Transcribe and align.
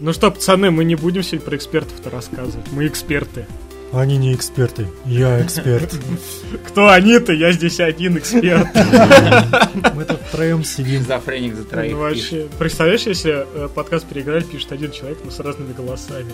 Ну 0.00 0.14
что, 0.14 0.30
пацаны, 0.30 0.70
мы 0.70 0.84
не 0.84 0.94
будем 0.94 1.22
сегодня 1.22 1.46
про 1.46 1.56
экспертов-то 1.56 2.08
рассказывать. 2.08 2.64
Мы 2.72 2.86
эксперты. 2.86 3.44
Они 3.92 4.16
не 4.16 4.32
эксперты, 4.32 4.86
я 5.04 5.42
эксперт. 5.42 5.94
Кто 6.68 6.88
они-то? 6.88 7.34
Я 7.34 7.52
здесь 7.52 7.80
один 7.80 8.16
эксперт. 8.16 8.68
Мы 9.94 10.04
тут 10.04 10.20
втроем 10.20 10.64
сидим. 10.64 11.02
Шизофреник 11.02 11.56
за 11.56 11.64
троих 11.64 11.92
Ну, 11.92 11.98
вообще, 11.98 12.46
представляешь, 12.58 13.02
если 13.02 13.44
э, 13.44 13.68
подкаст 13.74 14.06
переиграли, 14.06 14.44
пишет 14.44 14.70
один 14.70 14.92
человек, 14.92 15.18
но 15.24 15.30
с 15.32 15.40
разными 15.40 15.72
голосами. 15.72 16.32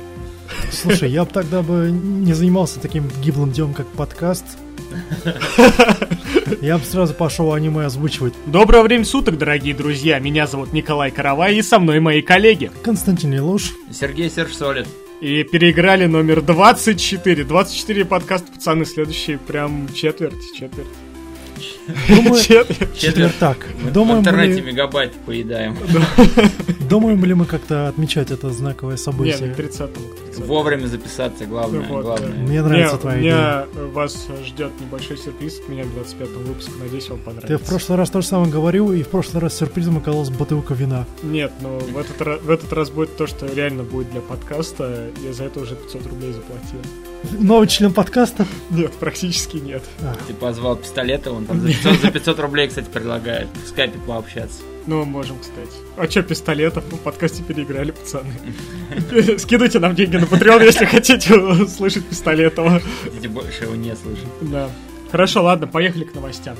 Слушай, 0.71 1.11
я 1.11 1.25
бы 1.25 1.31
тогда 1.33 1.63
бы 1.63 1.91
не 1.91 2.35
занимался 2.35 2.79
таким 2.79 3.11
гиблым 3.23 3.53
делом, 3.53 3.73
как 3.73 3.87
подкаст. 3.89 4.45
Я 6.61 6.79
бы 6.79 6.85
сразу 6.85 7.15
пошел 7.15 7.53
аниме 7.53 7.87
озвучивать. 7.87 8.35
Доброго 8.47 8.83
времени 8.83 9.05
суток, 9.05 9.37
дорогие 9.37 9.75
друзья. 9.75 10.19
Меня 10.19 10.47
зовут 10.47 10.73
Николай 10.73 11.11
Каравай, 11.11 11.57
и 11.57 11.63
со 11.63 11.79
мной 11.79 12.01
мои 12.01 12.23
коллеги. 12.23 12.71
Константин 12.83 13.35
Илуш. 13.35 13.75
Сергей 13.91 14.31
Серж 14.31 14.55
Солид. 14.55 14.87
И 15.21 15.43
переиграли 15.45 16.07
номер 16.07 16.43
24. 16.43 17.45
24 17.45 18.05
подкаста, 18.05 18.53
пацаны, 18.53 18.85
следующий 18.85 19.37
прям 19.37 19.89
четверть, 19.93 20.55
четверть. 20.55 20.87
Думаю, 22.09 22.43
четвертак. 22.97 23.59
Мы 23.83 23.91
в 23.91 23.93
Думаем 23.93 24.21
интернете 24.21 24.61
ли, 24.61 24.73
мегабайт 24.73 25.13
поедаем. 25.25 25.77
думаем 26.89 27.25
ли 27.25 27.35
мы 27.35 27.45
как-то 27.47 27.89
отмечать 27.89 28.31
это 28.31 28.51
знаковое 28.51 28.97
событие? 28.97 29.49
ну, 29.49 29.53
к 29.53 29.57
30 29.57 29.93
к 29.93 30.25
30 30.25 30.47
Вовремя 30.47 30.87
записаться, 30.87 31.47
главное, 31.47 31.81
Вот, 31.89 32.05
главное. 32.05 32.29
да. 32.31 32.37
Мне 32.37 32.63
нравится 32.63 32.97
Не, 32.97 33.01
твоя 33.01 33.67
э, 33.75 33.87
вас 33.93 34.29
ждет 34.45 34.73
небольшой 34.81 35.17
сюрприз 35.17 35.61
от 35.61 35.69
меня 35.69 35.85
в 35.85 35.97
25-м 35.99 36.45
выпуске. 36.45 36.73
Надеюсь, 36.83 37.09
вам 37.09 37.19
понравится. 37.21 37.59
Ты 37.59 37.65
в 37.65 37.69
прошлый 37.69 37.99
раз 37.99 38.11
то 38.11 38.21
же 38.21 38.27
самое 38.27 38.51
говорил, 38.51 38.93
и 38.93 39.03
в 39.03 39.09
прошлый 39.09 39.43
раз 39.43 39.57
сюрпризом 39.57 39.99
оказалась 39.99 40.31
бутылка 40.31 40.75
вина. 40.75 41.07
Нет, 41.23 41.53
но 41.61 41.79
в 41.79 41.97
этот, 41.99 42.43
в 42.43 42.51
этот 42.51 42.73
раз 42.73 42.91
будет 42.91 43.17
то, 43.17 43.27
что 43.27 43.47
реально 43.47 43.83
будет 43.85 44.11
для 44.11 44.21
подкаста. 44.21 45.09
Я 45.25 45.33
за 45.33 45.45
это 45.45 45.61
уже 45.61 45.77
500 45.77 46.07
рублей 46.07 46.33
заплатил. 46.33 46.81
Новый 47.25 47.69
член 47.69 47.93
подкаста. 47.93 48.47
Нет, 48.71 48.93
практически 48.95 49.57
нет. 49.57 49.83
Ты 50.27 50.35
позвал 50.35 50.77
пистолета, 50.77 51.33
он 51.33 51.47
там 51.47 51.61
за 51.61 51.69
500, 51.69 52.01
за 52.01 52.11
500 52.11 52.41
рублей, 52.41 52.69
кстати, 52.69 52.87
предлагает 52.93 53.49
в 53.65 53.69
скайпе 53.69 53.99
пообщаться. 54.07 54.61
Ну, 54.87 55.05
можем, 55.05 55.39
кстати. 55.41 55.73
А 55.97 56.07
чё, 56.07 56.23
пистолетов? 56.23 56.85
Мы 56.91 56.99
в 56.99 57.01
подкасте 57.01 57.43
переиграли, 57.43 57.91
пацаны. 57.91 58.33
Скидывайте 59.39 59.81
нам 59.81 59.97
деньги 59.97 60.17
на 60.17 60.25
Patreon, 60.25 60.65
если 60.65 60.85
хотите 60.85 61.35
услышать 61.35 62.07
пистолетова. 62.07 62.81
Хотите 63.03 63.29
больше 63.29 63.65
его 63.65 63.75
не 63.75 63.97
слышать. 63.97 64.25
Да. 64.43 64.71
Хорошо, 65.11 65.43
ладно, 65.43 65.67
поехали 65.67 66.05
к 66.05 66.15
новостям. 66.15 66.57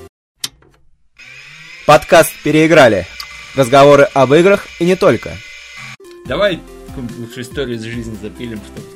Подкаст 1.87 2.33
«Переиграли». 2.43 3.07
Разговоры 3.55 4.09
об 4.13 4.35
играх 4.35 4.67
и 4.81 4.85
не 4.85 4.97
только. 4.97 5.37
Давай 6.27 6.61
какую-нибудь 6.89 7.19
лучшую 7.19 7.45
историю 7.45 7.77
из 7.77 7.83
жизни 7.83 8.17
запилим, 8.21 8.59
чтобы 8.59 8.96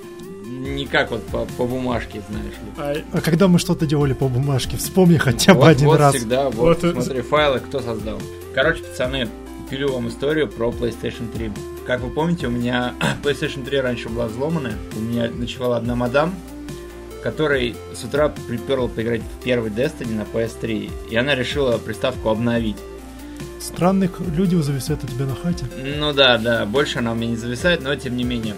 не 0.50 0.86
как 0.86 1.10
вот 1.10 1.24
по, 1.26 1.46
по 1.56 1.66
бумажке, 1.66 2.22
знаешь 2.28 2.54
ли. 2.54 2.82
Ай, 2.82 3.04
А 3.12 3.20
когда 3.20 3.48
мы 3.48 3.58
что-то 3.58 3.86
делали 3.86 4.12
по 4.12 4.28
бумажке, 4.28 4.76
вспомни 4.76 5.16
хотя 5.16 5.54
бы 5.54 5.60
вот, 5.60 5.68
один 5.68 5.86
вот 5.86 5.98
раз. 5.98 6.14
всегда, 6.14 6.50
вот, 6.50 6.82
Вот, 6.82 6.84
э, 6.84 7.02
смотри, 7.02 7.22
файлы 7.22 7.60
кто 7.60 7.80
создал. 7.80 8.18
Короче, 8.54 8.82
пацаны, 8.82 9.28
пилю 9.70 9.92
вам 9.92 10.08
историю 10.08 10.48
про 10.48 10.70
PlayStation 10.70 11.30
3. 11.32 11.52
Как 11.86 12.00
вы 12.00 12.10
помните, 12.10 12.48
у 12.48 12.50
меня 12.50 12.94
PlayStation 13.22 13.64
3 13.64 13.80
раньше 13.80 14.08
была 14.08 14.26
взломанная. 14.26 14.74
У 14.96 15.00
меня 15.00 15.30
ночевала 15.30 15.76
одна 15.76 15.94
мадам, 15.94 16.34
которой 17.22 17.76
с 17.94 18.02
утра 18.02 18.28
приперла 18.48 18.88
поиграть 18.88 19.22
в 19.22 19.44
первый 19.44 19.70
Destiny 19.70 20.14
на 20.14 20.22
PS3. 20.22 20.90
И 21.10 21.16
она 21.16 21.34
решила 21.34 21.78
приставку 21.78 22.28
обновить. 22.30 22.76
Странных 23.60 24.20
люди 24.20 24.56
зависят 24.56 25.04
у 25.04 25.06
тебя 25.06 25.26
на 25.26 25.34
хате. 25.34 25.66
Ну 25.76 26.12
да, 26.12 26.38
да, 26.38 26.66
больше 26.66 26.98
она 26.98 27.12
у 27.12 27.14
меня 27.14 27.30
не 27.32 27.36
зависает, 27.36 27.82
но 27.82 27.94
тем 27.94 28.16
не 28.16 28.24
менее. 28.24 28.54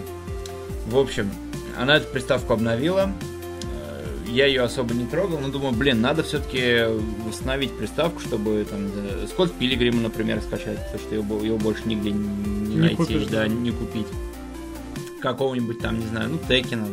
В 0.87 0.97
общем, 0.97 1.31
она 1.79 1.97
эту 1.97 2.09
приставку 2.09 2.53
обновила. 2.55 3.13
Э, 3.73 4.05
Я 4.31 4.47
ее 4.47 4.63
особо 4.63 4.95
не 4.95 5.07
трогал, 5.07 5.39
но 5.39 5.49
думаю, 5.49 5.73
блин, 5.75 6.01
надо 6.01 6.23
все-таки 6.23 6.85
восстановить 7.27 7.77
приставку, 7.77 8.21
чтобы 8.21 8.67
там 8.69 8.91
Скотт 9.29 9.53
Пилигрима, 9.53 10.01
например, 10.01 10.41
скачать, 10.41 10.79
потому 10.85 10.99
что 10.99 11.15
его, 11.15 11.45
его 11.45 11.59
больше 11.59 11.83
нигде 11.87 12.11
не, 12.11 12.19
не 12.69 12.77
найти, 12.77 12.97
купишь, 12.97 13.27
да, 13.27 13.47
не 13.49 13.71
купить. 13.71 14.07
Какого-нибудь 15.21 15.81
там, 15.81 16.01
не 16.01 16.07
знаю, 16.07 16.31
ну, 16.31 16.39
Текина. 16.49 16.87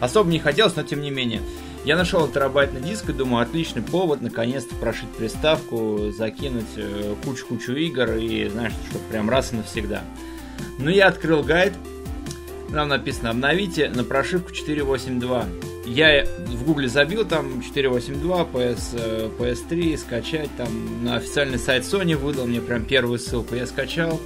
Особо 0.00 0.30
не 0.30 0.38
хотелось, 0.38 0.76
но 0.76 0.82
тем 0.82 1.00
не 1.00 1.10
менее. 1.10 1.40
Я 1.84 1.96
нашел 1.96 2.28
терабайтный 2.28 2.80
диск 2.80 3.08
и 3.08 3.12
думаю, 3.12 3.42
отличный 3.42 3.82
повод 3.82 4.20
наконец-то 4.22 4.74
прошить 4.76 5.08
приставку, 5.08 6.12
закинуть 6.16 6.64
э, 6.76 7.16
кучу-кучу 7.24 7.72
игр 7.72 8.12
и, 8.12 8.48
знаешь, 8.48 8.72
чтобы 8.88 9.04
прям 9.10 9.28
раз 9.28 9.52
и 9.52 9.56
навсегда. 9.56 10.02
Ну, 10.78 10.90
я 10.90 11.08
открыл 11.08 11.42
гайд, 11.42 11.72
там 12.72 12.88
написано 12.88 13.30
«Обновите 13.30 13.88
на 13.88 14.04
прошивку 14.04 14.50
4.8.2». 14.50 15.46
Я 15.86 16.24
в 16.46 16.64
гугле 16.64 16.88
забил 16.88 17.24
там 17.26 17.60
4.8.2, 17.60 18.52
PS, 18.52 18.80
э, 18.94 19.30
PS3, 19.38 19.98
скачать 19.98 20.50
там 20.56 21.04
на 21.04 21.16
официальный 21.16 21.58
сайт 21.58 21.82
Sony 21.82 22.16
выдал 22.16 22.46
мне 22.46 22.60
прям 22.60 22.84
первую 22.84 23.18
ссылку. 23.18 23.54
Я 23.54 23.66
скачал, 23.66 24.20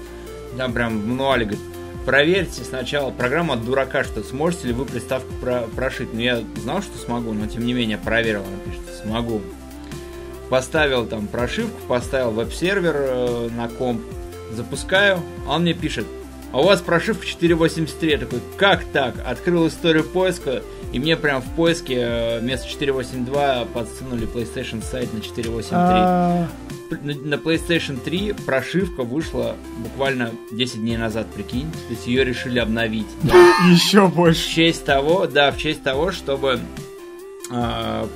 там 0.56 0.72
прям 0.72 1.00
в 1.00 1.06
мануале 1.06 1.46
говорит, 1.46 1.64
проверьте 2.04 2.62
сначала 2.62 3.10
программу 3.10 3.54
от 3.54 3.64
дурака, 3.64 4.04
что 4.04 4.22
сможете 4.22 4.68
ли 4.68 4.74
вы 4.74 4.84
приставку 4.84 5.32
про- 5.40 5.66
прошить. 5.74 6.12
Ну, 6.12 6.20
я 6.20 6.42
знал, 6.62 6.82
что 6.82 6.98
смогу, 6.98 7.32
но 7.32 7.46
тем 7.46 7.64
не 7.64 7.72
менее 7.72 7.98
проверил, 7.98 8.40
она 8.40 8.58
пишет, 8.64 9.02
смогу. 9.02 9.40
Поставил 10.50 11.06
там 11.06 11.26
прошивку, 11.26 11.80
поставил 11.88 12.30
веб-сервер 12.30 12.94
э, 12.96 13.48
на 13.56 13.68
комп, 13.68 14.02
запускаю, 14.52 15.20
он 15.48 15.62
мне 15.62 15.74
пишет, 15.74 16.06
а 16.56 16.60
у 16.60 16.62
вас 16.62 16.80
прошивка 16.80 17.26
4.83. 17.26 18.10
Я 18.10 18.16
такой, 18.16 18.40
как 18.56 18.82
так? 18.84 19.14
Открыл 19.26 19.68
историю 19.68 20.04
поиска, 20.04 20.62
и 20.90 20.98
мне 20.98 21.14
прям 21.14 21.42
в 21.42 21.54
поиске 21.54 21.96
э, 21.98 22.40
вместо 22.40 22.66
4.8.2 22.66 23.66
подсунули 23.74 24.26
PlayStation 24.26 24.82
сайт 24.82 25.12
на 25.12 25.18
4.8.3. 25.18 25.68
А, 25.72 26.48
На 27.02 27.34
PlayStation 27.34 28.00
3 28.02 28.32
прошивка 28.46 29.02
вышла 29.02 29.54
буквально 29.82 30.30
10 30.50 30.80
дней 30.80 30.96
назад, 30.96 31.26
прикинь. 31.34 31.70
То 31.72 31.90
есть 31.90 32.06
ее 32.06 32.24
решили 32.24 32.58
обновить. 32.58 33.06
еще 33.70 34.06
В 34.06 34.14
больше. 34.14 34.48
честь 34.48 34.86
того, 34.86 35.26
да, 35.26 35.52
в 35.52 35.58
честь 35.58 35.82
того, 35.82 36.10
чтобы 36.10 36.58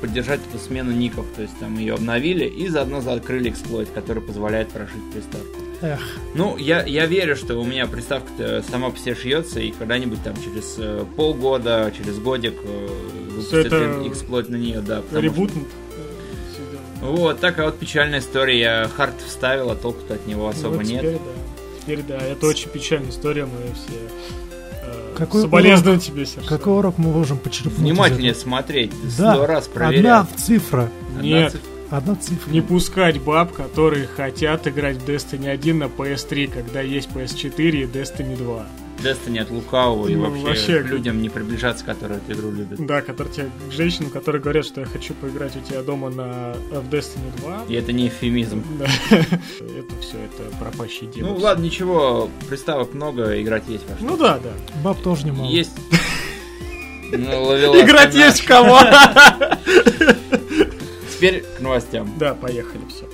поддержать 0.01 0.41
эту 0.49 0.59
смену 0.63 0.91
ников. 0.93 1.27
То 1.37 1.43
есть 1.43 1.59
там 1.59 1.79
ее 1.79 1.95
обновили 1.95 2.45
и 2.47 2.69
заодно 2.69 3.01
закрыли 3.01 3.51
эксплойт, 3.51 3.89
который 3.91 4.23
позволяет 4.23 4.69
прошить 4.71 5.03
приставку. 5.13 5.59
эх, 5.83 6.01
Ну, 6.35 6.57
я, 6.57 6.83
я 6.85 7.07
верю, 7.07 7.37
что 7.37 7.57
у 7.57 7.65
меня 7.65 7.87
приставка 7.87 8.63
сама 8.69 8.91
по 8.91 8.99
себе 8.99 9.15
шьется, 9.15 9.61
и 9.61 9.71
когда-нибудь 9.71 10.23
там 10.25 10.35
через 10.43 10.75
э, 10.79 11.05
полгода, 11.17 11.93
через 11.97 12.19
годик 12.19 12.55
э, 12.65 12.89
выпустят 13.31 13.67
это 13.67 14.03
эксплойт 14.07 14.49
на 14.49 14.57
нее, 14.57 14.81
да. 14.81 15.03
потому 15.03 15.33
что- 15.49 15.59
э. 15.59 15.63
Вот, 17.03 17.41
такая 17.41 17.67
вот 17.67 17.79
печальная 17.79 18.19
история. 18.19 18.59
Я 18.61 18.89
хард 18.95 19.15
вставил, 19.27 19.71
а 19.71 19.77
толку-то 19.77 20.15
от 20.15 20.27
него 20.27 20.49
особо 20.49 20.75
Вот 20.77 20.85
нет. 20.85 21.01
Теперь, 21.01 21.15
да. 21.15 21.81
Теперь, 21.81 22.03
да, 22.03 22.19
это 22.19 22.47
очень 22.47 22.69
печальная 22.69 23.11
история, 23.11 23.47
мы 23.47 23.53
все 23.75 23.99
Какой 25.21 25.43
соболезнуем 25.43 26.01
тебе, 26.01 26.27
Серж. 26.27 26.47
какой 26.47 26.79
урок 26.79 26.99
мы 26.99 27.13
можем 27.13 27.39
почерпнуть? 27.39 27.79
Внимательнее 27.79 28.35
смотреть, 28.35 28.93
Да, 29.19 29.35
сто 29.35 29.47
раз 29.47 29.67
Одна 29.69 29.75
проверять. 29.87 30.27
цифра. 30.37 30.91
Одна 31.11 31.23
Нет. 31.23 31.53
цифра. 31.53 31.69
Одна 31.91 32.15
цифра. 32.17 32.51
Не 32.53 32.61
пускать 32.61 33.21
баб, 33.21 33.53
которые 33.53 34.07
хотят 34.07 34.67
играть 34.69 34.97
в 34.99 35.09
Destiny 35.09 35.49
1 35.49 35.79
на 35.79 35.85
PS3, 35.85 36.47
когда 36.53 36.81
есть 36.81 37.09
PS4 37.11 37.71
и 37.83 37.85
Destiny 37.87 38.37
2. 38.37 38.67
Destiny 39.03 39.41
от 39.41 39.51
лукавого 39.51 40.09
и 40.09 40.15
Ну, 40.15 40.29
вообще, 40.29 40.45
вообще, 40.45 40.83
к 40.83 40.87
людям 40.87 41.21
не 41.23 41.29
приближаться, 41.29 41.85
которые 41.85 42.19
эту 42.19 42.39
игру 42.39 42.51
любят. 42.51 42.85
Да, 42.85 43.03
которые 43.03 43.35
тебе, 43.35 43.51
к 43.69 43.73
женщинам, 43.73 44.11
которые 44.11 44.41
говорят, 44.43 44.65
что 44.65 44.81
я 44.81 44.87
хочу 44.87 45.15
поиграть 45.15 45.57
у 45.57 45.61
тебя 45.61 45.83
дома 45.83 46.11
на 46.11 46.55
в 46.71 46.89
Destiny 46.93 47.37
2. 47.39 47.65
И 47.69 47.75
это 47.75 47.93
не 47.93 48.09
эвфемизм. 48.09 48.63
Да. 48.79 48.87
Это 49.11 49.97
все, 50.01 50.17
это 50.19 50.43
пропащие 50.59 51.11
девы. 51.11 51.29
Ну 51.29 51.37
ладно, 51.37 51.65
ничего, 51.65 52.29
приставок 52.49 52.93
много, 52.95 53.41
играть 53.41 53.65
есть 53.69 53.85
во 53.89 53.97
что. 53.97 54.05
Ну 54.05 54.17
да, 54.17 54.39
да. 54.39 54.51
Баб 54.83 55.01
тоже 55.03 55.27
немало. 55.27 55.49
Есть. 55.49 55.73
Ну, 57.13 57.57
Играть 57.83 58.15
есть 58.15 58.43
в 58.43 58.47
кого. 58.47 58.79
Теперь 61.13 61.43
к 61.43 61.61
новостям. 61.61 62.15
Да, 62.19 62.35
поехали, 62.35 62.83
все. 62.89 63.05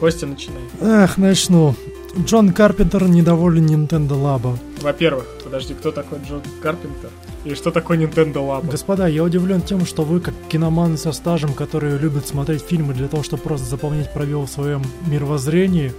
Костя, 0.00 0.26
начинай. 0.26 0.62
Эх, 0.80 1.18
начну. 1.18 1.74
Джон 2.16 2.52
Карпентер 2.52 3.06
недоволен 3.08 3.66
Nintendo 3.66 4.10
Labo. 4.20 4.56
Во-первых, 4.80 5.26
подожди, 5.44 5.74
кто 5.74 5.92
такой 5.92 6.18
Джон 6.26 6.42
Карпентер? 6.62 7.10
И 7.44 7.54
что 7.54 7.70
такое 7.70 7.98
Nintendo 7.98 8.34
Labo? 8.36 8.70
Господа, 8.70 9.06
я 9.06 9.22
удивлен 9.22 9.60
тем, 9.62 9.84
что 9.86 10.02
вы, 10.04 10.20
как 10.20 10.34
киноманы 10.48 10.96
со 10.96 11.12
стажем, 11.12 11.52
которые 11.52 11.98
любят 11.98 12.26
смотреть 12.26 12.62
фильмы 12.62 12.94
для 12.94 13.08
того, 13.08 13.22
чтобы 13.22 13.42
просто 13.42 13.66
заполнять 13.68 14.12
пробел 14.12 14.42
в 14.46 14.50
своем 14.50 14.82
мировоззрении, 15.06 15.92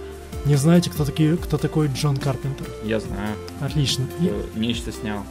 не 0.46 0.56
знаете, 0.56 0.90
кто, 0.90 1.04
такие, 1.04 1.36
кто 1.36 1.56
такой 1.58 1.88
Джон 1.88 2.16
Карпентер. 2.16 2.66
Я 2.84 3.00
знаю. 3.00 3.34
Отлично. 3.60 4.04
И 4.20 4.26
Э, 4.28 4.42
Нечто 4.56 4.92
снял. 4.92 5.22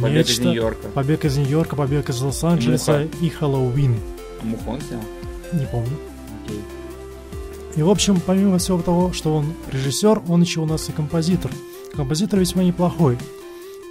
Побег 0.00 0.26
из 0.26 0.38
нечто- 0.38 0.44
Нью-Йорка. 0.44 0.88
Побег 0.88 1.24
из 1.24 1.36
Нью-Йорка, 1.36 1.76
побег 1.76 2.08
из 2.08 2.20
Лос-Анджелеса 2.20 3.08
и 3.20 3.28
Хэллоуин. 3.28 3.96
А 4.42 4.46
Мухон 4.46 4.80
снял? 4.80 5.00
Не 5.52 5.66
помню. 5.66 5.90
И, 7.76 7.82
в 7.82 7.88
общем, 7.90 8.20
помимо 8.24 8.58
всего 8.58 8.80
того, 8.82 9.12
что 9.12 9.34
он 9.36 9.52
режиссер, 9.70 10.22
он 10.28 10.42
еще 10.42 10.60
у 10.60 10.66
нас 10.66 10.88
и 10.88 10.92
композитор. 10.92 11.50
Композитор 11.94 12.40
весьма 12.40 12.62
неплохой. 12.64 13.16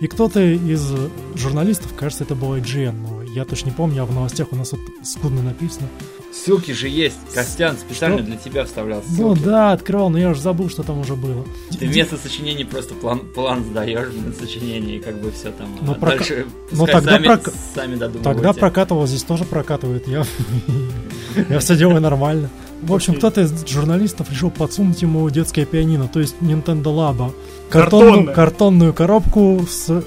И 0.01 0.07
кто-то 0.07 0.39
из 0.41 0.93
журналистов, 1.35 1.93
кажется, 1.95 2.23
это 2.23 2.33
был 2.33 2.55
IGN, 2.55 2.93
но 2.93 3.21
я 3.23 3.43
точно 3.43 3.69
не 3.69 3.75
помню, 3.75 4.03
а 4.03 4.05
в 4.05 4.13
новостях 4.13 4.47
у 4.51 4.55
нас 4.55 4.71
вот 4.71 4.79
скудно 5.03 5.41
написано. 5.41 5.87
Ссылки 6.31 6.71
же 6.71 6.87
есть. 6.87 7.17
Костян 7.33 7.75
специально 7.77 8.19
Что? 8.19 8.25
для 8.27 8.37
тебя 8.37 8.63
вставлял 8.63 9.03
Ну 9.09 9.33
ссылки. 9.33 9.43
да, 9.43 9.71
открывал, 9.73 10.09
но 10.09 10.17
я 10.17 10.29
уже 10.29 10.39
забыл, 10.41 10.69
что 10.69 10.83
там 10.83 10.99
уже 10.99 11.15
было. 11.15 11.43
Ты 11.77 11.87
вместо 11.87 12.15
сочинений 12.17 12.63
просто 12.63 12.93
план, 12.93 13.19
план 13.35 13.65
сдаешь 13.65 14.07
на 14.13 14.31
сочинение, 14.31 14.97
и 14.97 14.99
как 15.01 15.19
бы 15.21 15.31
все 15.31 15.51
там. 15.51 15.67
Но 15.81 15.91
а 15.93 15.95
прока- 15.95 16.17
дальше 16.19 16.45
но 16.71 16.85
тогда 16.85 17.11
сами, 17.13 17.25
прока- 17.25 17.51
сами 17.75 17.95
додумывайте. 17.95 18.23
Тогда 18.23 18.53
прокатывал, 18.53 19.05
здесь 19.07 19.23
тоже 19.23 19.43
прокатывает. 19.43 20.07
Я, 20.07 20.23
я 21.49 21.59
все 21.59 21.75
делаю 21.75 22.01
нормально. 22.01 22.49
В 22.81 22.93
общем, 22.93 23.15
кто-то 23.15 23.41
из 23.41 23.67
журналистов 23.67 24.31
решил 24.31 24.49
подсунуть 24.49 25.01
ему 25.01 25.29
детское 25.29 25.65
пианино, 25.65 26.07
то 26.07 26.19
есть 26.19 26.35
Nintendo 26.39 26.83
Labo. 26.83 27.33
Картонную, 27.69 28.33
картонную 28.33 28.93
коробку 28.93 29.65
с 29.69 29.89
э, 29.89 30.01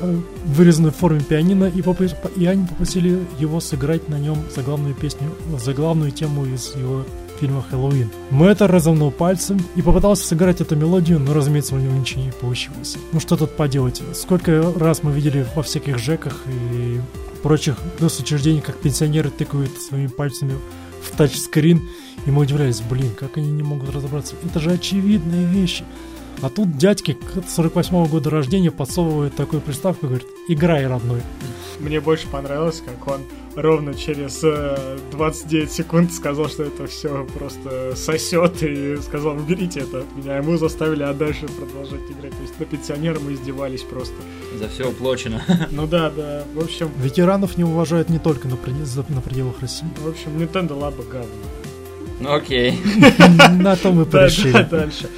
вырезанной 0.46 0.90
в 0.90 0.96
форме 0.96 1.20
пианино, 1.20 1.66
и, 1.66 1.80
попы- 1.82 2.10
и 2.34 2.46
они 2.46 2.66
попросили 2.66 3.20
его 3.38 3.60
сыграть 3.60 4.08
на 4.08 4.18
нем 4.18 4.38
заглавную 4.54 4.94
песню, 4.94 5.30
заглавную 5.62 6.12
тему 6.12 6.46
из 6.46 6.74
его 6.74 7.04
фильма 7.38 7.62
«Хэллоуин». 7.70 8.08
Мэтр 8.30 8.70
разомнул 8.70 9.10
пальцем 9.10 9.60
и 9.76 9.82
попытался 9.82 10.26
сыграть 10.26 10.60
эту 10.60 10.74
мелодию, 10.76 11.18
но, 11.18 11.34
разумеется, 11.34 11.74
у 11.74 11.78
него 11.78 11.92
ничего 11.92 12.22
не 12.22 12.32
получилось. 12.32 12.96
Ну 13.12 13.20
что 13.20 13.36
тут 13.36 13.56
поделать? 13.56 14.00
Сколько 14.14 14.72
раз 14.76 15.02
мы 15.02 15.12
видели 15.12 15.46
во 15.54 15.62
всяких 15.62 15.98
ЖЭКах 15.98 16.40
и 16.46 17.00
прочих 17.42 17.76
госучреждениях, 18.00 18.64
как 18.64 18.76
пенсионеры 18.76 19.30
тыкают 19.30 19.76
своими 19.80 20.06
пальцами 20.06 20.54
в 21.02 21.16
тачскрин, 21.16 21.82
и 22.26 22.30
мы 22.30 22.42
удивлялись, 22.42 22.80
блин, 22.80 23.10
как 23.18 23.36
они 23.36 23.50
не 23.50 23.62
могут 23.62 23.90
разобраться. 23.90 24.34
Это 24.44 24.60
же 24.60 24.70
очевидные 24.70 25.46
вещи. 25.46 25.84
А 26.40 26.48
тут 26.48 26.76
дядьки 26.76 27.16
48 27.48 28.06
года 28.06 28.30
рождения 28.30 28.70
подсовывают 28.70 29.34
такую 29.36 29.60
приставку 29.60 30.06
и 30.06 30.08
говорят, 30.08 30.26
играй, 30.48 30.86
родной. 30.86 31.20
Мне 31.78 32.00
больше 32.00 32.26
понравилось, 32.28 32.82
как 32.84 33.06
он 33.06 33.22
ровно 33.56 33.94
через 33.94 34.40
э, 34.42 34.98
29 35.10 35.70
секунд 35.70 36.12
сказал, 36.12 36.48
что 36.48 36.64
это 36.64 36.86
все 36.86 37.24
просто 37.36 37.94
сосет, 37.96 38.62
и 38.62 38.96
сказал, 38.98 39.36
уберите 39.36 39.80
это 39.80 40.00
от 40.00 40.16
меня. 40.16 40.36
Ему 40.38 40.56
заставили 40.56 41.02
а 41.02 41.12
дальше 41.12 41.46
продолжать 41.48 42.00
играть. 42.10 42.32
То 42.32 42.42
есть 42.42 42.58
на 42.58 42.66
пенсионера 42.66 43.18
мы 43.20 43.34
издевались 43.34 43.82
просто. 43.82 44.14
За 44.58 44.68
все 44.68 44.88
уплочено. 44.88 45.42
Ну 45.70 45.86
да, 45.86 46.10
да. 46.10 46.44
В 46.54 46.60
общем, 46.62 46.90
Ветеранов 46.98 47.56
не 47.56 47.64
уважают 47.64 48.08
не 48.08 48.18
только 48.18 48.48
на, 48.48 48.56
на 48.56 49.20
пределах 49.20 49.60
России. 49.60 49.86
в 49.98 50.08
общем, 50.08 50.36
Nintendo 50.38 50.78
Labo 50.78 51.08
говно. 51.08 51.28
Ну 52.20 52.32
окей. 52.32 52.78
На 53.60 53.74
то 53.74 53.90
мы 53.90 54.04
Да, 54.04 54.10
да, 54.12 54.18
порешили. 54.18 54.62
дальше. 54.70 55.08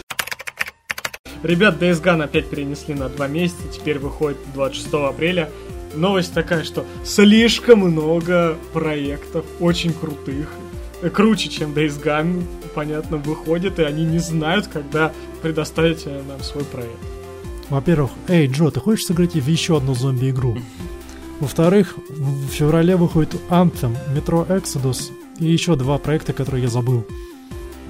Ребят, 1.42 1.82
Days 1.82 2.02
Gone 2.02 2.22
опять 2.22 2.48
перенесли 2.48 2.94
на 2.94 3.10
два 3.10 3.28
месяца, 3.28 3.60
теперь 3.70 3.98
выходит 3.98 4.38
26 4.54 4.94
апреля. 4.94 5.50
Новость 5.96 6.34
такая, 6.34 6.64
что 6.64 6.84
слишком 7.04 7.80
много 7.80 8.56
проектов, 8.72 9.44
очень 9.60 9.92
крутых, 9.92 10.48
э, 11.02 11.10
круче, 11.10 11.48
чем 11.48 11.72
Days 11.72 12.02
Gone, 12.02 12.44
понятно, 12.74 13.16
выходит, 13.18 13.78
и 13.78 13.82
они 13.82 14.04
не 14.04 14.18
знают, 14.18 14.66
когда 14.66 15.12
предоставить 15.42 16.02
э, 16.06 16.22
нам 16.28 16.42
свой 16.42 16.64
проект. 16.64 16.98
Во-первых, 17.70 18.10
эй, 18.28 18.46
Джо, 18.46 18.70
ты 18.70 18.80
хочешь 18.80 19.06
сыграть 19.06 19.34
в 19.34 19.48
еще 19.48 19.76
одну 19.76 19.94
зомби-игру? 19.94 20.58
Во-вторых, 21.40 21.96
в 22.08 22.48
феврале 22.48 22.96
выходит 22.96 23.34
Anthem, 23.50 23.96
Metro 24.14 24.46
Exodus 24.46 25.10
и 25.38 25.46
еще 25.46 25.76
два 25.76 25.98
проекта, 25.98 26.32
которые 26.32 26.64
я 26.64 26.68
забыл. 26.68 27.06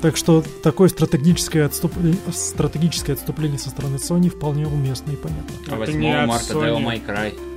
Так 0.00 0.16
что 0.16 0.44
такое 0.62 0.88
стратегическое 0.88 1.64
отступление, 1.64 2.18
стратегическое 2.30 3.14
отступление 3.14 3.58
со 3.58 3.70
стороны 3.70 3.96
Sony 3.96 4.28
вполне 4.28 4.66
уместно 4.66 5.12
и 5.12 5.16
понятно. 5.16 5.54
А 5.66 5.68
Это 5.68 5.76
8 5.76 5.98
не 5.98 6.18
от 6.18 6.28
марта 6.28 6.52
Sony. 6.52 6.62
Devil 6.62 6.84
May 6.84 7.06
Cry. 7.06 7.53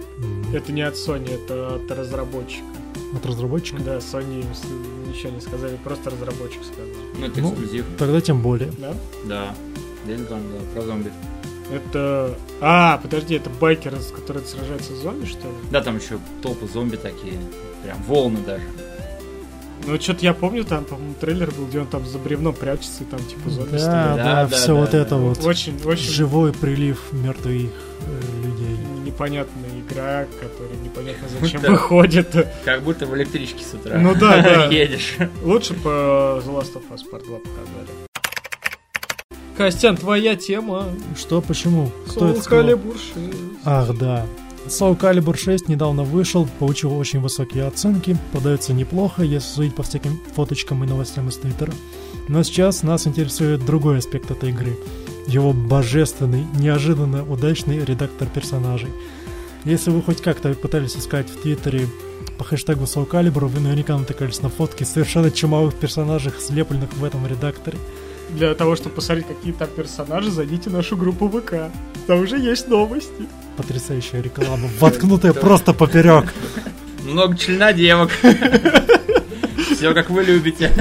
Это 0.53 0.71
не 0.71 0.81
от 0.81 0.95
Sony, 0.95 1.33
это 1.33 1.75
от 1.75 1.91
разработчика. 1.91 2.65
От 3.15 3.25
разработчика? 3.25 3.81
Да, 3.83 3.97
Sony 3.97 4.45
ничего 5.07 5.31
не 5.31 5.41
сказали, 5.41 5.77
просто 5.83 6.09
разработчик 6.09 6.61
сказал. 6.63 6.85
Ну 7.19 7.25
это 7.25 7.41
Ну, 7.41 7.51
эксклюзив. 7.51 7.85
Тогда 7.97 8.21
тем 8.21 8.41
более. 8.41 8.71
Да? 8.77 8.93
Да. 9.25 9.55
Gone, 10.05 10.27
да, 10.27 10.73
про 10.73 10.81
зомби. 10.83 11.11
Это... 11.71 12.33
А, 12.61 12.97
подожди, 12.97 13.35
это 13.35 13.49
байкеры, 13.49 13.99
с 13.99 14.11
которые 14.11 14.45
сражаются 14.45 14.95
с 14.95 14.99
зомби, 14.99 15.25
что 15.25 15.47
ли? 15.47 15.53
Да, 15.69 15.81
там 15.81 15.97
еще 15.97 16.17
толпы 16.41 16.65
зомби 16.67 16.95
такие. 16.95 17.33
Прям 17.83 18.01
волны 18.03 18.39
даже. 18.45 18.63
Ну, 19.85 20.00
что-то 20.01 20.25
я 20.25 20.33
помню, 20.33 20.63
там, 20.65 20.83
по-моему, 20.85 21.13
трейлер 21.19 21.51
был, 21.51 21.65
где 21.68 21.79
он 21.79 21.88
там 21.88 22.06
за 22.06 22.18
бревном 22.18 22.53
прячется, 22.53 23.03
и 23.03 23.06
там, 23.06 23.19
типа, 23.19 23.50
зомби 23.50 23.71
Да, 23.74 23.77
стреляют. 23.79 24.18
да, 24.18 24.24
Да, 24.24 24.45
да, 24.47 24.56
все 24.57 24.68
да, 24.68 24.74
вот 24.74 24.91
да. 24.91 24.97
это 24.97 25.15
вот. 25.15 25.45
Очень, 25.45 25.79
очень 25.85 26.12
Живой 26.12 26.51
прилив 26.53 27.00
мертвых 27.13 27.56
э, 27.56 28.21
людей. 28.44 28.77
непонятная 29.06 29.69
игра, 29.88 30.25
которая 30.41 30.77
непонятно 30.83 31.27
зачем 31.39 31.62
Да. 31.62 31.69
выходит. 31.71 32.47
Как 32.65 32.81
будто 32.83 33.06
в 33.06 33.15
электричке 33.15 33.63
с 33.63 33.74
утра. 33.74 33.97
Ну 33.97 34.13
да, 34.15 34.41
да. 34.41 34.65
Едешь. 34.71 35.15
Лучше 35.44 35.74
по 35.75 35.88
The 36.44 36.47
Last 36.47 36.73
of 36.73 36.83
Us 36.91 37.03
Part 37.09 37.25
2 37.25 37.38
показали. 37.38 37.88
Костян, 39.56 39.97
твоя 39.97 40.35
тема. 40.35 40.85
Что, 41.18 41.41
почему? 41.41 41.91
Кто 42.09 42.30
это 42.30 42.39
Soul 42.39 42.44
сказал? 42.44 42.65
Calibur 42.69 42.94
6. 42.94 43.38
Ах, 43.65 43.97
да. 43.97 44.25
Soul 44.67 44.99
Calibur 44.99 45.37
6 45.37 45.69
недавно 45.69 46.03
вышел, 46.03 46.47
получил 46.59 46.97
очень 46.97 47.21
высокие 47.21 47.65
оценки, 47.65 48.17
подается 48.33 48.73
неплохо, 48.73 49.23
если 49.23 49.47
судить 49.47 49.75
по 49.75 49.83
всяким 49.83 50.19
фоточкам 50.35 50.83
и 50.83 50.87
новостям 50.87 51.29
из 51.29 51.37
Твиттера. 51.37 51.73
Но 52.27 52.43
сейчас 52.43 52.83
нас 52.83 53.07
интересует 53.07 53.65
другой 53.65 53.99
аспект 53.99 54.29
этой 54.29 54.49
игры. 54.49 54.77
Его 55.27 55.53
божественный, 55.53 56.45
неожиданно 56.59 57.23
удачный 57.23 57.83
редактор 57.83 58.27
персонажей. 58.27 58.89
Если 59.63 59.89
вы 59.89 60.01
хоть 60.01 60.21
как-то 60.21 60.53
пытались 60.53 60.97
искать 60.97 61.29
в 61.29 61.41
Твиттере 61.41 61.87
по 62.37 62.43
хэштегу 62.43 62.83
Soul 62.83 63.09
Calibur, 63.09 63.47
вы 63.47 63.61
наверняка 63.61 63.97
натыкались 63.97 64.41
на 64.41 64.49
фотки 64.49 64.83
совершенно 64.83 65.31
чумовых 65.31 65.75
персонажей, 65.75 66.33
слепленных 66.39 66.93
в 66.93 67.03
этом 67.03 67.25
редакторе. 67.25 67.77
Для 68.29 68.53
того, 68.56 68.75
чтобы 68.75 68.95
посмотреть, 68.95 69.27
какие 69.27 69.53
там 69.53 69.68
персонажи, 69.69 70.29
зайдите 70.31 70.69
в 70.69 70.74
нашу 70.74 70.97
группу 70.97 71.29
ВК. 71.29 71.71
Там 72.07 72.21
уже 72.21 72.38
есть 72.38 72.68
новости. 72.68 73.27
Потрясающая 73.56 74.21
реклама, 74.21 74.69
воткнутая 74.79 75.33
просто 75.33 75.74
поперек. 75.74 76.33
Много 77.03 77.38
члена 77.38 77.74
девок. 77.74 78.11
Все 79.75 79.94
как 79.94 80.09
вы 80.09 80.23
любите. 80.23 80.71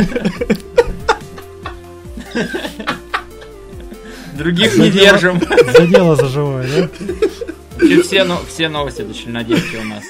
Других 4.36 4.76
не 4.76 4.90
держим. 4.90 5.40
Задело 5.72 6.16
за 6.16 6.28
живое, 6.28 6.66
да? 6.68 7.86
И 7.86 8.00
все, 8.02 8.24
но- 8.24 8.42
все 8.48 8.68
новости 8.68 9.02
это 9.02 9.14
членодевки 9.14 9.76
у 9.76 9.84
нас. 9.84 10.02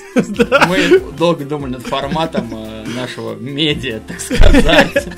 Мы 0.69 1.01
долго 1.19 1.45
думали 1.45 1.73
над 1.73 1.83
форматом 1.87 2.49
э, 2.53 2.85
нашего 2.95 3.35
медиа, 3.35 4.01
так 4.07 4.21
сказать. 4.21 5.09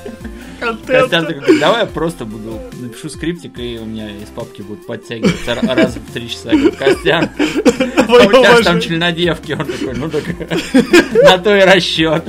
Костян 0.59 1.25
такой, 1.25 1.59
давай 1.59 1.81
я 1.81 1.85
просто 1.85 2.25
буду, 2.25 2.59
напишу 2.79 3.09
скриптик, 3.09 3.57
и 3.59 3.79
у 3.81 3.85
меня 3.85 4.09
из 4.09 4.27
папки 4.29 4.61
будут 4.61 4.85
подтягиваться 4.85 5.55
раз 5.55 5.95
в 5.95 6.13
три 6.13 6.29
часа. 6.29 6.51
Костян, 6.77 7.29
а 7.37 8.13
у 8.13 8.31
тебя 8.31 8.57
же 8.57 8.63
там 8.63 8.81
членодевки. 8.81 9.53
Он 9.53 9.65
такой, 9.65 9.93
ну 9.95 10.09
так, 10.09 10.23
на 11.23 11.37
то 11.37 11.55
и 11.55 11.61
расчет. 11.61 12.25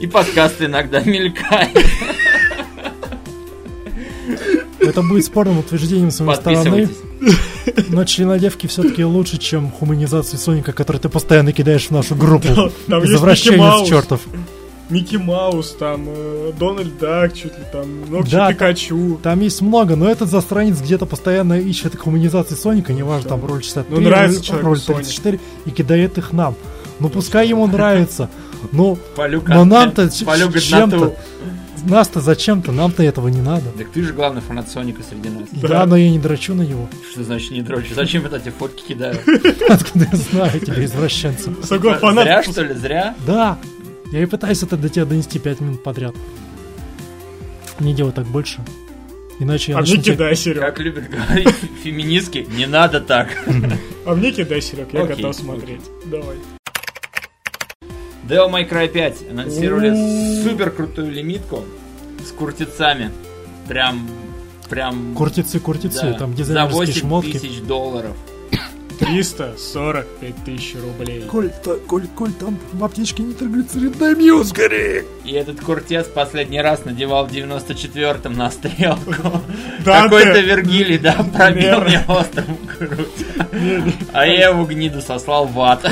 И 0.00 0.06
подкасты 0.06 0.64
иногда 0.64 1.00
мелькают. 1.00 1.78
Это 4.80 5.02
будет 5.02 5.24
спорным 5.24 5.58
утверждением 5.58 6.10
с 6.10 6.20
моей 6.20 6.38
стороны, 6.38 6.88
но 7.88 8.04
членодевки 8.04 8.66
все-таки 8.66 9.04
лучше, 9.04 9.38
чем 9.38 9.70
хуманизацию 9.70 10.38
Соника, 10.38 10.72
который 10.72 10.98
ты 10.98 11.08
постоянно 11.08 11.52
кидаешь 11.52 11.86
в 11.86 11.90
нашу 11.90 12.14
группу. 12.14 12.48
Там 12.48 12.70
есть 12.70 12.88
Микки 12.88 13.14
Извращенец 13.14 13.58
Маус. 13.58 13.88
чертов. 13.88 14.20
Микки 14.90 15.16
Маус, 15.16 15.70
там, 15.78 16.04
э, 16.08 16.52
Дональд 16.58 16.98
Дак, 16.98 17.32
чуть 17.34 17.56
ли 17.56 17.64
там, 17.72 18.10
Ногти 18.10 18.30
Да, 18.32 18.52
Пикачу. 18.52 19.20
Там 19.22 19.40
есть 19.40 19.60
много, 19.62 19.94
но 19.96 20.10
этот 20.10 20.28
застранец 20.28 20.80
где-то 20.80 21.06
постоянно 21.06 21.58
ищет 21.60 21.96
хуманизации 21.96 22.54
Соника, 22.56 22.92
неважно, 22.92 23.28
там 23.30 23.44
роль 23.44 23.62
63, 23.62 23.94
Ну, 23.94 24.00
нравится 24.00 24.52
роль- 24.54 24.62
роль 24.62 24.78
Соник. 24.78 24.98
34, 25.02 25.40
и 25.66 25.70
кидает 25.70 26.18
их 26.18 26.32
нам. 26.32 26.56
Ну, 26.98 27.08
пускай 27.08 27.48
ему 27.48 27.66
нравится. 27.66 28.28
Ну, 28.72 28.98
но 29.16 29.64
нам-то 29.64 30.10
чем-то, 30.60 31.14
нас-то 31.86 32.20
зачем-то, 32.20 32.72
нам-то 32.72 33.02
этого 33.02 33.28
не 33.28 33.40
надо. 33.40 33.70
Так 33.78 33.88
ты 33.90 34.02
же 34.02 34.12
главный 34.12 34.40
фанат 34.42 34.68
Соника 34.68 35.02
среди 35.02 35.28
нас. 35.30 35.48
Да, 35.52 35.86
но 35.86 35.96
я 35.96 36.10
не 36.10 36.18
дрочу 36.18 36.54
на 36.54 36.62
него. 36.62 36.88
Что 37.12 37.24
значит 37.24 37.52
не 37.52 37.62
дрочишь? 37.62 37.94
Зачем 37.94 38.26
это 38.26 38.36
эти 38.36 38.50
фотки 38.50 38.82
кидаю? 38.88 39.16
Откуда 39.68 40.06
я 40.12 40.18
знаю 40.18 40.60
тебя, 40.60 40.74
фанат. 41.98 42.24
Зря, 42.24 42.42
что 42.42 42.62
ли? 42.64 42.74
Зря? 42.74 43.14
Да, 43.26 43.56
я 44.12 44.22
и 44.22 44.26
пытаюсь 44.26 44.62
это 44.62 44.76
до 44.76 44.88
тебя 44.88 45.04
донести 45.04 45.38
5 45.38 45.60
минут 45.60 45.82
подряд. 45.82 46.14
Не 47.78 47.94
делай 47.94 48.12
так 48.12 48.26
больше. 48.26 48.60
Иначе 49.38 49.72
я 49.72 49.78
А 49.78 49.80
мне 49.80 49.90
начну 49.90 50.02
тебя- 50.04 50.14
кидай, 50.16 50.36
Серег. 50.36 50.60
Как 50.60 50.78
любят 50.80 51.08
говорить 51.08 51.48
феминистки, 51.82 52.46
не 52.50 52.66
надо 52.66 53.00
так. 53.00 53.28
А 54.06 54.14
мне 54.14 54.32
кидай, 54.32 54.60
Серег, 54.60 54.92
я 54.92 55.04
готов 55.06 55.34
смотреть. 55.34 55.80
Давай. 56.06 56.36
Devil 58.28 58.50
May 58.50 58.68
Cry 58.70 58.88
5 58.88 59.30
анонсировали 59.30 60.42
супер 60.44 60.70
крутую 60.70 61.10
лимитку 61.10 61.64
с 62.26 62.30
куртицами. 62.32 63.10
Прям 63.68 64.08
прям... 64.68 65.14
Куртицы, 65.14 65.58
куртицы, 65.58 66.02
да, 66.02 66.12
там 66.14 66.30
за 66.30 66.36
дизайнерские 66.38 66.78
8 66.86 66.92
шмотки. 67.00 67.32
тысяч 67.38 67.60
долларов. 67.62 68.16
345 69.00 70.34
тысяч 70.44 70.76
рублей. 70.76 71.22
Коль, 71.22 71.50
та- 71.50 71.76
Коль, 71.86 72.06
Коль, 72.14 72.32
там 72.32 72.58
в 72.72 72.84
аптечке 72.84 73.22
нитроглицерин, 73.22 73.92
дай 73.98 74.14
мне 74.14 74.44
скорее! 74.44 75.04
И 75.24 75.32
этот 75.32 75.60
куртец 75.60 76.06
последний 76.06 76.60
раз 76.60 76.84
надевал 76.84 77.26
в 77.26 77.32
94-м 77.32 78.34
на 78.34 78.50
стрелку. 78.50 79.12
Какой-то 79.84 80.40
Вергилий, 80.40 80.98
да, 80.98 81.14
пробил 81.34 81.80
мне 81.80 82.04
острым 82.06 82.58
грудь. 82.78 83.52
Не, 83.52 83.76
не. 83.82 83.92
А 84.12 84.26
я 84.26 84.50
его 84.50 84.64
гниду 84.64 85.00
сослал 85.00 85.46
в 85.46 85.58
ад. 85.60 85.82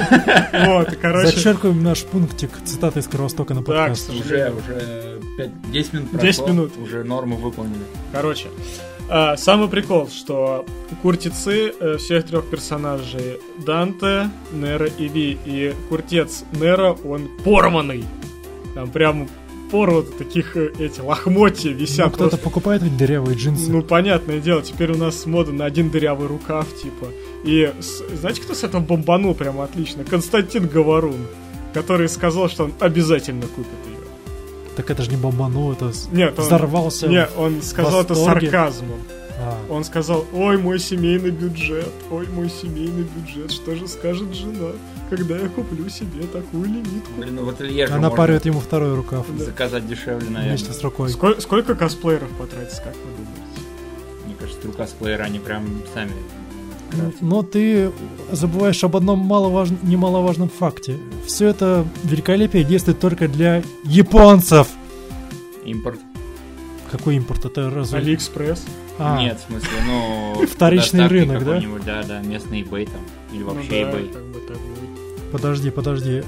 Вот, 0.52 0.96
короче, 1.00 1.28
Зачеркиваем 1.36 1.82
наш 1.82 2.04
пунктик 2.04 2.50
цитаты 2.64 3.00
из 3.00 3.08
Кровостока 3.08 3.54
на 3.54 3.62
подкаст. 3.62 4.10
Уже, 4.10 4.52
уже 4.52 5.20
5, 5.38 5.70
10 5.72 5.92
минут 5.92 6.08
10 6.12 6.20
прошло, 6.20 6.46
минут. 6.48 6.72
Уже 6.78 7.04
норму 7.04 7.36
выполнены. 7.36 7.84
короче. 8.12 8.48
А, 9.08 9.36
самый 9.36 9.68
прикол, 9.68 10.08
что 10.08 10.64
куртицы 11.02 11.72
э, 11.80 11.96
всех 11.98 12.26
трех 12.26 12.48
персонажей 12.50 13.40
Данте, 13.64 14.30
Нера 14.52 14.86
и 14.86 15.08
Ви. 15.08 15.38
И 15.44 15.74
куртец 15.88 16.44
Нера, 16.52 16.92
он 17.04 17.28
порванный. 17.44 18.04
Там 18.74 18.90
прям 18.90 19.28
порваны 19.70 20.06
таких 20.18 20.56
э, 20.56 20.72
эти 20.78 21.00
лохмотья 21.00 21.70
Ну, 21.70 21.76
висят. 21.76 22.08
кто-то 22.08 22.30
просто. 22.30 22.38
покупает 22.38 22.82
ведь 22.82 22.96
дырявые 22.96 23.36
джинсы. 23.36 23.70
Ну, 23.70 23.82
понятное 23.82 24.40
дело, 24.40 24.62
теперь 24.62 24.92
у 24.92 24.96
нас 24.96 25.26
мода 25.26 25.52
на 25.52 25.64
один 25.64 25.90
дырявый 25.90 26.26
рукав, 26.28 26.66
типа. 26.74 27.06
И 27.44 27.72
с- 27.80 28.02
знаете, 28.16 28.40
кто 28.42 28.54
с 28.54 28.64
этого 28.64 28.80
бомбанул 28.82 29.34
прямо 29.34 29.64
отлично? 29.64 30.04
Константин 30.04 30.66
Говорун, 30.68 31.26
который 31.74 32.08
сказал, 32.08 32.48
что 32.48 32.64
он 32.64 32.72
обязательно 32.80 33.46
купит 33.46 33.68
ее. 33.86 33.97
Так 34.78 34.92
это 34.92 35.02
же 35.02 35.10
не 35.10 35.16
бомбанул, 35.16 35.72
это 35.72 35.90
Нет, 36.12 36.38
он, 36.38 36.44
взорвался. 36.44 37.08
не, 37.08 37.26
он 37.36 37.62
сказал 37.62 38.02
это 38.02 38.14
сарказмом. 38.14 39.00
А, 39.40 39.58
Он 39.68 39.82
сказал, 39.82 40.24
ой, 40.32 40.56
мой 40.56 40.78
семейный 40.78 41.30
бюджет, 41.32 41.90
ой, 42.12 42.28
мой 42.28 42.48
семейный 42.48 43.02
бюджет, 43.02 43.50
что 43.50 43.74
же 43.74 43.88
скажет 43.88 44.32
жена, 44.32 44.70
когда 45.10 45.36
я 45.36 45.48
куплю 45.48 45.88
себе 45.88 46.26
такую 46.32 46.66
лимитку? 46.66 47.10
Блин, 47.16 47.34
ну 47.34 47.44
в 47.44 47.48
ателье 47.48 47.88
же 47.88 47.92
Она 47.94 48.10
парит 48.10 48.46
ему 48.46 48.60
второй 48.60 48.94
рукав. 48.94 49.26
Да. 49.36 49.44
заказать 49.46 49.88
дешевле, 49.88 50.26
наверное. 50.30 50.48
Вместе 50.50 50.72
с 50.72 50.80
рукой. 50.82 51.08
Сколь- 51.10 51.40
сколько 51.40 51.74
косплееров 51.74 52.28
потратится, 52.38 52.80
как 52.82 52.94
вы 52.94 53.10
думаете? 53.16 53.60
Мне 54.26 54.34
кажется, 54.38 54.68
у 54.68 54.72
косплеера 54.72 55.24
они 55.24 55.40
прям 55.40 55.64
сами 55.92 56.12
Но 57.20 57.42
ты 57.42 57.90
забываешь 58.30 58.82
об 58.84 58.96
одном 58.96 59.18
маловаж... 59.20 59.70
немаловажном 59.82 60.48
факте. 60.48 60.96
Все 61.26 61.48
это 61.48 61.86
великолепие 62.04 62.64
действует 62.64 62.98
только 63.00 63.28
для 63.28 63.62
японцев. 63.84 64.68
импорт. 65.64 66.00
Какой 66.90 67.16
импорт? 67.16 67.44
Это 67.44 67.70
разве... 67.70 67.98
Алиэкспресс? 67.98 68.64
А, 68.98 69.20
Нет, 69.20 69.38
в 69.38 69.50
смысле, 69.50 69.68
ну... 69.86 70.46
Вторичный 70.50 71.06
рынок, 71.06 71.44
да? 71.44 71.62
Да, 71.84 72.02
да, 72.02 72.20
местный 72.20 72.62
eBay 72.62 72.86
там. 72.86 73.00
Или 73.32 73.42
Ну 73.42 73.54
вообще 73.54 73.68
да, 73.70 73.76
eBay. 73.76 74.12
как 74.12 74.22
бы 74.24 74.40
так. 74.40 74.56
Подожди, 75.30 75.70
подожди. 75.70 76.22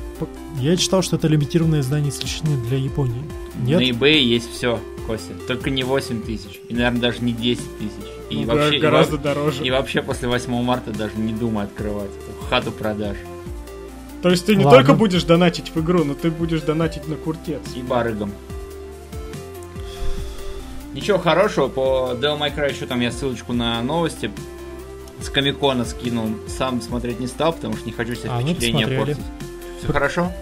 Я 0.58 0.76
читал, 0.76 1.02
что 1.02 1.16
это 1.16 1.26
лимитированное 1.26 1.80
издание 1.80 2.10
исключительно 2.10 2.56
для 2.64 2.76
Японии. 2.76 3.24
Нет? 3.60 3.78
На 3.80 3.82
eBay 3.84 4.18
есть 4.20 4.50
все, 4.52 4.80
Костя. 5.06 5.34
Только 5.46 5.70
не 5.70 5.82
8 5.84 6.22
тысяч. 6.22 6.60
И, 6.68 6.74
наверное, 6.74 7.00
даже 7.00 7.20
не 7.20 7.32
10 7.32 7.78
тысяч. 7.78 8.10
И 8.30 8.44
Ну 8.44 8.54
вообще... 8.54 8.76
и 8.76 8.80
гораздо 8.80 9.16
во- 9.16 9.22
дороже. 9.22 9.64
И 9.64 9.70
вообще 9.70 10.02
после 10.02 10.28
8 10.28 10.52
марта 10.62 10.90
даже 10.92 11.16
не 11.16 11.32
думай 11.32 11.64
открывать. 11.64 12.10
Хату 12.48 12.70
продаж. 12.72 13.16
То 14.22 14.28
есть 14.30 14.44
ты 14.46 14.54
не 14.54 14.64
Ладно. 14.64 14.78
только 14.80 14.94
будешь 14.94 15.24
донатить 15.24 15.72
в 15.74 15.80
игру, 15.80 16.04
но 16.04 16.14
ты 16.14 16.30
будешь 16.30 16.60
донатить 16.60 17.08
на 17.08 17.16
куртец. 17.16 17.60
И 17.74 17.80
барыгам. 17.82 18.32
Ничего 20.94 21.18
хорошего, 21.18 21.68
по 21.68 22.10
Devil 22.14 22.38
May 22.38 22.54
Cry 22.54 22.72
еще 22.72 22.86
там 22.86 23.00
я 23.00 23.12
ссылочку 23.12 23.52
на 23.52 23.80
новости 23.82 24.30
с 25.22 25.28
Комикона 25.28 25.84
скинул. 25.84 26.30
Сам 26.48 26.80
смотреть 26.82 27.20
не 27.20 27.26
стал, 27.28 27.52
потому 27.52 27.74
что 27.76 27.86
не 27.86 27.92
хочу 27.92 28.14
себе 28.14 28.30
А, 28.30 28.40
ну, 28.40 28.46
впечатление 28.48 28.98
портить. 28.98 29.18
Все 29.78 29.92
хорошо? 29.92 30.32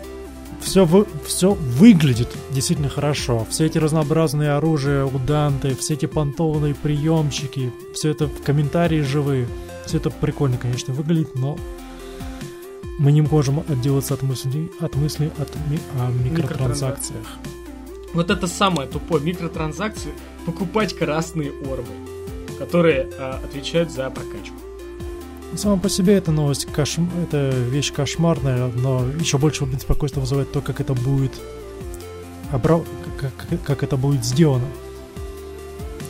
Все, 0.61 0.85
вы... 0.85 1.07
все 1.25 1.55
выглядит 1.55 2.29
действительно 2.51 2.89
хорошо. 2.89 3.47
Все 3.51 3.67
эти 3.67 3.79
разнообразные 3.79 4.51
оружия 4.53 5.05
у 5.05 5.19
Данте, 5.19 5.75
все 5.75 5.95
эти 5.95 6.07
понтованные 6.07 6.75
приемчики, 6.75 7.73
все 7.95 8.11
это 8.11 8.27
в 8.27 8.43
комментарии 8.43 9.01
живые. 9.01 9.49
Все 9.87 9.97
это 9.97 10.11
прикольно, 10.11 10.59
конечно, 10.59 10.93
выглядит, 10.93 11.35
но 11.35 11.59
мы 12.99 13.13
не 13.13 13.23
можем 13.23 13.61
отделаться 13.69 14.15
от 14.15 14.23
мыслей, 14.23 14.71
от 14.81 14.95
мыслей 14.97 15.31
от 15.39 15.49
ми- 15.71 15.81
о 15.99 16.11
микротранзакциях. 16.11 17.27
Вот 18.13 18.31
это 18.31 18.47
самое 18.47 18.89
тупое. 18.89 19.23
Микротранзакции 19.23 20.13
покупать 20.45 20.95
красные 20.95 21.51
орбы, 21.51 21.93
которые 22.59 23.09
а, 23.19 23.41
отвечают 23.45 23.91
за 23.91 24.11
прокачку. 24.11 24.57
Сама 25.57 25.77
по 25.77 25.89
себе 25.89 26.15
эта 26.15 26.31
новость, 26.31 26.67
кошм... 26.67 27.07
это 27.23 27.51
вещь 27.51 27.93
кошмарная, 27.93 28.69
но 28.77 29.05
еще 29.19 29.39
больше 29.39 29.65
беспокойства 29.65 30.21
вызывает 30.21 30.53
то, 30.53 30.61
как 30.61 30.81
это 30.81 30.95
будет 30.95 31.33
обра- 32.53 32.87
как, 33.19 33.33
как- 33.65 33.83
это 33.83 33.97
будет 33.97 34.25
сделано. 34.25 34.67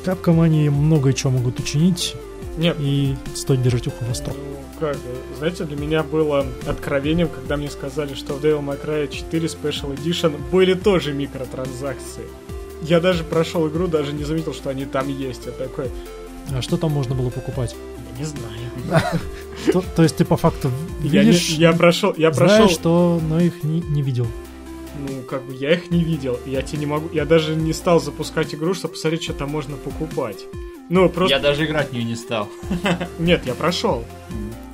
Капком 0.04 0.40
они 0.40 0.68
много 0.70 1.12
чего 1.12 1.32
могут 1.32 1.60
учинить, 1.60 2.14
Нет, 2.56 2.76
и 2.80 3.16
стоит 3.34 3.62
держать 3.62 3.86
ухо 3.86 4.04
восток. 4.08 4.34
Ну, 4.36 4.56
как, 4.80 4.96
знаете, 5.38 5.64
для 5.64 5.76
меня 5.76 6.02
было 6.02 6.44
откровением, 6.66 7.28
когда 7.28 7.56
мне 7.56 7.70
сказали, 7.70 8.14
что 8.14 8.34
в 8.34 8.44
Devil 8.44 8.60
May 8.64 8.78
Cry 8.84 9.08
4 9.10 9.46
Special 9.46 9.96
Edition 9.96 10.36
были 10.50 10.74
тоже 10.74 11.12
микротранзакции. 11.12 12.24
Я 12.82 13.00
даже 13.00 13.24
прошел 13.24 13.68
игру, 13.68 13.86
даже 13.86 14.12
не 14.12 14.24
заметил, 14.24 14.52
что 14.54 14.70
они 14.70 14.84
там 14.84 15.08
есть. 15.08 15.46
Я 15.46 15.52
такой, 15.52 15.90
А 16.56 16.62
что 16.62 16.76
там 16.76 16.92
можно 16.92 17.14
было 17.14 17.30
покупать? 17.30 17.74
Не 18.18 18.24
знаю. 18.24 18.58
То, 19.72 19.82
то 19.96 20.02
есть 20.02 20.16
ты 20.16 20.24
по 20.24 20.36
факту 20.36 20.70
Я, 21.02 21.22
не- 21.24 21.30
видишь, 21.30 21.48
я 21.50 21.72
прошел, 21.72 22.14
я 22.16 22.32
знаешь, 22.32 22.58
прошел, 22.58 22.68
что, 22.68 23.20
но 23.28 23.40
их 23.40 23.64
не, 23.64 23.80
не 23.80 24.02
видел. 24.02 24.26
ну, 24.98 25.22
как 25.22 25.42
бы, 25.44 25.54
я 25.54 25.74
их 25.74 25.90
не 25.90 26.02
видел. 26.04 26.38
Я 26.46 26.62
тебе 26.62 26.78
не 26.78 26.86
могу, 26.86 27.08
я 27.12 27.24
даже 27.24 27.54
не 27.56 27.72
стал 27.72 28.00
запускать 28.00 28.54
игру, 28.54 28.72
чтобы 28.74 28.94
посмотреть, 28.94 29.24
что 29.24 29.32
там 29.34 29.50
можно 29.50 29.76
покупать. 29.76 30.46
Ну, 30.88 31.08
просто... 31.08 31.36
Я 31.36 31.42
даже 31.42 31.66
играть 31.66 31.90
в 31.90 31.92
нее 31.92 32.04
не 32.04 32.16
стал. 32.16 32.48
Нет, 33.18 33.46
я 33.46 33.54
прошел. 33.54 34.04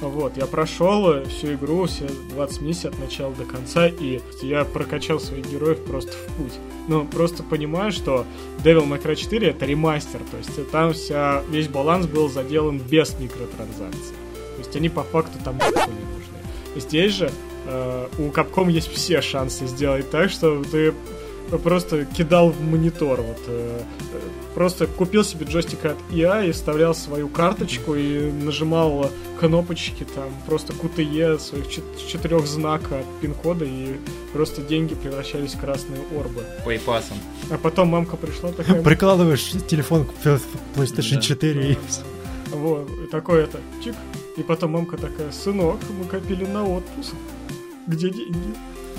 Вот, 0.00 0.36
я 0.36 0.46
прошел 0.46 1.10
э, 1.12 1.24
всю 1.24 1.54
игру, 1.54 1.86
все 1.86 2.06
20 2.30 2.60
миссий 2.60 2.88
от 2.88 2.98
начала 2.98 3.32
до 3.34 3.44
конца, 3.44 3.86
и 3.88 4.20
я 4.42 4.64
прокачал 4.64 5.18
своих 5.18 5.50
героев 5.50 5.82
просто 5.84 6.12
в 6.12 6.32
путь. 6.34 6.52
Ну, 6.88 7.06
просто 7.06 7.42
понимаю, 7.42 7.90
что 7.90 8.26
Devil 8.62 8.86
May 8.86 9.02
Cry 9.02 9.16
4 9.16 9.48
это 9.48 9.64
ремастер, 9.64 10.20
то 10.30 10.36
есть 10.36 10.70
там 10.70 10.92
вся, 10.92 11.42
весь 11.48 11.68
баланс 11.68 12.06
был 12.06 12.28
заделан 12.28 12.78
без 12.78 13.18
микротранзакций. 13.18 14.14
То 14.56 14.58
есть 14.58 14.76
они 14.76 14.88
по 14.90 15.02
факту 15.02 15.38
там 15.42 15.56
не 15.56 15.64
нужны. 15.64 15.94
Здесь 16.76 17.12
же 17.12 17.30
э, 17.66 18.08
у 18.18 18.30
Capcom 18.30 18.70
есть 18.70 18.92
все 18.92 19.22
шансы 19.22 19.66
сделать 19.66 20.10
так, 20.10 20.30
что 20.30 20.62
ты 20.64 20.92
просто 21.62 22.04
кидал 22.04 22.50
в 22.50 22.60
монитор. 22.60 23.20
Вот, 23.22 23.38
э, 23.46 23.80
э, 24.12 24.20
просто 24.54 24.86
купил 24.86 25.24
себе 25.24 25.46
джойстик 25.46 25.84
от 25.84 25.96
EA 26.10 26.48
и 26.48 26.52
вставлял 26.52 26.94
свою 26.94 27.28
карточку 27.28 27.94
и 27.94 28.30
нажимал 28.30 29.10
кнопочки, 29.40 30.06
там 30.14 30.30
просто 30.46 30.72
QTE 30.72 31.38
своих 31.38 31.68
чет- 31.68 32.06
четырех 32.08 32.46
знака 32.46 33.00
от 33.00 33.20
пин-кода, 33.20 33.64
и 33.64 33.96
просто 34.32 34.62
деньги 34.62 34.94
превращались 34.94 35.54
в 35.54 35.60
красные 35.60 36.00
орбы. 36.18 36.44
Пейпасом. 36.64 37.16
А 37.50 37.58
потом 37.58 37.88
мамка 37.88 38.16
пришла 38.16 38.52
такая... 38.52 38.82
Прикладываешь 38.84 39.50
телефон 39.68 40.06
к 40.06 40.26
PlayStation 40.76 41.16
Да. 41.16 41.20
4 41.20 41.72
и 41.72 41.78
Вот, 42.52 43.10
такой 43.10 43.42
это, 43.42 43.58
чик. 43.82 43.94
И 44.36 44.42
потом 44.42 44.72
мамка 44.72 44.96
такая, 44.96 45.30
сынок, 45.30 45.78
мы 45.98 46.06
копили 46.06 46.44
на 46.44 46.64
отпуск. 46.64 47.14
Где 47.86 48.10
деньги? 48.10 48.54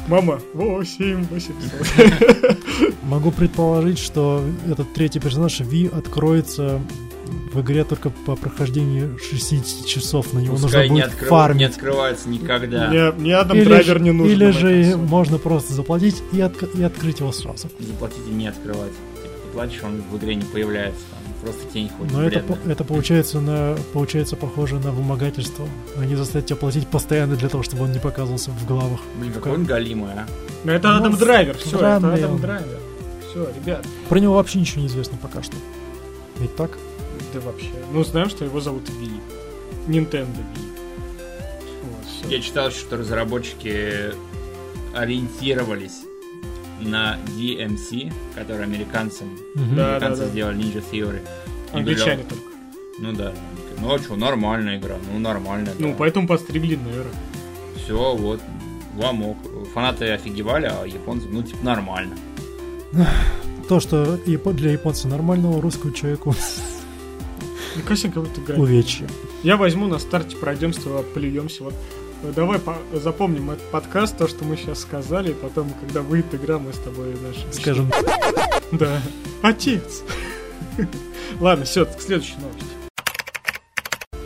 Мама, 0.07 0.39
8 0.53 1.25
800. 1.31 2.57
Могу 3.03 3.31
предположить, 3.31 3.97
что 4.00 4.43
этот 4.69 4.93
третий 4.93 5.19
персонаж 5.19 5.59
Ви 5.62 5.88
откроется 5.91 6.79
в 7.53 7.62
игре 7.62 7.83
только 7.85 8.12
по 8.12 8.35
прохождении 8.35 9.17
60 9.17 9.85
часов. 9.88 10.31
На 10.33 10.39
него 10.39 10.57
Пускай 10.57 10.89
нужно 10.89 10.93
не, 10.95 11.01
будет 11.01 11.13
открыв- 11.13 11.29
фармить. 11.29 11.59
не 11.59 11.65
открывается 11.65 12.29
никогда. 12.29 12.88
Мне, 12.89 13.12
мне 13.12 13.35
Адам 13.35 13.57
Или, 13.57 13.65
Драйвер 13.65 14.00
не 14.00 14.12
нужен. 14.12 14.33
или 14.33 14.51
же 14.51 14.97
можно 14.97 15.38
просто 15.39 15.74
заплатить 15.74 16.21
и, 16.33 16.38
отк- 16.38 16.77
и 16.79 16.83
открыть 16.83 17.19
его 17.21 17.31
сразу. 17.31 17.69
Заплатить 17.79 18.21
и 18.29 18.33
не 18.33 18.47
открывать. 18.47 18.91
Платишь, 19.55 19.81
он 19.83 20.01
в 20.01 20.17
игре 20.17 20.35
не 20.35 20.43
появляется. 20.43 21.00
Там 21.12 21.33
просто 21.41 21.63
тень 21.71 21.89
ходит. 21.97 22.12
Но 22.12 22.24
это, 22.24 22.43
это 22.67 22.83
получается, 22.83 23.39
на, 23.39 23.77
получается 23.93 24.35
похоже 24.35 24.79
на 24.79 24.91
вымогательство. 24.91 25.65
Они 25.97 26.13
заставят 26.15 26.47
тебя 26.47 26.57
платить 26.57 26.85
постоянно 26.89 27.38
для 27.38 27.47
того, 27.47 27.63
чтобы 27.63 27.85
он 27.85 27.93
не 27.93 28.00
показывался 28.00 28.51
в 28.51 28.67
главах. 28.67 29.00
Блин, 29.17 29.31
какой 29.31 29.53
он 29.53 29.63
галимый, 29.63 30.12
а. 30.12 30.27
Ну, 30.65 30.74
это 30.74 30.89
Ну, 30.89 30.97
Адам 30.97 31.15
Драйвер, 31.15 31.57
все, 31.57 31.77
это 31.77 31.95
Адам. 31.95 32.41
Драйвер. 32.41 32.79
Все, 33.29 33.47
ребят, 33.55 33.85
Про 34.09 34.19
него 34.19 34.33
вообще 34.33 34.59
ничего 34.59 34.81
не 34.81 34.88
известно 34.88 35.17
пока 35.21 35.41
что. 35.41 35.55
Ведь 36.39 36.53
так? 36.57 36.71
да 37.33 37.39
вообще. 37.39 37.71
Ну, 37.93 38.03
знаем, 38.03 38.29
что 38.29 38.43
его 38.43 38.59
зовут 38.59 38.89
Ви. 38.89 39.09
Nintendo 39.88 40.35
Ви. 40.35 40.63
Вот. 41.83 42.31
Я 42.31 42.41
читал, 42.41 42.71
что 42.71 42.97
разработчики 42.97 44.13
ориентировались 44.93 46.04
на 46.79 47.17
DMC, 47.38 48.12
который 48.36 48.63
американцам. 48.63 49.38
Да, 49.55 49.96
американцы 49.96 50.22
да, 50.22 50.25
да. 50.25 50.32
сделали 50.32 50.58
Ninja 50.58 50.84
Theory. 50.91 51.22
Англичане 51.72 52.24
только. 52.24 52.44
Ну 53.00 53.13
да. 53.13 53.34
Ну 53.79 53.94
а 53.94 54.00
что, 54.00 54.15
нормальная 54.15 54.77
игра, 54.77 54.96
ну 55.12 55.20
нормальная. 55.20 55.74
Ну, 55.77 55.89
да. 55.89 55.96
поэтому 55.98 56.27
подстригли 56.27 56.75
нейро. 56.75 57.10
Все, 57.75 58.15
вот, 58.15 58.39
вам 58.96 59.24
ок. 59.24 59.38
Фанаты 59.74 60.12
офигевали, 60.12 60.65
а 60.65 60.86
японцы, 60.86 61.27
ну, 61.29 61.44
типа, 61.44 61.63
нормально. 61.63 62.15
То, 63.67 63.79
что 63.79 64.17
для 64.17 64.72
японца 64.72 65.08
нормального 65.08 65.62
русского 65.62 65.91
человеку 65.91 66.36
Ну, 67.75 67.82
как 67.86 68.24
будто 68.24 68.41
играть. 68.41 68.58
увечье. 68.58 69.08
Я 69.44 69.58
возьму 69.58 69.88
на 69.88 70.00
старте, 70.00 70.38
пройдем 70.38 70.72
с 70.72 70.77
тобой, 70.77 71.03
плюемся. 71.03 71.63
Вот 71.65 71.74
давай 72.36 72.60
по- 72.60 72.77
запомним 72.93 73.51
этот 73.51 73.69
подкаст, 73.72 74.17
то, 74.17 74.27
что 74.27 74.43
мы 74.45 74.57
сейчас 74.57 74.79
сказали, 74.81 75.31
и 75.31 75.34
потом, 75.34 75.72
когда 75.81 76.01
выйдет 76.01 76.34
игра, 76.36 76.57
мы 76.60 76.74
с 76.74 76.77
тобой 76.77 77.15
наши... 77.22 77.45
Скажем, 77.51 77.91
Да. 78.72 79.00
Отец. 79.41 80.01
Ладно, 81.39 81.65
все, 81.65 81.86
к 81.86 82.01
следующей 82.01 82.36
новости. 82.41 82.65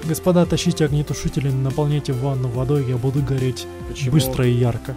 господа, 0.05 0.45
тащите 0.45 0.85
огнетушители, 0.85 1.49
наполняйте 1.49 2.13
ванну 2.13 2.47
водой, 2.47 2.85
я 2.87 2.97
буду 2.97 3.21
гореть 3.21 3.67
Почему? 3.89 4.11
быстро 4.11 4.47
и 4.47 4.51
ярко. 4.51 4.95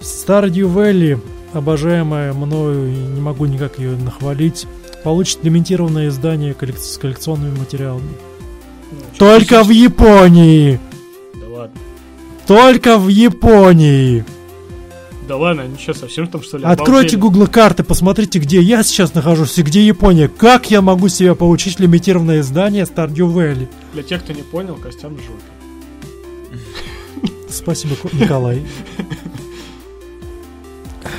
Stardew 0.00 0.72
Valley, 0.74 1.20
обожаемая 1.52 2.32
мною, 2.32 2.88
и 2.92 2.96
не 2.96 3.20
могу 3.20 3.46
никак 3.46 3.78
ее 3.78 3.96
нахвалить, 3.96 4.66
получит 5.04 5.44
лимитированное 5.44 6.08
издание 6.08 6.52
коллек- 6.52 6.78
с 6.78 6.98
коллекционными 6.98 7.56
материалами. 7.58 8.12
Ну, 8.92 8.98
Только 9.18 9.62
в 9.62 9.70
Японии! 9.70 10.80
Только 12.46 12.98
в 12.98 13.08
Японии! 13.08 14.24
Да 15.28 15.36
ладно, 15.36 15.62
они 15.62 15.76
что, 15.78 15.94
совсем 15.94 16.26
там 16.26 16.42
что 16.42 16.58
ли? 16.58 16.64
Откройте 16.64 17.16
гугл 17.16 17.46
карты, 17.46 17.84
посмотрите, 17.84 18.40
где 18.40 18.60
я 18.60 18.82
сейчас 18.82 19.14
нахожусь 19.14 19.56
и 19.58 19.62
где 19.62 19.86
Япония. 19.86 20.26
Как 20.26 20.70
я 20.72 20.82
могу 20.82 21.08
себе 21.08 21.36
получить 21.36 21.78
лимитированное 21.78 22.40
издание 22.40 22.82
Stardew 22.82 23.32
Valley? 23.32 23.68
Для 23.92 24.02
тех, 24.02 24.24
кто 24.24 24.32
не 24.32 24.42
понял, 24.42 24.74
Костян 24.74 25.12
жопе. 25.16 25.30
Спасибо, 27.48 27.94
Ко- 27.94 28.08
Николай. 28.16 28.62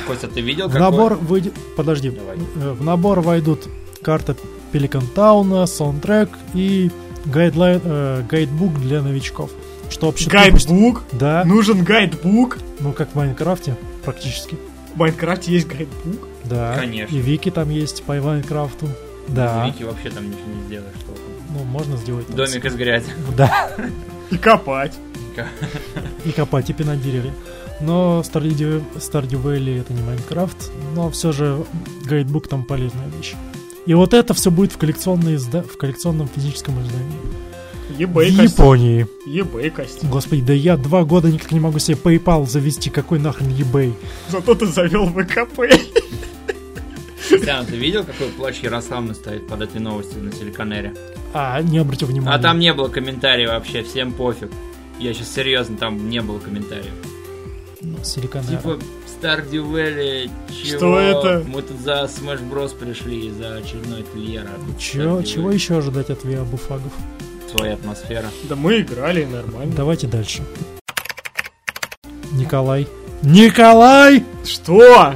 Костя, 0.06 0.28
ты 0.28 0.42
видел, 0.42 0.68
В 0.68 0.74
набор 0.74 1.14
выйдет... 1.14 1.54
Подожди. 1.76 2.12
Э, 2.56 2.72
В 2.78 2.84
набор 2.84 3.20
войдут 3.20 3.66
карта 4.02 4.36
Пеликан 4.72 5.06
Тауна, 5.14 5.64
саундтрек 5.66 6.28
и 6.52 6.90
guideline, 7.24 7.80
э, 7.82 8.22
guidebook 8.28 8.78
для 8.80 9.00
новичков. 9.00 9.50
Что 9.92 10.06
вообще 10.06 10.28
Guidebook? 10.30 11.04
Да, 11.12 11.44
Нужен 11.44 11.84
guidebook? 11.84 12.58
ну 12.80 12.92
как 12.92 13.10
в 13.10 13.14
Майнкрафте 13.14 13.76
практически. 14.04 14.56
В 14.94 14.98
Майнкрафте 14.98 15.52
есть 15.52 15.66
guidebook? 15.68 16.28
Да. 16.44 16.74
Конечно. 16.78 17.14
И 17.14 17.18
вики 17.20 17.50
там 17.50 17.70
есть 17.70 18.02
по 18.02 18.14
Майнкрафту. 18.14 18.88
Да. 19.28 19.66
Вики 19.66 19.84
вообще 19.84 20.10
там 20.10 20.28
ничего 20.28 20.46
не 20.54 20.62
сделаешь. 20.66 20.94
что. 21.00 21.14
Ну, 21.50 21.64
можно 21.64 21.96
сделать. 21.96 22.26
там 22.26 22.36
Домик 22.36 22.64
из 22.64 22.74
грязи. 22.74 23.06
Да. 23.36 23.70
И 24.30 24.38
копать. 24.38 24.92
И 26.24 26.30
копать, 26.32 26.70
и 26.70 26.72
пинать 26.72 27.02
деревья. 27.02 27.32
Но 27.80 28.22
Stardew, 28.24 28.82
Stardew 28.96 29.42
Valley 29.42 29.80
это 29.80 29.92
не 29.92 30.02
Майнкрафт, 30.02 30.70
но 30.94 31.10
все 31.10 31.32
же 31.32 31.64
гайдбук 32.04 32.48
там 32.48 32.64
полезная 32.64 33.08
вещь. 33.16 33.34
И 33.86 33.94
вот 33.94 34.14
это 34.14 34.34
все 34.34 34.50
будет 34.50 34.72
в, 34.72 34.78
коллекционной 34.78 35.34
изда- 35.36 35.62
в 35.66 35.76
коллекционном 35.76 36.28
физическом 36.28 36.80
издании. 36.82 37.18
Ебэй, 37.98 38.30
в. 38.30 38.42
Японии. 38.42 39.06
Ебэй, 39.26 39.70
Костян. 39.70 40.10
Господи, 40.10 40.42
да 40.42 40.52
я 40.52 40.76
два 40.76 41.04
года 41.04 41.30
никак 41.30 41.52
не 41.52 41.60
могу 41.60 41.78
себе 41.78 41.96
PayPal 42.02 42.46
завести. 42.46 42.90
Какой 42.90 43.18
нахрен 43.18 43.48
eBay? 43.48 43.92
Зато 44.28 44.54
ты 44.54 44.66
завел 44.66 45.06
ВКП. 45.06 45.70
Костян, 47.28 47.66
ты 47.66 47.76
видел, 47.76 48.04
какой 48.04 48.28
плащ 48.28 48.60
Ярославны 48.60 49.14
стоит 49.14 49.46
под 49.46 49.62
этой 49.62 49.80
новостью 49.80 50.22
на 50.22 50.30
телеканере? 50.30 50.94
А, 51.32 51.60
не 51.62 51.78
обратил 51.78 52.08
внимания. 52.08 52.36
А 52.36 52.38
там 52.38 52.58
не 52.58 52.72
было 52.72 52.88
комментариев 52.88 53.50
вообще, 53.50 53.82
всем 53.82 54.12
пофиг. 54.12 54.50
Я 54.98 55.14
сейчас 55.14 55.32
серьезно, 55.34 55.76
там 55.76 56.10
не 56.10 56.20
было 56.20 56.38
комментариев. 56.38 56.92
Ну, 57.80 57.96
Silicon 57.98 58.48
Типа. 58.48 58.78
Stardew 59.20 59.70
Valley, 59.70 60.30
чего? 60.50 60.76
Что 60.76 60.98
это? 60.98 61.44
Мы 61.48 61.62
тут 61.62 61.80
за 61.80 62.04
Smash 62.04 62.48
Bros 62.48 62.76
пришли, 62.76 63.30
за 63.30 63.56
очередной 63.56 64.04
Тельера. 64.12 64.50
Чего, 64.78 65.22
чего 65.22 65.50
еще 65.50 65.78
ожидать 65.78 66.10
от 66.10 66.24
виабуфагов? 66.24 66.92
Своя 67.52 67.74
атмосфера. 67.74 68.30
Да 68.48 68.56
мы 68.56 68.80
играли 68.80 69.24
нормально. 69.24 69.74
Давайте 69.76 70.06
дальше. 70.06 70.42
Николай. 72.32 72.88
Николай! 73.22 74.24
Что? 74.44 75.14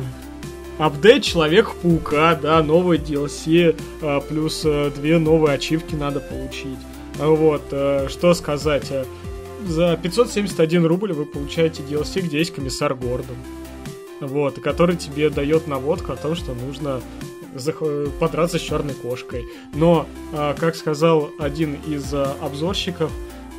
Апдейт 0.78 1.24
Человек-паука, 1.24 2.34
да, 2.34 2.62
новый 2.62 2.98
DLC, 2.98 3.74
а, 4.02 4.20
плюс 4.20 4.62
а, 4.66 4.90
две 4.90 5.18
новые 5.18 5.54
ачивки 5.54 5.94
надо 5.94 6.20
получить. 6.20 6.78
А 7.18 7.28
Вот, 7.28 7.62
а, 7.72 8.06
что 8.08 8.34
сказать. 8.34 8.92
За 9.66 9.96
571 9.96 10.84
рубль 10.84 11.14
вы 11.14 11.24
получаете 11.24 11.82
DLC, 11.82 12.20
где 12.20 12.38
есть 12.38 12.54
комиссар 12.54 12.94
Гордон. 12.94 13.36
Вот, 14.20 14.60
который 14.60 14.96
тебе 14.96 15.30
дает 15.30 15.66
наводку 15.66 16.12
о 16.12 16.16
том, 16.16 16.36
что 16.36 16.54
нужно 16.54 17.00
подраться 18.20 18.58
с 18.58 18.62
черной 18.62 18.94
кошкой. 18.94 19.44
Но, 19.74 20.06
а, 20.32 20.54
как 20.54 20.76
сказал 20.76 21.30
один 21.38 21.74
из 21.86 22.12
а, 22.12 22.36
обзорщиков, 22.40 23.10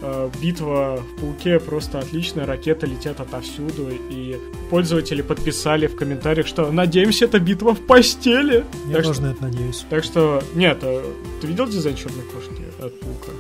а, 0.02 0.30
битва 0.42 0.98
в 1.02 1.20
пауке 1.22 1.60
просто 1.60 2.00
отличная, 2.00 2.46
ракеты 2.46 2.88
летят 2.88 3.20
отовсюду, 3.20 3.90
и 4.10 4.38
пользователи 4.70 5.22
подписали 5.22 5.88
в 5.88 5.96
комментариях, 5.96 6.48
что 6.48 6.72
надеемся, 6.72 7.26
это 7.26 7.40
битва 7.40 7.74
в 7.74 7.80
постели. 7.82 8.64
Я 8.88 8.96
так, 8.96 9.04
тоже 9.04 9.16
что, 9.16 9.24
на 9.24 9.32
это 9.32 9.44
надеюсь. 9.44 9.86
так 9.90 10.04
что, 10.04 10.44
нет, 10.56 10.80
ты 10.80 11.48
видел 11.48 11.68
дизайн 11.68 11.96
черной 11.96 12.24
кошки 12.26 12.64
от 12.80 13.00
паука? 13.00 13.32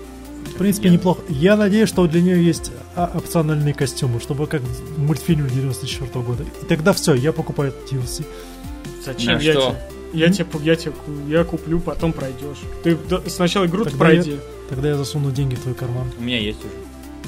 В 0.53 0.57
принципе, 0.57 0.89
Нет. 0.89 0.99
неплохо. 0.99 1.21
Я 1.29 1.55
надеюсь, 1.55 1.87
что 1.87 2.07
для 2.07 2.19
нее 2.19 2.43
есть 2.43 2.71
опциональные 2.95 3.75
костюмы, 3.75 4.19
чтобы 4.19 4.47
как 4.47 4.63
в 4.63 4.99
мультфильме 4.99 5.47
94 5.51 6.09
года. 6.25 6.45
И 6.63 6.65
тогда 6.65 6.93
все, 6.93 7.13
я 7.13 7.31
покупаю 7.31 7.69
этот 7.69 7.91
DLC. 7.91 8.25
Зачем 9.05 9.35
На 9.35 9.39
я 9.39 9.51
что? 9.53 9.61
тебе? 9.69 9.96
Я 10.13 10.29
тебе, 10.29 10.45
я 10.63 10.75
тебе, 10.75 10.91
ку- 10.91 11.11
я 11.29 11.43
куплю, 11.43 11.79
потом 11.79 12.13
пройдешь. 12.13 12.57
Ты 12.83 12.97
сначала 13.29 13.65
игру 13.65 13.83
Тогда 13.83 13.97
пройди. 13.99 14.37
Тогда 14.69 14.89
я 14.89 14.95
засуну 14.95 15.31
деньги 15.31 15.55
в 15.55 15.59
твой 15.61 15.75
карман. 15.75 16.07
У 16.17 16.23
меня 16.23 16.39
есть 16.39 16.59
уже. 16.59 16.73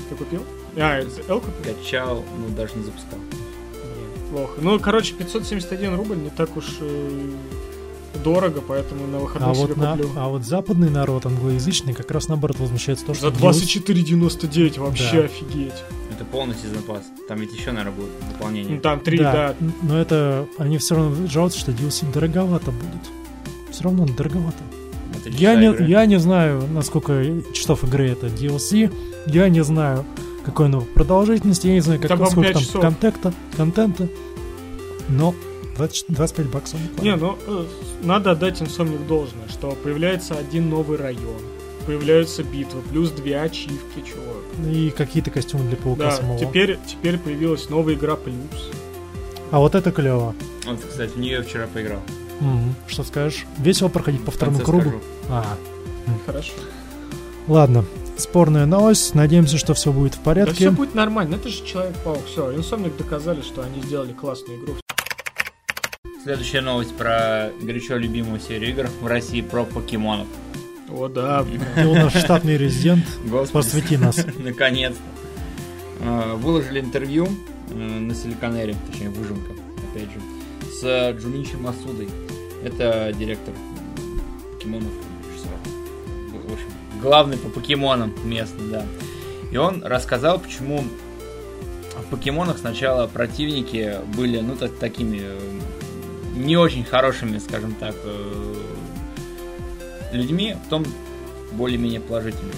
Ты 0.10 0.16
купил? 0.16 0.42
А, 0.78 1.00
Эл 1.28 1.42
купил? 1.42 1.74
Качал, 1.76 2.24
ну 2.38 2.56
даже 2.56 2.76
не 2.76 2.84
запускал. 2.84 3.20
Блин, 3.20 4.30
Плохо. 4.32 4.54
Ну, 4.62 4.80
короче, 4.80 5.14
571 5.14 5.96
рубль 5.96 6.18
не 6.18 6.30
так 6.30 6.56
уж 6.56 6.66
э, 6.80 7.30
дорого, 8.24 8.62
поэтому 8.66 9.08
на 9.08 9.20
выходных 9.20 9.50
А 9.52 9.56
себе 9.56 9.68
вот, 9.68 9.78
на, 9.78 9.92
куплю. 9.92 10.10
а 10.16 10.30
вот 10.30 10.44
западный 10.46 10.90
народ, 10.90 11.26
англоязычный, 11.26 11.94
как 11.94 12.10
раз 12.12 12.28
наоборот 12.28 12.60
возмущается 12.60 13.06
то, 13.06 13.14
что 13.14 13.30
За 13.30 13.36
DLC 13.36 13.84
24,99 13.86 14.80
вообще 14.80 15.18
Да. 15.18 15.24
офигеть. 15.26 15.84
Это 16.20 16.54
сезон 16.54 16.84
пасс. 16.84 17.04
Там 17.28 17.40
ведь 17.40 17.54
еще, 17.54 17.72
наверное, 17.72 17.94
будет 17.94 18.10
дополнение. 18.32 18.76
Ну, 18.76 18.82
там 18.82 19.00
3, 19.00 19.18
да. 19.18 19.32
Да, 19.32 19.56
но 19.82 19.98
это 19.98 20.48
они 20.58 20.78
все 20.78 20.96
равно 20.96 21.28
жалуются, 21.28 21.60
что 21.60 21.72
DLC 21.72 22.12
дороговато 22.12 22.72
будет. 22.72 23.72
Все 23.72 23.84
равно 23.84 24.06
дороговато. 24.06 24.58
Это 25.16 25.30
Я 25.30 25.56
не, 25.56 25.68
игры. 25.68 25.86
я 25.86 26.06
не 26.06 26.20
знаю, 26.20 26.64
насколько 26.74 27.24
часов 27.54 27.84
игры 27.84 28.10
это 28.10 28.28
DLC. 28.28 28.92
Я 29.28 29.50
не 29.50 29.64
знаю, 29.64 30.06
какой 30.46 30.66
оно 30.68 30.82
продолжительности. 30.82 31.68
Я 31.68 31.74
не 31.74 31.82
знаю, 31.82 32.00
как, 32.00 32.10
Там, 32.10 32.26
сколько 32.28 32.54
там 32.54 32.62
часов. 32.62 32.82
контента, 32.82 33.34
контента. 33.56 34.08
Но 35.08 35.34
20 35.78 36.06
25 36.10 36.48
баксов. 36.48 36.80
Не, 37.02 37.16
ну, 37.16 37.38
э, 37.48 37.66
надо 38.04 38.32
отдать 38.32 38.62
Insomniac 38.62 39.08
должное, 39.08 39.48
что 39.48 39.72
появляется 39.72 40.38
один 40.38 40.70
новый 40.70 40.98
район, 40.98 41.42
появляются 41.90 42.44
битвы, 42.44 42.82
плюс 42.84 43.10
две 43.10 43.42
ачивки, 43.42 44.04
чувак. 44.06 44.44
И 44.72 44.92
какие-то 44.96 45.32
костюмы 45.32 45.64
для 45.68 45.76
паука 45.76 46.04
Да, 46.04 46.12
самого. 46.12 46.38
теперь, 46.38 46.78
теперь 46.86 47.18
появилась 47.18 47.68
новая 47.68 47.96
игра 47.96 48.16
плюс. 48.16 48.70
А 49.50 49.58
вот 49.58 49.74
это 49.74 49.92
клево. 49.92 50.36
Вот, 50.68 50.80
кстати, 50.88 51.10
в 51.14 51.18
нее 51.18 51.42
вчера 51.42 51.66
поиграл. 51.66 52.00
Мгм. 52.42 52.76
Что 52.88 53.04
скажешь? 53.04 53.48
Весело 53.58 53.88
проходить 53.88 54.24
по 54.24 54.30
второму 54.30 54.60
кругу. 54.60 54.82
скажу. 54.82 55.00
А, 55.30 55.58
Хорошо. 56.28 56.52
ладно. 57.48 57.84
Спорная 58.18 58.68
новость. 58.68 59.16
Надеемся, 59.16 59.58
что 59.58 59.74
все 59.74 59.92
будет 59.92 60.14
в 60.14 60.18
Да 60.20 60.24
порядке. 60.26 60.54
все 60.54 60.70
будет 60.72 60.94
нормально, 60.94 61.36
это 61.38 61.50
же 61.50 61.66
Человек-паук. 61.66 62.24
Все, 62.28 62.52
Insomniac 62.52 62.96
доказали, 63.00 63.42
что 63.42 63.64
они 63.64 63.82
сделали 63.82 64.14
классную 64.14 64.60
игру. 64.60 64.76
Следующая 66.24 66.62
новость 66.62 66.96
про 66.96 67.50
горячо 67.60 67.96
любимую 67.98 68.40
серию 68.40 68.70
игр 68.70 68.90
в 69.02 69.08
России 69.08 69.42
про 69.42 69.64
покемонов. 69.64 70.28
О, 70.92 71.08
да. 71.08 71.46
Ты 71.76 71.86
у 71.88 71.94
нас 71.94 72.14
штатный 72.14 72.58
резидент. 72.58 73.06
Посвяти 73.52 73.98
нас. 73.98 74.18
наконец-то. 74.38 75.02
А, 76.02 76.36
Выложили 76.36 76.80
интервью 76.80 77.28
э, 77.70 77.74
на 77.76 78.16
Силиконере, 78.16 78.76
точнее 78.90 79.10
выжимка, 79.10 79.52
опять 79.92 80.10
же, 80.10 80.20
с 80.72 81.18
Джуничи 81.20 81.56
Масудой. 81.56 82.10
Это 82.64 83.14
директор 83.18 83.54
покемонов. 84.54 84.92
В 86.32 86.54
общем, 86.54 86.68
главный 87.02 87.38
по 87.38 87.50
покемонам 87.50 88.14
местный, 88.24 88.70
да. 88.72 88.86
И 89.52 89.58
он 89.58 89.84
рассказал, 89.84 90.40
почему 90.40 90.84
в 91.98 92.10
покемонах 92.10 92.58
сначала 92.58 93.08
противники 93.08 93.98
были, 94.16 94.40
ну, 94.40 94.56
так- 94.56 94.76
такими 94.78 95.20
э, 95.22 95.40
не 96.36 96.58
очень 96.58 96.84
хорошими, 96.84 97.38
скажем 97.40 97.76
так, 97.80 97.96
э, 98.04 98.56
людьми, 100.12 100.56
в 100.66 100.70
том 100.70 100.86
более-менее 101.54 102.00
положительными. 102.02 102.54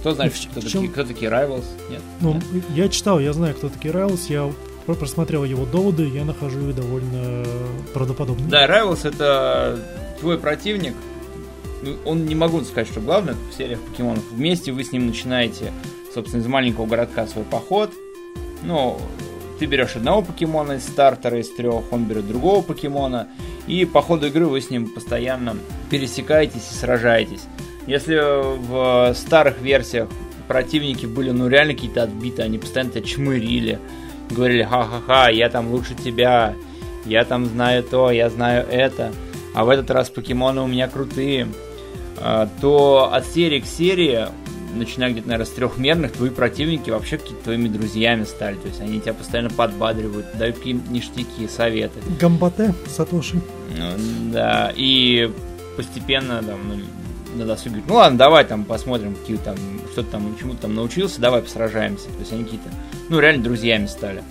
Кто 0.00 0.12
знает, 0.14 0.32
в- 0.32 0.40
кто, 0.50 0.60
в 0.60 0.64
такие, 0.64 0.70
чем- 0.70 0.88
кто 0.92 1.04
такие 1.04 1.30
Rivals? 1.30 1.64
Нет? 1.90 2.02
Ну, 2.20 2.34
Нет? 2.34 2.64
я 2.74 2.88
читал, 2.88 3.18
я 3.20 3.32
знаю, 3.32 3.54
кто 3.54 3.68
такие 3.68 3.92
Райлс, 3.92 4.26
я 4.30 4.50
про- 4.86 4.94
просмотрел 4.94 5.44
его 5.44 5.64
доводы, 5.66 6.08
я 6.08 6.24
нахожу 6.24 6.68
их 6.68 6.76
довольно 6.76 7.44
правдоподобными. 7.92 8.48
Да, 8.48 8.66
Rivals 8.66 9.06
это 9.08 9.78
твой 10.20 10.38
противник. 10.38 10.94
Ну, 11.82 11.96
Он 12.04 12.26
не 12.26 12.36
могу 12.36 12.60
сказать, 12.62 12.86
что 12.88 13.00
главное 13.00 13.34
в 13.50 13.54
сериях 13.56 13.80
покемонов. 13.80 14.22
Вместе 14.30 14.70
вы 14.70 14.84
с 14.84 14.92
ним 14.92 15.08
начинаете, 15.08 15.72
собственно, 16.14 16.40
из 16.40 16.46
маленького 16.46 16.86
городка 16.86 17.26
свой 17.26 17.44
поход. 17.44 17.90
Ну, 18.62 19.00
ты 19.58 19.66
берешь 19.66 19.96
одного 19.96 20.22
покемона 20.22 20.72
из 20.72 20.84
стартера 20.84 21.38
из 21.38 21.50
трех, 21.50 21.92
он 21.92 22.04
берет 22.04 22.26
другого 22.26 22.62
покемона. 22.62 23.28
И 23.66 23.84
по 23.84 24.02
ходу 24.02 24.26
игры 24.26 24.46
вы 24.46 24.60
с 24.60 24.70
ним 24.70 24.88
постоянно 24.88 25.56
пересекаетесь 25.90 26.70
и 26.72 26.74
сражаетесь. 26.74 27.42
Если 27.86 28.16
в 28.16 29.14
старых 29.14 29.60
версиях 29.60 30.08
противники 30.48 31.06
были, 31.06 31.30
ну, 31.30 31.48
реально 31.48 31.74
какие-то 31.74 32.02
отбиты, 32.02 32.42
они 32.42 32.58
постоянно 32.58 32.90
тебя 32.90 33.02
чмырили, 33.02 33.78
говорили, 34.30 34.62
ха-ха-ха, 34.62 35.30
я 35.30 35.48
там 35.48 35.70
лучше 35.70 35.94
тебя, 35.94 36.54
я 37.04 37.24
там 37.24 37.46
знаю 37.46 37.82
то, 37.82 38.10
я 38.10 38.30
знаю 38.30 38.66
это, 38.68 39.12
а 39.54 39.64
в 39.64 39.68
этот 39.68 39.90
раз 39.90 40.10
покемоны 40.10 40.62
у 40.62 40.66
меня 40.66 40.88
крутые, 40.88 41.48
а, 42.18 42.48
то 42.60 43.10
от 43.12 43.26
серии 43.26 43.60
к 43.60 43.66
серии, 43.66 44.26
начиная 44.74 45.10
где-то, 45.10 45.28
наверное, 45.28 45.46
с 45.46 45.54
трехмерных, 45.54 46.12
твои 46.12 46.30
противники 46.30 46.90
вообще 46.90 47.18
какие-то 47.18 47.44
твоими 47.44 47.68
друзьями 47.68 48.24
стали. 48.24 48.56
То 48.56 48.68
есть 48.68 48.80
они 48.80 49.00
тебя 49.00 49.14
постоянно 49.14 49.50
подбадривают, 49.50 50.26
дают 50.36 50.58
какие-то 50.58 50.90
ништяки, 50.90 51.48
советы. 51.48 52.00
Гамбате, 52.20 52.74
Сатоши. 52.88 53.40
Ну, 53.76 54.32
Да, 54.32 54.72
и 54.74 55.30
постепенно 55.76 56.42
там, 56.42 56.58
ну, 56.68 56.76
на 57.36 57.46
досуге 57.46 57.70
говорит, 57.70 57.88
ну 57.88 57.94
ладно, 57.94 58.18
давай 58.18 58.44
там 58.44 58.64
посмотрим, 58.64 59.14
какие 59.14 59.36
там, 59.38 59.56
что 59.92 60.02
там, 60.02 60.36
чему 60.38 60.54
там 60.54 60.74
научился, 60.74 61.20
давай 61.20 61.42
посражаемся. 61.42 62.06
То 62.08 62.18
есть 62.20 62.32
они 62.32 62.44
какие-то, 62.44 62.68
ну, 63.08 63.18
реально 63.20 63.42
друзьями 63.42 63.86
стали. 63.86 64.22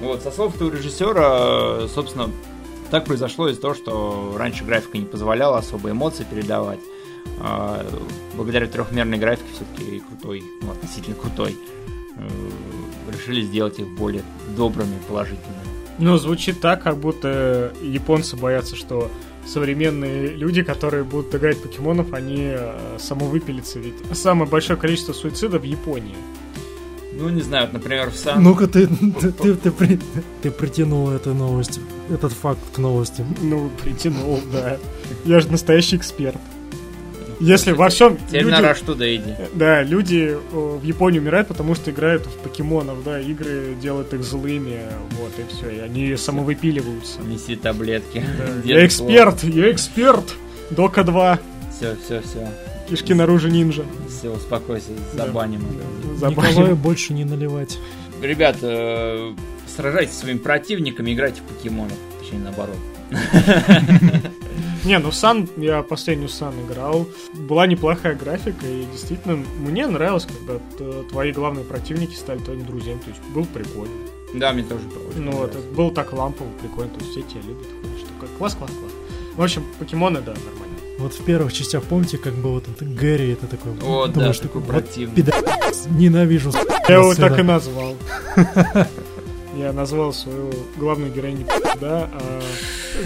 Вот, 0.00 0.22
со 0.22 0.32
слов 0.32 0.56
этого 0.56 0.72
режиссера, 0.74 1.86
собственно, 1.88 2.30
так 2.90 3.04
произошло 3.04 3.48
из-за 3.48 3.60
того, 3.60 3.74
что 3.74 4.34
раньше 4.36 4.64
графика 4.64 4.98
не 4.98 5.04
позволяла 5.04 5.58
особо 5.58 5.90
эмоции 5.90 6.26
передавать. 6.28 6.80
А, 7.40 7.84
благодаря 8.36 8.66
трехмерной 8.66 9.18
графике 9.18 9.48
все-таки 9.54 10.00
крутой, 10.00 10.44
ну, 10.62 10.70
относительно 10.70 11.16
крутой, 11.16 11.56
э, 12.16 12.28
решили 13.12 13.42
сделать 13.42 13.78
их 13.78 13.88
более 13.88 14.22
добрыми, 14.56 14.94
положительными. 15.08 15.60
Ну, 15.98 16.16
звучит 16.16 16.60
так, 16.60 16.82
как 16.82 16.98
будто 16.98 17.72
японцы 17.82 18.36
боятся, 18.36 18.76
что 18.76 19.10
современные 19.46 20.28
люди, 20.28 20.62
которые 20.62 21.04
будут 21.04 21.34
играть 21.34 21.60
покемонов, 21.60 22.12
они 22.12 22.50
э, 22.52 22.96
самовыпилятся. 22.98 23.78
Ведь 23.78 23.94
самое 24.16 24.48
большое 24.48 24.78
количество 24.78 25.12
суицидов 25.12 25.62
в 25.62 25.64
Японии. 25.64 26.14
Ну, 27.14 27.28
не 27.28 27.42
знаю, 27.42 27.66
вот, 27.66 27.74
например, 27.74 28.10
в 28.10 28.16
Сан... 28.16 28.42
Ну-ка 28.42 28.66
ты, 28.66 28.86
ты, 28.86 29.32
ты, 29.32 29.54
ты 29.54 29.70
при- 29.70 30.00
ты 30.42 30.50
притянул 30.50 31.10
эту 31.10 31.34
новость, 31.34 31.78
этот 32.08 32.32
факт 32.32 32.60
к 32.72 32.78
новости. 32.78 33.24
Ну, 33.42 33.70
притянул, 33.82 34.40
да. 34.50 34.78
Я 35.24 35.40
же 35.40 35.48
настоящий 35.50 35.96
эксперт. 35.96 36.38
Если 37.42 37.72
во 37.72 37.88
всем 37.88 38.16
Теперь 38.28 38.42
люди, 38.44 38.52
на 38.62 38.74
туда 38.74 39.14
иди. 39.16 39.34
да, 39.54 39.82
люди 39.82 40.36
э, 40.36 40.78
в 40.80 40.82
Японии 40.84 41.18
умирают, 41.18 41.48
потому 41.48 41.74
что 41.74 41.90
играют 41.90 42.24
в 42.26 42.36
покемонов, 42.38 43.02
да, 43.04 43.18
игры 43.20 43.74
делают 43.82 44.14
их 44.14 44.22
злыми, 44.22 44.78
вот, 45.18 45.32
и 45.38 45.52
все, 45.52 45.68
и 45.70 45.78
они 45.80 46.16
самовыпиливаются. 46.16 47.20
Неси 47.22 47.56
таблетки. 47.56 48.24
Да, 48.38 48.44
Я 48.64 48.86
эксперт, 48.86 49.42
я 49.42 49.72
эксперт! 49.72 50.34
Дока 50.70 51.02
2, 51.02 51.38
Все, 51.76 51.96
все, 52.04 52.22
все. 52.22 52.48
кишки 52.88 53.12
наружу 53.12 53.48
ниндзя. 53.48 53.84
Все, 54.08 54.30
успокойся, 54.30 54.90
Да. 55.14 55.26
забаним. 55.26 55.66
Николаю 56.20 56.76
больше 56.76 57.12
не 57.12 57.24
наливать. 57.24 57.76
Ребят, 58.22 58.58
э, 58.62 59.32
сражайтесь 59.76 60.14
со 60.14 60.20
своими 60.20 60.38
противниками, 60.38 61.12
играйте 61.12 61.40
в 61.40 61.44
покемонов. 61.52 61.96
Точнее, 62.20 62.38
наоборот. 62.38 62.76
Не, 64.84 64.98
ну 64.98 65.12
Сан, 65.12 65.48
я 65.56 65.82
последнюю 65.82 66.28
Сан 66.28 66.54
играл. 66.66 67.06
Была 67.34 67.66
неплохая 67.66 68.14
графика, 68.14 68.66
и 68.66 68.84
действительно, 68.90 69.36
мне 69.36 69.86
нравилось, 69.86 70.26
когда 70.26 70.60
твои 71.08 71.32
главные 71.32 71.64
противники 71.64 72.14
стали 72.14 72.38
твоими 72.40 72.62
друзьями. 72.62 72.98
То 72.98 73.10
есть 73.10 73.22
был 73.34 73.44
прикольно. 73.46 73.94
Да, 74.34 74.52
мне 74.52 74.62
тоже 74.62 74.82
очень 75.10 75.22
Ну 75.22 75.32
вот, 75.32 75.50
понравилось. 75.52 75.76
был 75.76 75.90
так 75.90 76.12
лампово, 76.12 76.48
прикольно, 76.60 76.90
то 76.90 77.00
есть 77.00 77.10
все 77.12 77.22
тебя 77.22 77.42
любят, 77.42 77.66
ходишь, 77.82 78.06
такой 78.08 78.28
класс, 78.38 78.54
класс, 78.54 78.70
класс. 78.70 78.92
В 79.36 79.42
общем, 79.42 79.64
покемоны, 79.78 80.20
да, 80.20 80.32
нормально. 80.32 80.72
Вот 80.98 81.12
в 81.14 81.24
первых 81.24 81.52
частях, 81.52 81.82
помните, 81.84 82.16
как 82.18 82.34
был 82.34 82.52
вот 82.52 82.64
этот 82.68 82.94
Гэри, 82.94 83.32
это 83.32 83.46
такой... 83.46 83.72
О, 83.82 84.06
да, 84.06 84.12
думаешь, 84.12 84.38
такой 84.38 84.62
вот 84.62 84.70
противный. 84.70 85.24
ненавижу. 85.90 86.50
Я 86.88 86.96
его 86.96 87.14
сюда. 87.14 87.28
так 87.28 87.38
и 87.38 87.42
назвал. 87.42 87.96
Я 89.56 89.72
назвал 89.72 90.12
свою 90.14 90.50
главную 90.78 91.12
героиню 91.12 91.46
да, 91.80 92.08
а 92.12 92.40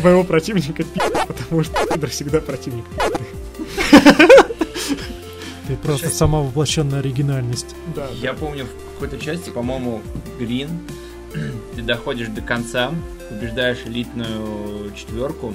моего 0.02 0.24
противника 0.24 0.84
пи***, 0.84 1.00
потому 1.26 1.62
что 1.64 1.86
пидор 1.86 2.10
всегда 2.10 2.40
противник. 2.40 2.84
Ты 5.66 5.76
просто 5.76 6.08
сама 6.10 6.40
воплощенная 6.40 7.00
оригинальность. 7.00 7.74
Да, 7.94 8.08
Я 8.20 8.34
помню 8.34 8.66
в 8.66 8.92
какой-то 8.94 9.18
части, 9.18 9.50
по-моему, 9.50 10.00
Грин, 10.38 10.70
ты 11.74 11.82
доходишь 11.82 12.28
до 12.28 12.40
конца, 12.40 12.92
побеждаешь 13.28 13.78
элитную 13.84 14.92
четверку, 14.94 15.54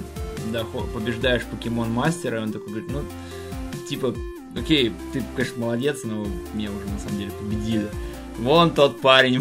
побеждаешь 0.93 1.43
покемон 1.45 1.91
мастера, 1.91 2.39
и 2.39 2.43
он 2.43 2.51
такой 2.51 2.69
говорит, 2.69 2.91
ну, 2.91 3.03
типа, 3.87 4.13
окей, 4.57 4.91
ты, 5.13 5.23
конечно, 5.35 5.61
молодец, 5.61 5.99
но 6.03 6.27
меня 6.53 6.69
уже 6.71 6.85
на 6.91 6.99
самом 6.99 7.17
деле 7.17 7.31
победили. 7.31 7.87
Вон 8.41 8.71
тот 8.71 8.99
парень, 9.01 9.39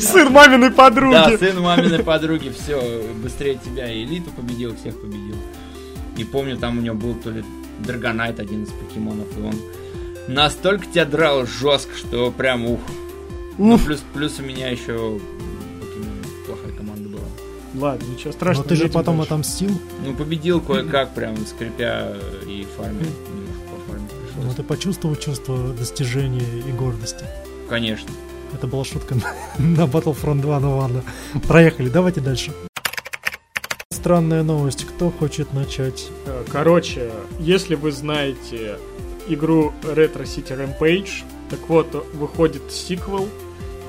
Сын 0.00 0.32
маминой 0.32 0.70
да, 0.70 0.76
подруги. 0.76 1.36
сын 1.36 1.60
маминой 1.60 2.02
подруги, 2.04 2.50
все, 2.50 3.02
быстрее 3.22 3.58
тебя 3.64 3.90
и 3.92 4.04
элиту 4.04 4.30
победил, 4.30 4.76
всех 4.76 5.00
победил. 5.00 5.36
И 6.16 6.24
помню, 6.24 6.56
там 6.56 6.78
у 6.78 6.80
него 6.80 6.94
был 6.94 7.14
то 7.14 7.30
ли 7.30 7.42
Драгонайт, 7.80 8.38
один 8.38 8.62
из 8.62 8.68
покемонов, 8.70 9.26
и 9.36 9.42
он 9.42 9.54
настолько 10.28 10.86
тебя 10.86 11.04
драл 11.04 11.44
жестко, 11.46 11.96
что 11.96 12.30
прям 12.30 12.64
ух. 12.66 12.80
Ну, 13.58 13.76
плюс, 13.78 14.02
плюс 14.14 14.38
у 14.38 14.42
меня 14.42 14.68
еще 14.68 15.18
плохая 16.46 16.72
команда 16.76 17.08
была. 17.08 17.24
Ладно, 17.74 18.04
ничего 18.06 18.26
Но 18.28 18.32
страшного. 18.32 18.68
ты 18.68 18.76
же 18.76 18.88
потом 18.88 19.16
дальше. 19.16 19.32
отомстил. 19.32 19.70
Ну, 20.04 20.14
победил 20.14 20.60
кое-как, 20.60 21.14
прям 21.14 21.36
скрипя 21.46 22.12
и 22.46 22.66
фармить, 22.76 23.08
пришлось. 24.48 24.56
ты 24.56 24.62
почувствовал 24.62 25.16
чувство 25.16 25.72
достижения 25.72 26.44
и 26.66 26.72
гордости. 26.72 27.24
Конечно. 27.68 28.10
Это 28.52 28.66
была 28.66 28.84
шутка 28.84 29.14
на, 29.14 29.34
на 29.58 29.86
Battlefront 29.86 30.40
2, 30.40 30.60
ну 30.60 30.78
ладно. 30.78 31.02
Проехали, 31.48 31.88
давайте 31.88 32.20
дальше. 32.20 32.52
Странная 33.90 34.42
новость. 34.42 34.84
Кто 34.84 35.10
хочет 35.10 35.52
начать? 35.52 36.08
Э, 36.26 36.44
Короче, 36.50 37.10
если 37.38 37.76
вы 37.76 37.92
знаете 37.92 38.78
игру 39.28 39.72
Retro 39.82 40.24
City 40.24 40.56
Rampage, 40.58 41.24
так 41.50 41.60
вот, 41.68 42.06
выходит 42.14 42.62
сиквел 42.72 43.28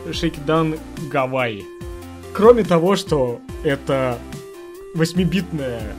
Shakedown 0.06 0.80
Гавайи. 1.10 1.66
Кроме 2.34 2.64
того, 2.64 2.96
что 2.96 3.40
это 3.64 4.20
8-битная 4.96 5.94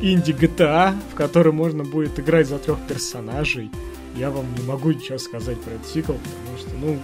инди 0.00 0.32
GTA, 0.32 0.94
в 1.12 1.14
которой 1.14 1.52
можно 1.52 1.84
будет 1.84 2.18
играть 2.18 2.46
за 2.46 2.58
трех 2.58 2.78
персонажей, 2.86 3.70
я 4.16 4.30
вам 4.30 4.46
не 4.56 4.62
могу 4.64 4.92
ничего 4.92 5.18
сказать 5.18 5.60
про 5.60 5.72
этот 5.74 5.86
сиквел, 5.86 6.18
потому 6.18 6.58
что, 6.58 6.70
ну, 6.80 6.94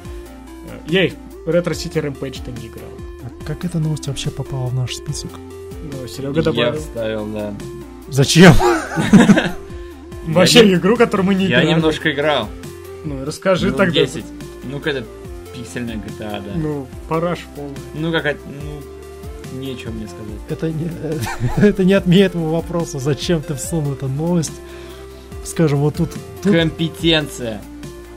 э, 0.68 0.79
я 0.88 1.05
их 1.07 1.14
Retro 1.46 1.72
City 1.72 2.01
Rampage-то 2.01 2.51
не 2.53 2.68
играл. 2.68 2.88
А 3.25 3.44
как 3.44 3.64
эта 3.64 3.79
новость 3.79 4.07
вообще 4.07 4.31
попала 4.31 4.66
в 4.68 4.75
наш 4.75 4.96
список? 4.96 5.31
Но 5.83 6.07
Серега 6.07 6.37
Я 6.37 6.42
добавил. 6.42 6.81
вставил, 6.81 7.27
да. 7.27 7.55
Зачем? 8.09 8.55
Вообще 10.27 10.68
Я 10.68 10.77
игру, 10.77 10.96
которую 10.96 11.27
мы 11.27 11.35
не 11.35 11.46
Я 11.46 11.61
играли. 11.62 11.70
немножко 11.70 12.12
играл. 12.12 12.48
Ну, 13.05 13.25
расскажи 13.25 13.72
тогда. 13.72 13.92
10. 13.92 14.25
Ну-ка, 14.64 14.90
это 14.90 15.05
пиксельная 15.55 15.96
GTA, 15.96 16.42
да. 16.44 16.53
Ну, 16.55 16.87
параш 17.09 17.40
полный. 17.57 17.75
Ну, 17.94 18.12
как 18.12 18.37
ну, 18.46 19.59
нечего 19.59 19.90
мне 19.90 20.07
сказать. 20.07 20.38
Это 20.48 20.70
не, 20.70 20.88
это 21.66 21.85
не 21.85 21.94
отменяет 21.94 22.35
моего 22.35 22.53
вопроса. 22.53 23.01
Зачем 23.01 23.42
ты 23.42 23.55
всунул 23.55 23.94
эту 23.94 24.07
новость? 24.09 24.53
Скажем, 25.44 25.78
вот 25.81 25.96
тут... 25.96 26.11
тут- 26.42 26.52
Компетенция. 26.52 27.61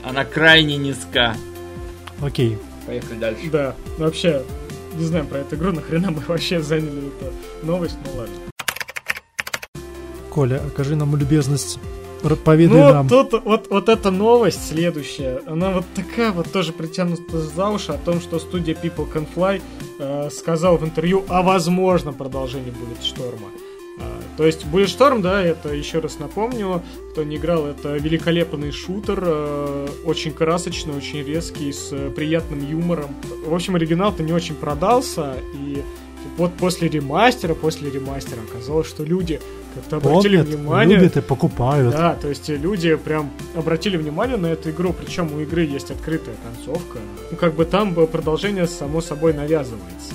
Она 0.04 0.24
крайне 0.26 0.78
низка. 0.78 1.36
Окей. 2.22 2.58
Поехали 2.86 3.18
дальше. 3.18 3.50
Да, 3.52 3.76
ну, 3.98 4.06
вообще, 4.06 4.44
не 4.96 5.04
знаем 5.06 5.26
про 5.28 5.40
эту 5.40 5.56
игру, 5.56 5.72
нахрена 5.72 6.12
мы 6.12 6.22
вообще 6.28 6.62
заняли 6.62 7.08
эту 7.08 7.66
новость, 7.66 7.98
ну 8.06 8.20
ладно. 8.20 8.36
Коля, 10.30 10.62
окажи 10.68 10.96
нам 10.96 11.16
любезность. 11.16 11.80
Поведай 12.44 12.78
Ну, 12.82 12.94
нам. 12.94 13.08
тут 13.08 13.34
вот, 13.46 13.68
вот 13.70 13.88
эта 13.88 14.10
новость 14.10 14.70
следующая, 14.70 15.42
она 15.46 15.70
вот 15.72 15.86
такая 15.94 16.32
вот 16.32 16.52
тоже 16.52 16.74
притянута 16.74 17.40
за 17.40 17.70
уши 17.70 17.92
о 17.92 17.98
том, 18.00 18.20
что 18.20 18.40
студия 18.40 18.74
People 18.74 19.08
Can 19.12 19.28
Fly 19.36 19.62
э, 20.00 20.30
сказал 20.32 20.78
в 20.78 20.84
интервью, 20.84 21.24
а 21.30 21.44
возможно 21.44 22.14
продолжение 22.14 22.72
будет 22.72 23.04
Шторма. 23.04 23.50
То 24.38 24.46
есть 24.46 24.66
Bulletstorm, 24.66 25.22
да, 25.22 25.42
это, 25.42 25.74
еще 25.74 26.00
раз 26.00 26.20
напомню, 26.20 26.82
кто 27.12 27.24
не 27.24 27.38
играл, 27.38 27.66
это 27.68 27.96
великолепный 27.96 28.72
шутер, 28.72 29.24
э, 29.26 29.88
очень 30.04 30.34
красочный, 30.34 30.96
очень 30.96 31.24
резкий, 31.24 31.72
с 31.72 31.94
э, 31.94 32.10
приятным 32.10 32.70
юмором. 32.70 33.16
В 33.46 33.54
общем, 33.54 33.76
оригинал-то 33.76 34.24
не 34.24 34.34
очень 34.34 34.56
продался, 34.56 35.36
и 35.54 35.82
вот 36.38 36.54
после 36.56 36.90
ремастера, 36.90 37.54
после 37.54 37.90
ремастера 37.90 38.42
оказалось, 38.42 38.88
что 38.88 39.04
люди 39.04 39.40
как-то 39.76 39.98
обратили 39.98 40.38
Помнят, 40.38 40.56
внимание... 40.56 40.98
любят 40.98 41.18
и 41.18 41.22
покупают. 41.22 41.94
Да, 41.94 42.16
то 42.16 42.28
есть 42.28 42.50
люди 42.50 42.96
прям 42.96 43.32
обратили 43.56 43.96
внимание 43.98 44.38
на 44.38 44.48
эту 44.48 44.72
игру, 44.72 44.94
причем 44.94 45.34
у 45.34 45.40
игры 45.40 45.64
есть 45.64 45.92
открытая 45.92 46.36
концовка. 46.44 47.00
Ну, 47.32 47.38
как 47.38 47.54
бы 47.56 47.66
там 47.66 47.94
продолжение 47.94 48.68
само 48.68 49.02
собой 49.02 49.34
навязывается. 49.34 50.14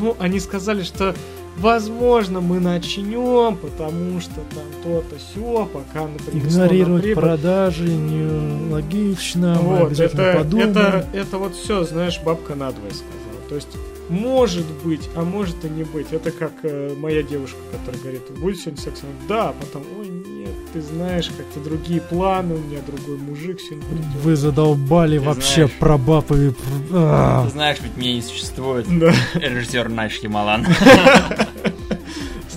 Ну, 0.00 0.16
они 0.18 0.40
сказали, 0.40 0.82
что 0.82 1.14
возможно 1.58 2.40
мы 2.40 2.60
начнем, 2.60 3.56
потому 3.56 4.20
что 4.20 4.34
там 4.34 4.64
то-то 4.82 5.16
все, 5.18 5.68
пока 5.72 6.02
мы 6.06 6.18
нам 6.18 6.38
Игнорировать 6.38 7.02
прибыль. 7.02 7.22
продажи 7.22 7.88
нелогично, 7.88 9.58
мы 9.62 9.76
Вот, 9.78 9.86
обязательно 9.88 10.20
это, 10.22 10.38
подумаем. 10.38 10.70
это, 10.70 11.06
это 11.12 11.38
вот 11.38 11.54
все, 11.54 11.84
знаешь, 11.84 12.20
бабка 12.24 12.54
надвое 12.54 12.90
сказала. 12.90 13.48
То 13.48 13.54
есть, 13.56 13.68
может 14.12 14.66
быть, 14.84 15.08
а 15.16 15.22
может 15.22 15.64
и 15.64 15.68
не 15.68 15.84
быть. 15.84 16.12
Это 16.12 16.30
как 16.30 16.52
э, 16.62 16.94
моя 16.98 17.22
девушка, 17.22 17.58
которая 17.72 18.00
говорит, 18.00 18.22
будет 18.38 18.58
сегодня 18.58 18.80
секс? 18.80 19.00
Она 19.02 19.12
да, 19.28 19.48
а 19.48 19.52
потом, 19.52 19.82
ой, 19.98 20.08
нет, 20.08 20.54
ты 20.72 20.80
знаешь, 20.82 21.30
как-то 21.36 21.60
другие 21.60 22.00
планы, 22.00 22.54
у 22.54 22.58
меня 22.58 22.80
другой 22.86 23.16
мужик 23.16 23.58
сегодня 23.60 23.84
придет. 23.88 24.22
Вы 24.22 24.36
задолбали 24.36 25.18
Ты 25.18 25.24
вообще 25.24 25.54
знаешь. 25.54 25.72
про 25.78 25.98
баб 25.98 26.30
и... 26.32 26.52
А. 26.92 27.44
Ты 27.46 27.50
знаешь, 27.52 27.78
ведь 27.80 27.96
меня 27.96 28.14
не 28.14 28.22
существует. 28.22 28.86
Да, 28.98 29.12
Режиссер 29.34 29.88
Найш 29.88 30.20
Хималан. 30.20 30.66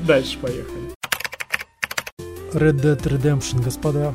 дальше 0.05 0.37
поехали. 0.39 0.85
Red 2.53 2.81
Dead 2.81 3.01
Redemption, 3.01 3.63
господа. 3.63 4.13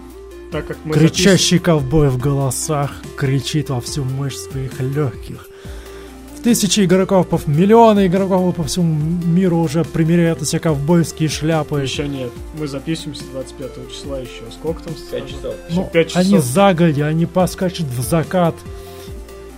Так 0.50 0.66
как 0.66 0.78
мы 0.84 0.94
Кричащий 0.94 1.58
ковбой 1.58 2.08
в 2.08 2.18
голосах 2.18 2.92
кричит 3.16 3.70
во 3.70 3.80
всю 3.80 4.04
мощь 4.04 4.34
своих 4.34 4.80
легких. 4.80 5.46
Тысячи 6.42 6.80
игроков, 6.84 7.28
по, 7.28 7.38
миллионы 7.46 8.06
игроков 8.06 8.54
по 8.56 8.64
всему 8.64 8.94
миру 9.26 9.58
уже 9.58 9.84
примеряют 9.84 10.40
эти 10.40 10.58
ковбойские 10.58 11.28
шляпы. 11.28 11.80
Еще 11.82 12.08
нет. 12.08 12.30
Мы 12.58 12.66
записываемся 12.66 13.24
25 13.32 13.90
числа 13.90 14.18
еще. 14.18 14.42
Сколько 14.50 14.82
там? 14.84 14.94
Пять 15.10 15.28
часов. 15.28 15.54
Еще 15.68 15.80
Ну, 15.80 15.90
5 15.92 16.08
часов. 16.08 16.22
они 16.22 16.38
загодя, 16.38 17.06
они 17.08 17.26
поскачут 17.26 17.86
в 17.86 18.02
закат 18.02 18.54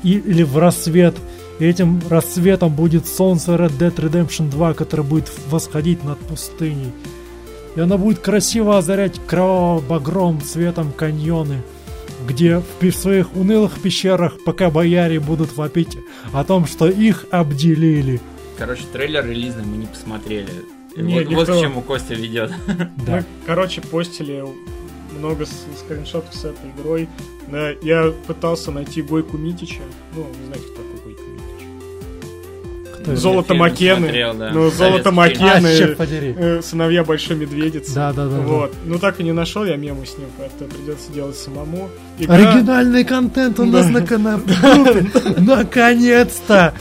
и- 0.02 0.18
или 0.18 0.42
в 0.42 0.58
рассвет. 0.58 1.14
И 1.60 1.64
этим 1.66 2.02
рассветом 2.10 2.74
будет 2.74 3.06
солнце 3.06 3.52
Red 3.52 3.78
Dead 3.78 3.94
Redemption 3.94 4.50
2, 4.50 4.74
которое 4.74 5.04
будет 5.04 5.30
восходить 5.50 6.02
над 6.02 6.18
пустыней. 6.18 6.92
И 7.76 7.80
оно 7.80 7.96
будет 7.96 8.18
красиво 8.18 8.78
озарять 8.78 9.20
кроваво-багровым 9.28 10.40
цветом 10.42 10.92
каньоны, 10.92 11.62
где 12.26 12.62
в 12.80 12.90
своих 12.92 13.34
унылых 13.34 13.80
пещерах 13.80 14.38
пока 14.44 14.70
бояре 14.70 15.20
будут 15.20 15.56
вопить 15.56 15.98
о 16.32 16.44
том, 16.44 16.66
что 16.66 16.88
их 16.88 17.26
обделили. 17.30 18.20
Короче, 18.58 18.84
трейлер 18.92 19.26
релизный 19.26 19.64
мы 19.64 19.76
не 19.76 19.86
посмотрели. 19.86 20.50
Не, 20.96 21.14
вот, 21.20 21.24
вот 21.24 21.30
никто. 21.40 21.58
к 21.58 21.60
чему 21.60 21.80
Костя 21.82 22.14
ведет. 22.14 22.52
Да. 23.06 23.16
Мы, 23.16 23.24
короче, 23.46 23.80
постили 23.80 24.44
много 25.18 25.46
скриншотов 25.46 26.34
с 26.34 26.44
этой 26.44 26.70
игрой. 26.76 27.08
Я 27.82 28.12
пытался 28.26 28.70
найти 28.70 29.02
Гойку 29.02 29.36
Митича. 29.36 29.80
Ну, 30.14 30.22
вы 30.22 30.46
знаете, 30.46 30.64
кто 30.66 30.82
такой 30.82 31.01
Золото 33.06 33.54
Макены. 33.54 33.96
смотрел, 34.06 34.34
да. 34.34 34.50
Ну, 34.52 34.70
золото. 34.70 35.08
А, 35.08 35.12
Макены. 35.12 35.94
подери. 35.96 36.34
э, 36.36 36.60
Сыновья 36.62 37.04
Большой 37.04 37.36
Медведицы. 37.36 37.94
Да, 37.94 38.12
да, 38.12 38.26
да. 38.26 38.36
да. 38.36 38.42
Вот. 38.42 38.74
Ну 38.84 38.98
так 38.98 39.20
и 39.20 39.24
не 39.24 39.32
нашел 39.32 39.64
я 39.64 39.76
мемы 39.76 40.06
с 40.06 40.16
ним, 40.18 40.28
поэтому 40.38 40.70
придется 40.70 41.12
делать 41.12 41.36
самому. 41.36 41.88
Игра- 42.18 42.34
Оригинальный 42.34 43.04
контент 43.04 43.58
у 43.60 43.64
нас 43.64 43.88
на 43.88 44.06
канале. 44.06 44.42
Наконец-то! 45.38 46.74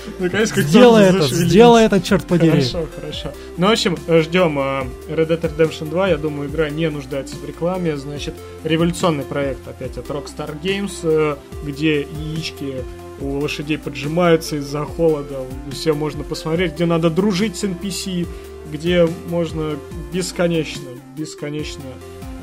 Сделай 0.56 1.06
это, 1.10 1.22
сделай 1.28 1.86
это, 1.86 2.02
черт 2.02 2.26
подери. 2.26 2.50
Хорошо, 2.52 2.86
хорошо. 3.00 3.32
Ну, 3.58 3.68
в 3.68 3.72
общем, 3.72 3.98
ждем 4.08 4.60
э, 4.60 4.84
Red 5.10 5.28
Dead 5.28 5.42
Redemption 5.58 5.90
2. 5.90 6.08
Я 6.10 6.18
думаю, 6.18 6.50
игра 6.50 6.70
не 6.70 6.90
нуждается 6.90 7.36
в 7.36 7.46
рекламе. 7.46 7.98
Значит, 7.98 8.34
революционный 8.64 9.24
проект 9.24 9.68
опять 9.68 9.98
от 9.98 10.08
Rockstar 10.08 10.52
Games, 10.62 10.92
э, 11.04 11.36
где 11.66 12.02
яички 12.02 12.76
у 13.22 13.40
лошадей 13.40 13.78
поджимаются 13.78 14.58
из-за 14.58 14.84
холода. 14.84 15.46
Все 15.72 15.94
можно 15.94 16.24
посмотреть, 16.24 16.74
где 16.74 16.86
надо 16.86 17.10
дружить 17.10 17.56
с 17.56 17.64
NPC, 17.64 18.28
где 18.72 19.08
можно 19.30 19.78
бесконечно, 20.12 20.90
бесконечно 21.18 21.84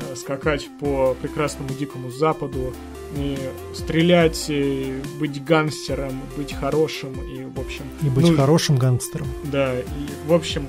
э, 0.09 0.15
скакать 0.15 0.69
по 0.79 1.15
прекрасному 1.21 1.69
дикому 1.77 2.11
западу, 2.11 2.73
и 3.15 3.37
стрелять, 3.73 4.45
и 4.49 5.01
быть 5.19 5.43
гангстером, 5.43 6.21
быть 6.37 6.53
хорошим, 6.53 7.13
и, 7.21 7.43
в 7.43 7.59
общем... 7.59 7.83
И 8.03 8.09
быть 8.09 8.29
ну, 8.29 8.37
хорошим 8.37 8.77
гангстером. 8.77 9.27
да, 9.45 9.79
и 9.79 9.83
в 10.27 10.33
общем 10.33 10.67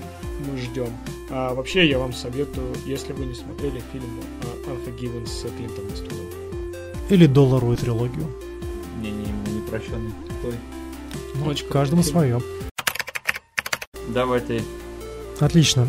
мы 0.51 0.59
ждем. 0.59 0.89
А 1.29 1.55
вообще 1.55 1.89
я 1.89 1.99
вам 1.99 2.13
советую, 2.13 2.75
если 2.87 3.13
вы 3.13 3.27
не 3.27 3.35
смотрели 3.35 3.83
фильм 3.93 4.21
Unforgiven 4.67 5.27
с 5.27 5.43
Клинтом 5.43 5.87
Иствудом. 5.93 6.27
Или 7.11 7.27
долларовую 7.27 7.77
трилогию. 7.77 8.27
Непрощенный. 9.71 10.13
Тупой. 10.29 10.55
Ну, 11.37 11.47
Очень 11.51 11.67
каждому 11.69 12.03
свое. 12.03 12.41
Давай 14.09 14.41
ты. 14.41 14.63
Отлично. 15.39 15.89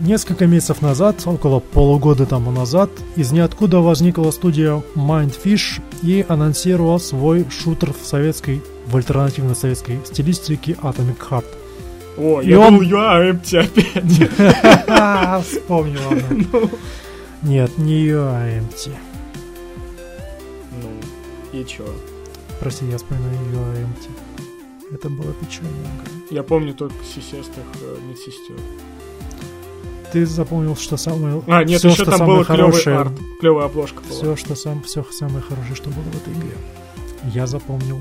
Несколько 0.00 0.46
месяцев 0.46 0.82
назад, 0.82 1.22
около 1.26 1.60
полугода 1.60 2.26
тому 2.26 2.50
назад, 2.50 2.90
из 3.16 3.30
ниоткуда 3.32 3.78
возникла 3.80 4.30
студия 4.32 4.82
Mindfish 4.96 5.80
и 6.02 6.24
анонсировала 6.28 6.98
свой 6.98 7.46
шутер 7.50 7.92
в 7.92 8.04
советской, 8.04 8.60
в 8.86 8.96
альтернативной 8.96 9.54
советской 9.54 10.00
стилистике 10.04 10.72
Atomic 10.82 11.18
Heart. 11.30 11.44
О, 12.16 12.40
И 12.40 12.48
я 12.48 12.58
он- 12.60 12.78
думал, 12.78 12.90
are 12.92 13.30
empty 13.32 13.58
опять. 13.58 15.44
Вспомнил 15.46 16.00
она. 16.10 16.68
Нет, 17.42 17.76
не 17.78 18.06
UAMT. 18.08 18.90
Ну, 20.82 20.90
и 21.60 21.64
чё? 21.64 21.84
Прости, 22.60 22.86
я 22.86 22.96
вспоминаю 22.96 23.36
UAMT. 23.52 24.92
Это 24.92 25.08
была 25.08 25.32
печальная 25.40 25.72
игра. 25.72 26.12
Я 26.30 26.42
помню 26.42 26.74
только 26.74 26.94
сисестых 27.04 27.64
э, 27.82 27.96
медсестер. 28.08 28.56
Ты 30.12 30.24
запомнил, 30.26 30.76
что 30.76 30.96
самое... 30.96 31.42
А, 31.48 31.64
нет, 31.64 31.80
всё, 31.80 31.88
еще 31.88 32.02
что 32.02 32.10
там 32.12 32.18
самое 32.20 32.38
был 32.38 32.44
клевый 32.44 32.70
хорошее- 32.72 32.96
арт, 32.98 33.12
клевая 33.40 33.66
обложка 33.66 34.00
была. 34.08 34.16
Все, 34.16 34.36
что 34.36 34.54
сам, 34.54 34.82
все 34.82 35.04
самое 35.10 35.40
хорошее, 35.42 35.74
что 35.74 35.90
было 35.90 36.04
в 36.04 36.16
этой 36.16 36.32
игре. 36.32 36.56
Я 37.34 37.46
запомнил. 37.46 38.00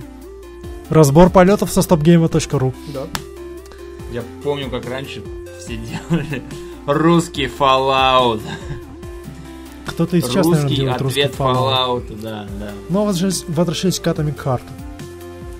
Разбор 0.89 1.30
полетов 1.32 1.72
со 1.72 1.80
stopgame.ru 1.80 2.74
Да. 2.94 3.08
Я 4.12 4.24
помню, 4.44 4.70
как 4.70 4.86
раньше 4.88 5.24
все 5.60 5.78
делали 5.78 6.44
русский 6.86 7.48
Fallout. 7.48 8.42
Кто-то 9.93 10.17
и 10.17 10.21
сейчас, 10.21 10.45
наверное, 10.45 10.62
русский 10.62 10.75
делает 10.75 11.01
русский 11.01 11.21
ответ 11.21 11.39
Fallout. 11.39 12.10
Fallout, 12.10 12.21
да, 12.21 12.47
да. 12.60 12.71
Но 12.89 13.06
возвращаясь, 13.06 13.99
к 13.99 14.08
Atomic 14.08 14.43
Heart. 14.43 14.62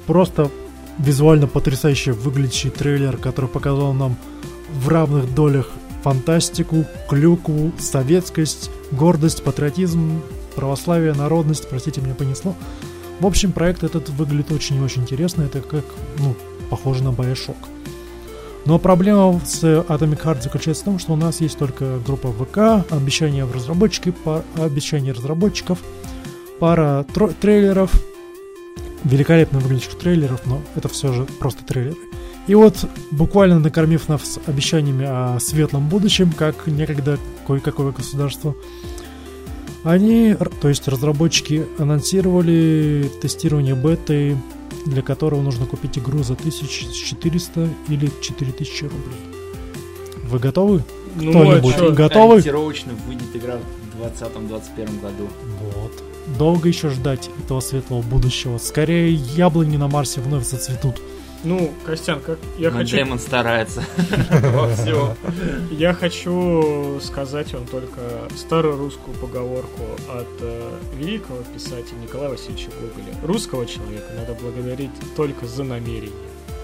Просто 0.08 0.50
визуально 0.98 1.48
потрясающий 1.48 2.12
выглядящий 2.12 2.70
трейлер, 2.70 3.18
который 3.18 3.50
показал 3.50 3.94
нам 3.94 4.16
в 4.74 4.88
равных 4.90 5.34
долях 5.34 5.70
фантастику, 6.04 6.86
клюкву, 7.10 7.72
советскость, 7.80 8.70
гордость, 8.92 9.44
патриотизм, 9.44 10.22
православие, 10.56 11.14
народность, 11.14 11.70
простите, 11.70 12.02
меня 12.02 12.16
понесло. 12.16 12.56
В 13.20 13.26
общем, 13.26 13.52
проект 13.52 13.84
этот 13.84 14.10
выглядит 14.10 14.52
очень 14.52 14.78
и 14.78 14.82
очень 14.82 15.04
интересно. 15.04 15.44
Это 15.44 15.62
как, 15.62 15.86
ну, 16.20 16.36
похоже 16.70 17.04
на 17.04 17.10
Bioshock. 17.10 17.56
Но 18.66 18.80
проблема 18.80 19.42
с 19.46 19.64
Atomic 19.64 20.24
Heart 20.24 20.44
заключается 20.44 20.84
в 20.84 20.86
том, 20.86 21.00
что 21.00 21.14
у 21.14 21.16
нас 21.18 21.42
есть 21.42 21.58
только 21.58 22.00
группа 22.06 22.32
ВК, 22.32 22.90
обещания 22.92 23.46
в 23.46 23.54
разработчики, 23.54 24.14
обещания 24.58 25.12
разработчиков, 25.12 25.80
пара 26.60 27.06
тро- 27.14 27.34
трейлеров, 27.40 27.92
великолепно 29.04 29.60
выглядящих 29.60 29.98
трейлеров, 29.98 30.46
но 30.46 30.62
это 30.76 30.88
все 30.88 31.12
же 31.12 31.26
просто 31.40 31.66
трейлеры. 31.66 31.98
И 32.48 32.56
вот, 32.56 32.86
буквально 33.12 33.60
накормив 33.60 34.08
нас 34.10 34.40
обещаниями 34.48 35.06
о 35.08 35.40
светлом 35.40 35.88
будущем, 35.88 36.32
как 36.32 36.68
некогда 36.68 37.18
кое-какое 37.46 37.92
государство, 37.92 38.56
они, 39.84 40.36
то 40.62 40.70
есть 40.70 40.88
разработчики, 40.88 41.66
анонсировали 41.78 43.12
тестирование 43.22 43.76
беты, 43.76 44.38
для 44.86 45.02
которого 45.02 45.42
нужно 45.42 45.66
купить 45.66 45.98
игру 45.98 46.24
за 46.24 46.34
1400 46.34 47.70
или 47.90 48.10
4000 48.22 48.84
рублей. 48.84 49.34
Вы 50.24 50.40
готовы? 50.40 50.84
Ну, 51.16 51.32
Кто-нибудь 51.32 51.76
а 51.78 51.90
готовы? 51.92 52.34
Ориентировочно 52.34 52.94
выйдет 53.08 53.36
игра 53.36 53.58
в 53.58 54.02
2020-2021 54.02 55.02
году. 55.02 55.28
Вот. 55.76 56.04
Долго 56.38 56.68
еще 56.68 56.90
ждать 56.90 57.30
этого 57.44 57.60
светлого 57.60 58.02
будущего. 58.02 58.58
Скорее, 58.58 59.14
яблони 59.14 59.78
на 59.78 59.88
Марсе 59.88 60.22
вновь 60.22 60.46
зацветут. 60.46 61.02
Ну, 61.44 61.74
Костян, 61.86 62.22
как 62.22 62.40
я 62.58 62.72
Но 62.72 62.80
хочу, 62.80 62.96
Дэймон 62.96 63.20
старается 63.20 63.84
во 64.32 64.74
всем. 64.74 65.10
я 65.72 65.94
хочу 65.94 67.00
сказать 67.02 67.54
вам 67.54 67.66
только 67.66 68.02
старую 68.36 68.78
русскую 68.78 69.16
поговорку 69.18 69.84
от 70.10 70.28
э, 70.40 70.72
великого 70.96 71.40
писателя 71.54 71.98
Николая 72.02 72.30
Васильевича 72.30 72.70
Гоголя. 72.80 73.14
Русского 73.24 73.66
человека 73.66 74.08
надо 74.18 74.34
благодарить 74.42 74.92
только 75.16 75.46
за 75.46 75.64
намерение. 75.64 76.14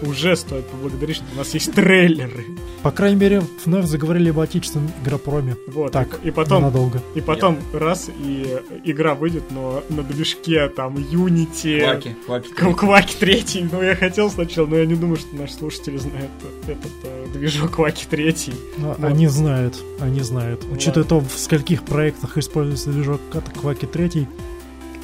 Уже 0.01 0.35
стоит 0.37 0.65
поблагодарить, 0.67 1.17
что 1.17 1.25
у 1.33 1.37
нас 1.37 1.53
есть 1.53 1.73
трейлеры. 1.73 2.45
По 2.83 2.91
крайней 2.91 3.17
мере, 3.19 3.43
вновь 3.65 3.85
заговорили 3.85 4.29
об 4.29 4.39
отечественном 4.39 4.89
игропроме. 5.03 5.57
Вот. 5.67 5.91
Так, 5.91 6.19
и, 6.23 6.29
и 6.29 6.31
потом 6.31 6.59
ненадолго. 6.61 7.01
И 7.15 7.21
потом 7.21 7.57
раз, 7.73 8.09
и 8.23 8.57
игра 8.85 9.13
выйдет, 9.15 9.43
но 9.51 9.83
на 9.89 10.03
движке 10.03 10.69
там 10.69 10.95
Unity, 10.97 11.81
Кваки, 11.83 12.15
кваки. 12.25 12.47
Кв- 12.53 12.75
Кваки 12.77 13.15
третий. 13.19 13.67
Ну, 13.69 13.81
я 13.81 13.95
хотел 13.95 14.29
сначала, 14.31 14.67
но 14.67 14.77
я 14.77 14.85
не 14.85 14.95
думаю, 14.95 15.17
что 15.17 15.35
наши 15.35 15.53
слушатели 15.53 15.97
знают 15.97 16.29
этот 16.67 16.91
э, 17.03 17.25
движок 17.33 17.71
Кваки 17.71 18.05
третий. 18.09 18.53
Ну, 18.77 18.87
Вот. 18.89 19.03
Они 19.03 19.27
знают, 19.27 19.75
они 19.99 20.21
знают. 20.21 20.61
Ну, 20.65 20.75
Учитывая 20.75 21.05
то, 21.07 21.19
в 21.19 21.31
скольких 21.37 21.83
проектах 21.83 22.37
используется 22.37 22.91
движок 22.91 23.19
Кваки 23.59 23.85
3, 23.85 24.27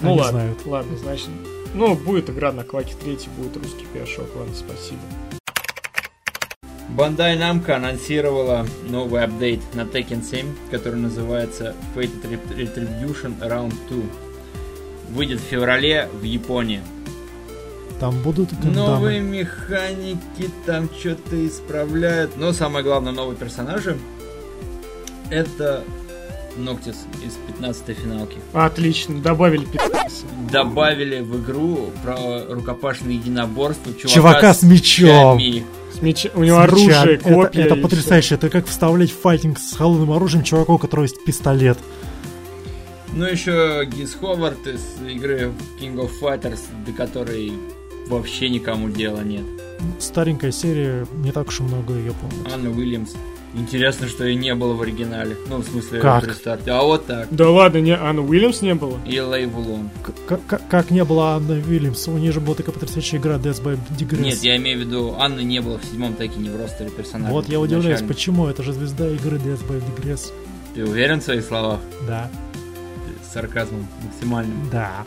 Ну 0.01 0.09
они 0.09 0.19
ладно, 0.19 0.31
знают. 0.39 0.65
ладно, 0.65 0.97
значит. 0.97 1.29
Ну, 1.75 1.93
будет 1.95 2.29
игра 2.29 2.51
на 2.51 2.63
Кваки 2.63 2.93
третий, 3.01 3.29
будет 3.37 3.57
русский 3.57 3.85
пиашок. 3.93 4.33
Ладно, 4.35 4.53
спасибо. 4.55 5.01
Bandai 6.95 7.37
Namco 7.37 7.71
анонсировала 7.73 8.65
новый 8.87 9.21
апдейт 9.23 9.59
на 9.73 9.81
Tekken 9.81 10.23
7, 10.23 10.47
который 10.71 10.95
называется 10.95 11.75
Fated 11.93 12.23
Ret- 12.29 12.55
Retribution 12.55 13.37
Round 13.41 13.73
2. 13.89 14.03
Выйдет 15.09 15.41
в 15.41 15.43
феврале 15.43 16.07
в 16.13 16.23
Японии. 16.23 16.81
Там 17.99 18.21
будут 18.21 18.51
Новые 18.63 19.19
гандамы. 19.19 19.19
механики 19.19 20.49
там 20.65 20.89
что-то 20.97 21.45
исправляют. 21.47 22.37
Но 22.37 22.53
самое 22.53 22.83
главное, 22.85 23.11
новые 23.11 23.35
персонажи. 23.37 23.97
Это 25.29 25.83
Ноктис 26.57 26.95
из 27.25 27.33
15 27.47 27.97
финалки. 27.97 28.37
Отлично, 28.53 29.19
добавили 29.21 29.65
пи***цы. 29.65 30.25
Добавили 30.51 31.19
в 31.21 31.41
игру 31.43 31.91
про 32.03 32.45
рукопашное 32.49 33.13
единоборство 33.13 33.93
чувака, 33.93 34.13
Чувака 34.13 34.53
с 34.53 34.63
мечом. 34.63 35.37
мечами. 35.37 35.65
С 35.93 36.01
меч- 36.01 36.31
У 36.33 36.43
него 36.43 36.57
С 36.57 36.63
оружие. 36.63 37.13
Это- 37.15 37.23
копья. 37.23 37.63
Это, 37.65 37.75
и 37.75 37.81
потрясающе. 37.81 38.35
Это 38.35 38.49
как 38.49 38.67
вставлять 38.67 39.11
файтинг 39.11 39.59
с 39.59 39.73
холодным 39.75 40.11
оружием 40.11 40.43
чувака, 40.43 40.73
у 40.73 40.77
которого 40.77 41.03
есть 41.05 41.23
пистолет. 41.25 41.77
Ну 43.13 43.25
еще 43.25 43.85
Гиз 43.85 44.15
Ховард 44.15 44.67
из 44.67 44.81
игры 45.09 45.51
King 45.79 45.95
of 45.95 46.11
Fighters, 46.21 46.59
до 46.85 46.91
которой 46.91 47.53
вообще 48.07 48.49
никому 48.49 48.89
дела 48.89 49.21
нет. 49.21 49.43
Старенькая 49.99 50.51
серия, 50.51 51.05
не 51.17 51.31
так 51.31 51.47
уж 51.47 51.59
и 51.61 51.63
много 51.63 51.93
ее 51.93 52.13
помню. 52.13 52.53
Анна 52.53 52.69
Уильямс. 52.71 53.11
Интересно, 53.57 54.07
что 54.07 54.25
ее 54.25 54.35
не 54.35 54.53
было 54.53 54.73
в 54.73 54.81
оригинале. 54.81 55.37
Ну, 55.47 55.57
в 55.57 55.65
смысле, 55.65 55.99
Как? 56.01 56.23
в 56.23 56.27
рестарте. 56.27 56.71
А 56.71 56.81
вот 56.83 57.05
так. 57.05 57.27
Да 57.31 57.49
ладно, 57.49 57.77
не, 57.79 57.91
Анна 57.91 58.21
Уильямс 58.21 58.61
не 58.61 58.75
было? 58.75 58.99
И 59.05 59.11
Лей 59.11 59.45
Вулон. 59.45 59.89
К- 60.27 60.37
к- 60.37 60.61
как 60.69 60.91
не 60.91 61.03
было 61.05 61.35
Анны 61.35 61.63
Уильямс, 61.65 62.07
у 62.09 62.17
нее 62.17 62.33
же 62.33 62.41
была 62.41 62.55
такая 62.55 62.73
потрясающая 62.73 63.17
игра 63.17 63.35
Death 63.35 63.63
by 63.63 63.79
Digress. 63.97 64.21
Нет, 64.21 64.43
я 64.43 64.57
имею 64.57 64.79
в 64.79 64.81
виду, 64.81 65.15
Анны 65.17 65.41
не 65.41 65.61
было 65.61 65.77
в 65.79 65.85
седьмом 65.85 66.15
таки 66.15 66.37
не 66.37 66.49
в 66.49 66.59
ростере 66.61 66.89
персонажа. 66.89 67.31
Вот 67.31 67.47
я 67.47 67.59
удивляюсь, 67.61 68.01
почему 68.01 68.47
это 68.47 68.61
же 68.61 68.73
звезда 68.73 69.07
игры 69.09 69.37
Death 69.37 69.65
by 69.69 69.81
Digress. 69.81 70.31
Ты 70.73 70.83
уверен 70.85 71.21
в 71.21 71.23
своих 71.23 71.45
словах? 71.45 71.79
Да, 72.05 72.29
С 73.29 73.33
сарказмом 73.33 73.87
максимальным. 74.03 74.69
да. 74.69 75.03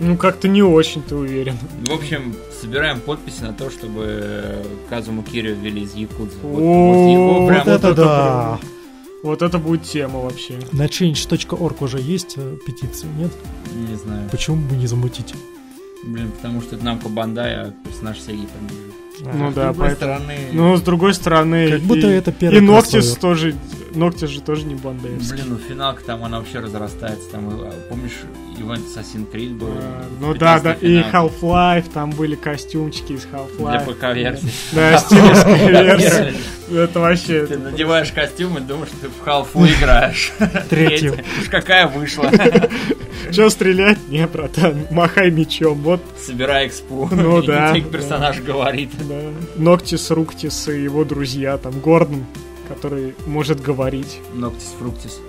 Ну, 0.00 0.16
как-то 0.16 0.48
не 0.48 0.62
очень 0.62 1.02
ты 1.02 1.14
уверен. 1.16 1.56
В 1.86 1.92
общем, 1.92 2.34
собираем 2.60 3.00
подписи 3.00 3.42
на 3.42 3.52
то, 3.52 3.68
чтобы 3.70 4.64
Казуму 4.88 5.22
Кирю 5.22 5.54
ввели 5.56 5.82
из 5.82 5.94
Якудзы. 5.94 6.36
Вот, 6.42 6.60
О, 6.60 6.92
вот 6.92 7.12
его 7.12 7.40
Вот 7.40 7.48
прям... 7.48 7.68
это 7.68 7.94
да! 7.94 8.58
Вот 9.24 9.42
это 9.42 9.58
будет 9.58 9.82
тема 9.82 10.20
вообще. 10.20 10.60
На 10.72 10.86
change.org 10.86 11.82
уже 11.82 11.98
есть 11.98 12.34
э, 12.36 12.56
петиция, 12.64 13.10
нет? 13.18 13.32
Не 13.74 13.96
знаю. 13.96 14.28
Почему 14.30 14.56
бы 14.68 14.76
не 14.76 14.86
замутить? 14.86 15.34
Блин, 16.04 16.30
потому 16.30 16.62
что 16.62 16.76
это 16.76 16.84
Намко 16.84 17.08
Бандай, 17.08 17.54
а 17.56 17.74
персонаж 17.84 18.20
Сеги 18.20 18.46
принадлежит. 18.46 18.94
Ну 19.20 19.50
С 19.50 19.54
да, 19.54 19.64
другой 19.72 19.88
поэтому- 19.88 19.96
стороны... 19.96 20.38
Но 20.52 20.76
с 20.76 20.82
другой 20.82 21.14
стороны... 21.14 21.70
Как 21.72 21.80
будто 21.80 22.06
и, 22.06 22.10
это 22.12 22.30
первый 22.30 22.58
И 22.58 22.60
Ноктис 22.60 23.16
тоже... 23.16 23.56
Ноктис 23.94 24.28
же 24.30 24.40
тоже 24.40 24.64
не 24.64 24.74
бандеевский. 24.74 25.36
Блин, 25.36 25.46
ну 25.50 25.58
финалка 25.58 26.02
там, 26.04 26.24
она 26.24 26.38
вообще 26.38 26.60
разрастается. 26.60 27.28
Там, 27.30 27.48
э, 27.62 27.70
помнишь, 27.88 28.12
ивент 28.56 28.84
Assassin's 28.86 29.30
Creed 29.32 29.54
был? 29.56 29.68
А, 29.72 30.04
Ну 30.20 30.34
да, 30.34 30.58
15-й 30.58 30.62
да, 30.62 30.74
и? 30.74 31.12
Half-Life, 31.12 31.84
там 31.92 32.10
были 32.10 32.34
костюмчики 32.34 33.12
из 33.12 33.24
Для 33.24 33.38
Half-Life. 33.38 33.94
ПК-версии. 33.94 34.50
Да, 34.72 34.98
стилевская 34.98 35.82
версия. 35.84 36.34
Это 36.70 37.00
вообще... 37.00 37.46
Ты 37.46 37.56
надеваешь 37.58 38.12
костюм 38.12 38.58
и 38.58 38.60
думаешь, 38.60 38.90
ты 39.00 39.08
в 39.08 39.20
халфу 39.24 39.64
играешь. 39.66 40.32
Третью. 40.70 41.14
Уж 41.40 41.48
какая 41.48 41.86
вышла. 41.86 42.30
Че 43.32 43.48
стрелять? 43.50 43.98
Не, 44.08 44.26
братан, 44.26 44.86
махай 44.90 45.30
мечом. 45.30 45.78
Вот, 45.82 46.00
Собирай 46.18 46.66
экспу. 46.68 47.08
Ну 47.10 47.42
да, 47.42 47.74
персонаж 47.74 48.40
говорит. 48.40 48.90
да. 49.08 49.20
Ноктис, 49.56 50.10
Руктис 50.10 50.68
и 50.68 50.82
его 50.82 51.04
друзья, 51.04 51.56
там, 51.58 51.78
Гордон, 51.80 52.24
который 52.68 53.14
может 53.26 53.60
говорить. 53.60 54.20
Ноктис 54.34 54.74
фруктис. 54.78 55.20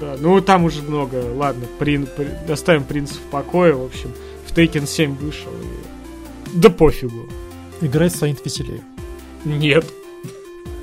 Да, 0.00 0.16
ну 0.18 0.40
там 0.40 0.64
уже 0.64 0.82
много. 0.82 1.16
Ладно, 1.34 1.66
прин, 1.78 2.06
при- 2.16 2.50
оставим 2.52 2.84
принца 2.84 3.14
в 3.14 3.30
покое. 3.30 3.74
В 3.74 3.84
общем, 3.84 4.10
в 4.46 4.52
Taken 4.56 4.86
7 4.86 5.14
вышел. 5.16 5.50
и- 5.52 6.58
Да 6.58 6.68
пофигу. 6.70 7.28
Играть 7.80 8.14
станет 8.14 8.44
веселее. 8.44 8.82
Нет. 9.44 9.84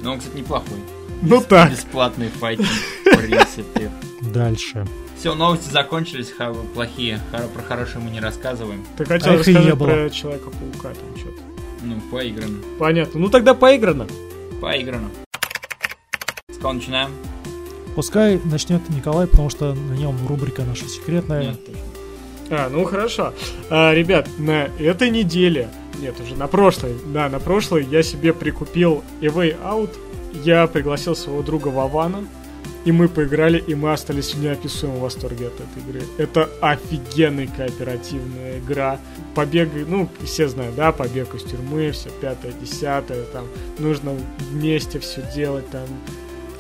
Но 0.01 0.13
он, 0.13 0.19
кстати, 0.19 0.37
неплохой. 0.37 0.77
Ну 1.21 1.41
так. 1.41 1.71
Бесплатный 1.71 2.29
файтинг, 2.29 2.67
в 3.05 3.17
принципе. 3.17 3.91
Дальше. 4.21 4.85
Все, 5.17 5.35
новости 5.35 5.69
закончились, 5.69 6.31
ха- 6.31 6.53
плохие. 6.73 7.19
Хоро- 7.33 7.49
Про 7.49 7.61
хорошие 7.63 7.99
мы 8.01 8.09
не 8.09 8.21
рассказываем. 8.21 8.85
Ты 8.97 9.03
хотел 9.03 9.33
А 9.33 9.37
рассказать 9.37 9.77
было. 9.77 9.87
про 9.87 10.09
Человека-паука 10.09 10.89
там 10.93 11.17
что-то. 11.17 11.41
Ну, 11.83 11.99
поиграно. 12.11 12.57
Понятно. 12.77 13.19
Ну 13.19 13.29
тогда 13.29 13.53
поиграно. 13.53 14.07
Поиграно. 14.61 15.09
Кого 16.61 16.73
начинаем? 16.73 17.11
Пускай 17.95 18.39
начнет 18.45 18.87
Николай, 18.89 19.27
потому 19.27 19.49
что 19.49 19.73
на 19.73 19.93
нем 19.93 20.15
рубрика 20.27 20.63
наша 20.63 20.87
секретная. 20.87 21.51
Нет. 21.51 21.59
А, 22.49 22.69
ну 22.69 22.83
хорошо. 22.85 23.33
А, 23.69 23.93
ребят, 23.93 24.27
на 24.37 24.69
этой 24.79 25.09
неделе, 25.09 25.69
нет, 25.99 26.15
уже 26.19 26.35
на 26.35 26.47
прошлой, 26.47 26.95
да, 27.13 27.29
на 27.29 27.39
прошлой 27.39 27.85
я 27.85 28.03
себе 28.03 28.33
прикупил 28.33 29.03
A 29.21 29.25
Way 29.25 29.55
Out. 29.63 29.91
Я 30.43 30.67
пригласил 30.67 31.15
своего 31.15 31.41
друга 31.41 31.69
Вавана, 31.69 32.23
и 32.85 32.91
мы 32.91 33.07
поиграли, 33.07 33.59
и 33.59 33.75
мы 33.75 33.91
остались 33.93 34.33
в 34.33 34.41
неописуемом 34.41 34.99
восторге 34.99 35.47
от 35.47 35.55
этой 35.55 35.89
игры. 35.89 36.01
Это 36.17 36.49
офигенная 36.61 37.47
кооперативная 37.47 38.59
игра. 38.59 38.99
Побег, 39.35 39.69
ну, 39.87 40.07
все 40.23 40.47
знают, 40.47 40.75
да, 40.75 40.91
побег 40.91 41.33
из 41.35 41.43
тюрьмы, 41.43 41.91
все 41.91 42.09
пятое, 42.21 42.53
десятое, 42.53 43.25
там, 43.25 43.45
нужно 43.79 44.15
вместе 44.51 44.99
все 44.99 45.23
делать, 45.35 45.69
там, 45.71 45.85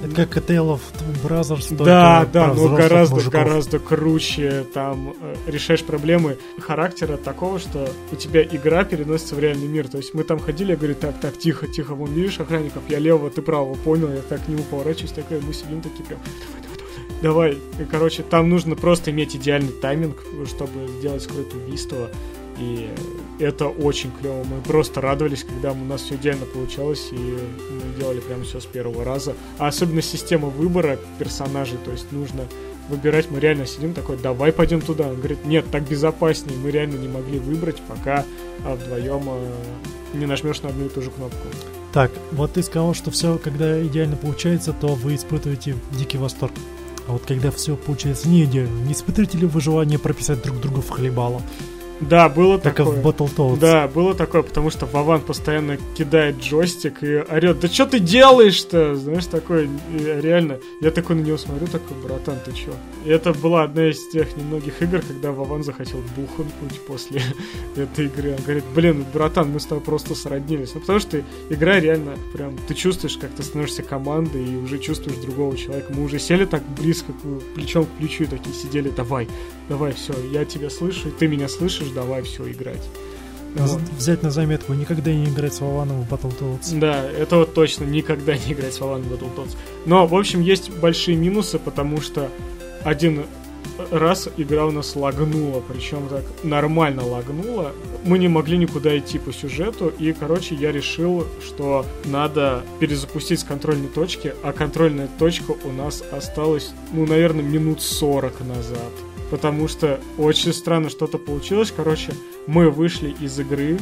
Это 0.01 0.25
как 0.25 0.49
Tale 0.49 0.77
of 0.77 0.81
Brothers, 1.23 1.69
только 1.69 1.83
да, 1.83 2.25
да, 2.31 2.53
но 2.53 2.69
гораздо, 2.69 3.15
мужиков. 3.15 3.33
гораздо 3.33 3.79
круче. 3.79 4.65
Там 4.73 5.13
э, 5.21 5.35
решаешь 5.47 5.83
проблемы 5.83 6.37
характера 6.59 7.17
такого, 7.17 7.59
что 7.59 7.89
у 8.11 8.15
тебя 8.15 8.43
игра 8.43 8.85
переносится 8.85 9.35
в 9.35 9.39
реальный 9.39 9.67
мир. 9.67 9.89
То 9.89 9.97
есть 9.97 10.13
мы 10.13 10.23
там 10.23 10.39
ходили, 10.39 10.71
я 10.71 10.77
говорю, 10.77 10.95
так, 10.95 11.19
так, 11.19 11.37
тихо, 11.37 11.67
тихо, 11.67 11.95
вон 11.95 12.13
видишь 12.13 12.39
охранников, 12.39 12.83
я 12.87 12.99
левого, 12.99 13.29
ты 13.29 13.41
правого, 13.41 13.75
понял, 13.75 14.09
я 14.09 14.21
так 14.21 14.45
к 14.45 14.47
нему 14.47 14.63
поворачиваюсь, 14.63 15.11
такой, 15.11 15.41
мы 15.41 15.53
сидим 15.53 15.81
такие 15.81 16.05
прям, 16.05 16.19
давай, 16.21 16.61
давай, 16.61 16.77
давай, 17.21 17.57
давай. 17.57 17.83
И, 17.83 17.89
короче, 17.89 18.23
там 18.23 18.49
нужно 18.49 18.75
просто 18.75 19.11
иметь 19.11 19.35
идеальный 19.35 19.73
тайминг, 19.73 20.17
чтобы 20.47 20.87
сделать 20.99 21.23
скрытое 21.23 21.61
убийство. 21.61 22.09
И 22.57 22.89
это 23.39 23.67
очень 23.67 24.11
клево. 24.11 24.43
Мы 24.43 24.61
просто 24.61 25.01
радовались, 25.01 25.43
когда 25.43 25.71
у 25.71 25.75
нас 25.75 26.01
все 26.01 26.15
идеально 26.15 26.45
получалось, 26.45 27.09
и 27.11 27.15
мы 27.15 27.97
делали 27.97 28.19
прям 28.19 28.43
все 28.43 28.59
с 28.59 28.65
первого 28.65 29.03
раза. 29.03 29.35
А 29.57 29.67
особенно 29.67 30.01
система 30.01 30.49
выбора 30.49 30.99
персонажей, 31.17 31.77
то 31.83 31.91
есть 31.91 32.11
нужно 32.11 32.45
выбирать, 32.89 33.31
мы 33.31 33.39
реально 33.39 33.65
сидим 33.65 33.93
такой, 33.93 34.17
давай 34.17 34.51
пойдем 34.51 34.81
туда. 34.81 35.07
Он 35.07 35.15
говорит, 35.15 35.45
нет, 35.45 35.65
так 35.71 35.87
безопаснее. 35.87 36.57
Мы 36.57 36.71
реально 36.71 36.97
не 36.97 37.07
могли 37.07 37.39
выбрать, 37.39 37.77
пока 37.87 38.25
а, 38.65 38.75
вдвоем 38.75 39.23
а, 39.27 39.39
не 40.13 40.25
нажмешь 40.25 40.61
на 40.61 40.69
одну 40.69 40.87
и 40.87 40.89
ту 40.89 41.01
же 41.01 41.11
кнопку. 41.11 41.47
Так, 41.93 42.11
вот 42.31 42.53
ты 42.53 42.63
сказал, 42.63 42.93
что 42.93 43.09
все, 43.09 43.37
когда 43.37 43.81
идеально 43.83 44.15
получается, 44.15 44.73
то 44.73 44.89
вы 44.89 45.15
испытываете 45.15 45.75
дикий 45.91 46.17
восторг. 46.17 46.53
А 47.07 47.13
вот 47.13 47.23
когда 47.25 47.49
все 47.49 47.75
получается 47.75 48.29
не 48.29 48.43
идеально, 48.43 48.85
не 48.85 48.93
испытываете 48.93 49.39
ли 49.39 49.47
вы 49.47 49.61
желание 49.61 49.97
прописать 49.97 50.43
друг 50.43 50.59
друга 50.59 50.81
в 50.81 50.89
хлебало? 50.89 51.41
Да, 52.01 52.29
было 52.29 52.57
Как 52.57 52.75
такое. 52.77 53.01
в 53.01 53.05
Battletoads. 53.05 53.59
Да, 53.59 53.87
было 53.87 54.15
такое, 54.15 54.41
потому 54.41 54.69
что 54.69 54.85
Вован 54.85 55.21
постоянно 55.21 55.77
кидает 55.97 56.39
джойстик 56.39 57.03
и 57.03 57.17
орет, 57.17 57.59
да 57.59 57.67
что 57.67 57.85
ты 57.85 57.99
делаешь-то? 57.99 58.95
Знаешь, 58.95 59.25
такое, 59.25 59.69
реально, 59.91 60.59
я 60.81 60.91
такой 60.91 61.17
на 61.17 61.21
него 61.21 61.37
смотрю, 61.37 61.67
такой, 61.67 61.97
братан, 62.01 62.37
ты 62.45 62.53
чё? 62.53 62.71
И 63.05 63.09
это 63.09 63.33
была 63.33 63.63
одна 63.63 63.89
из 63.89 64.07
тех 64.09 64.35
немногих 64.37 64.81
игр, 64.81 65.01
когда 65.05 65.31
Вован 65.31 65.63
захотел 65.63 65.99
бухануть 66.15 66.79
после 66.87 67.21
этой 67.75 68.05
игры. 68.05 68.31
Он 68.37 68.43
говорит, 68.43 68.63
блин, 68.73 69.05
братан, 69.13 69.49
мы 69.51 69.59
с 69.59 69.65
тобой 69.65 69.83
просто 69.83 70.15
сроднились. 70.15 70.73
Ну, 70.75 70.79
потому 70.81 70.99
что 70.99 71.21
игра 71.49 71.79
реально, 71.79 72.13
прям, 72.33 72.57
ты 72.67 72.75
чувствуешь, 72.75 73.17
как 73.17 73.31
ты 73.31 73.43
становишься 73.43 73.83
командой 73.83 74.45
и 74.45 74.55
уже 74.55 74.79
чувствуешь 74.79 75.17
другого 75.17 75.57
человека. 75.57 75.91
Мы 75.93 76.05
уже 76.05 76.19
сели 76.19 76.45
так 76.45 76.63
близко, 76.79 77.11
плечом 77.55 77.85
к 77.85 77.89
плечу 77.89 78.23
и 78.23 78.27
такие 78.27 78.55
сидели, 78.55 78.89
давай, 78.89 79.27
давай, 79.69 79.93
все, 79.93 80.13
я 80.31 80.43
тебя 80.43 80.69
слышу, 80.69 81.11
ты 81.11 81.27
меня 81.27 81.47
слышишь, 81.47 81.89
давай, 81.89 82.23
все, 82.23 82.51
играть. 82.51 82.83
Вот. 83.55 83.81
Взять 83.97 84.21
на 84.23 84.31
заметку, 84.31 84.73
никогда 84.73 85.11
не 85.11 85.25
играть 85.25 85.53
с 85.53 85.61
Вованом 85.61 86.03
в 86.03 86.13
Battletoads. 86.13 86.79
Да, 86.79 87.03
это 87.09 87.37
вот 87.37 87.53
точно 87.53 87.83
никогда 87.83 88.37
не 88.37 88.53
играть 88.53 88.73
с 88.73 88.79
Вован 88.79 89.01
в 89.01 89.11
Battletoads. 89.11 89.55
Но, 89.85 90.05
в 90.05 90.15
общем, 90.15 90.41
есть 90.41 90.69
большие 90.71 91.17
минусы, 91.17 91.57
потому 91.57 91.99
что 92.01 92.29
один 92.83 93.25
раз 93.91 94.29
игра 94.37 94.65
у 94.65 94.71
нас 94.71 94.95
лагнула, 94.95 95.63
причем 95.67 96.07
так 96.09 96.23
нормально 96.43 97.05
лагнула. 97.05 97.71
Мы 98.05 98.19
не 98.19 98.27
могли 98.27 98.57
никуда 98.57 98.97
идти 98.97 99.17
по 99.19 99.33
сюжету, 99.33 99.91
и, 99.97 100.13
короче, 100.13 100.55
я 100.55 100.71
решил, 100.71 101.25
что 101.45 101.85
надо 102.05 102.61
перезапустить 102.79 103.39
с 103.39 103.43
контрольной 103.43 103.87
точки, 103.87 104.33
а 104.43 104.53
контрольная 104.53 105.09
точка 105.17 105.55
у 105.63 105.71
нас 105.71 106.03
осталась, 106.11 106.71
ну, 106.93 107.05
наверное, 107.05 107.43
минут 107.43 107.81
40 107.81 108.41
назад. 108.41 108.91
Потому 109.29 109.67
что 109.67 109.99
очень 110.17 110.53
странно 110.53 110.89
что-то 110.89 111.17
получилось. 111.17 111.73
Короче, 111.75 112.13
мы 112.47 112.69
вышли 112.69 113.15
из 113.19 113.39
игры, 113.39 113.79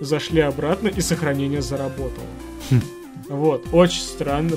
зашли 0.00 0.40
обратно, 0.40 0.88
и 0.88 1.00
сохранение 1.00 1.62
заработало. 1.62 2.26
Вот, 3.28 3.66
очень 3.72 4.02
странно, 4.02 4.56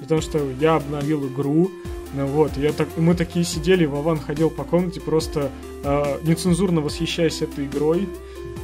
потому 0.00 0.20
что 0.20 0.40
я 0.58 0.76
обновил 0.76 1.28
игру, 1.28 1.70
ну 2.12 2.26
вот, 2.26 2.56
я 2.56 2.72
так, 2.72 2.88
мы 2.96 3.14
такие 3.14 3.44
сидели, 3.44 3.84
Вован 3.84 4.18
ходил 4.18 4.50
по 4.50 4.64
комнате, 4.64 5.00
просто 5.00 5.50
э, 5.84 6.18
нецензурно 6.24 6.80
восхищаясь 6.80 7.40
этой 7.40 7.66
игрой, 7.66 8.08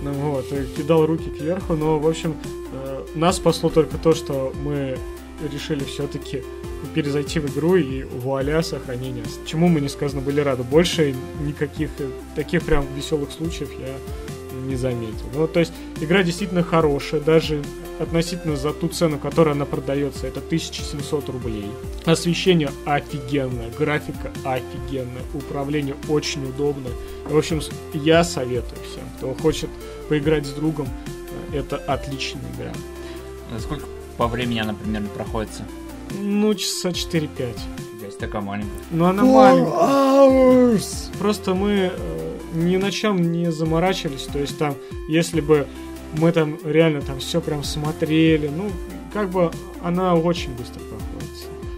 ну 0.02 0.12
вот, 0.12 0.52
и 0.52 0.66
кидал 0.76 1.06
руки 1.06 1.30
кверху, 1.30 1.74
но, 1.74 2.00
в 2.00 2.08
общем, 2.08 2.34
э, 2.72 3.04
нас 3.14 3.36
спасло 3.36 3.70
только 3.70 3.98
то, 3.98 4.14
что 4.14 4.52
мы 4.64 4.98
решили 5.52 5.84
все-таки 5.84 6.42
перезайти 6.94 7.40
в 7.40 7.46
игру 7.46 7.76
и 7.76 8.04
вуаля, 8.04 8.62
сохранение. 8.62 9.24
Чему 9.46 9.68
мы 9.68 9.80
несказанно 9.80 10.22
были 10.22 10.40
рады. 10.40 10.62
Больше 10.62 11.14
никаких 11.40 11.90
э, 11.98 12.08
таких 12.34 12.64
прям 12.64 12.86
веселых 12.94 13.30
случаев 13.30 13.70
я 13.78 13.94
не 14.66 14.76
заметил. 14.76 15.26
Ну, 15.34 15.46
то 15.46 15.60
есть, 15.60 15.72
игра 16.00 16.22
действительно 16.22 16.62
хорошая, 16.62 17.20
даже 17.20 17.62
относительно 17.98 18.56
за 18.56 18.72
ту 18.72 18.88
цену, 18.88 19.18
которая 19.18 19.54
она 19.54 19.64
продается, 19.64 20.26
это 20.26 20.40
1700 20.40 21.28
рублей. 21.28 21.70
Освещение 22.04 22.70
офигенное, 22.84 23.70
графика 23.78 24.32
офигенная, 24.44 25.22
управление 25.34 25.96
очень 26.08 26.44
удобно. 26.48 26.90
В 27.24 27.36
общем, 27.36 27.60
я 27.94 28.24
советую 28.24 28.80
всем, 28.90 29.04
кто 29.16 29.34
хочет 29.34 29.70
поиграть 30.08 30.46
с 30.46 30.52
другом, 30.52 30.88
э, 31.52 31.58
это 31.58 31.76
отличная 31.76 32.42
игра. 32.56 32.72
За 33.52 33.60
Сколько 33.60 33.86
по 34.16 34.26
времени 34.26 34.58
она 34.58 34.74
примерно 34.74 35.08
проходится? 35.08 35.64
Ну, 36.18 36.54
часа 36.54 36.90
4-5. 36.90 37.28
Фига 38.06 38.10
себе, 38.10 38.18
такая 38.18 38.42
маленькая. 38.42 38.70
Но 38.90 39.06
она 39.06 39.24
маленькая. 39.24 40.80
Просто 41.18 41.54
мы 41.54 41.92
э, 41.92 42.38
ни 42.54 42.76
на 42.76 42.90
чем 42.90 43.32
не 43.32 43.50
заморачивались. 43.50 44.24
То 44.24 44.38
есть 44.38 44.58
там, 44.58 44.74
если 45.08 45.40
бы 45.40 45.66
мы 46.18 46.32
там 46.32 46.58
реально 46.64 47.02
там 47.02 47.18
все 47.18 47.40
прям 47.40 47.64
смотрели, 47.64 48.48
ну, 48.48 48.70
как 49.12 49.30
бы 49.30 49.50
она 49.82 50.14
очень 50.14 50.52
быстро 50.54 50.80
проходит. 50.80 51.06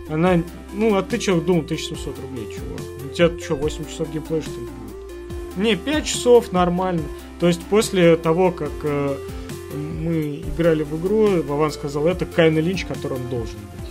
Она, 0.09 0.43
ну, 0.73 0.97
а 0.97 1.03
ты 1.03 1.21
что 1.21 1.41
думал, 1.41 1.63
1700 1.63 2.19
рублей, 2.19 2.47
чувак? 2.47 2.81
У 3.05 3.15
тебя 3.15 3.31
что, 3.39 3.57
8 3.57 3.85
часов 3.87 4.11
геймплея, 4.11 4.43
что 4.43 4.53
ли, 4.53 4.67
будет? 4.67 5.57
Не, 5.57 5.77
5 5.77 6.07
часов 6.07 6.53
нормально. 6.53 7.03
То 7.41 7.47
есть 7.47 7.63
после 7.65 8.17
того, 8.17 8.53
как 8.53 8.73
э, 8.83 9.17
мы 9.75 10.37
играли 10.37 10.83
в 10.83 11.01
игру, 11.01 11.43
Вован 11.43 11.71
сказал, 11.71 12.07
это 12.07 12.27
Кайна 12.27 12.59
Линч, 12.59 12.85
который 12.85 13.15
он 13.15 13.29
должен 13.29 13.57
быть. 13.57 13.91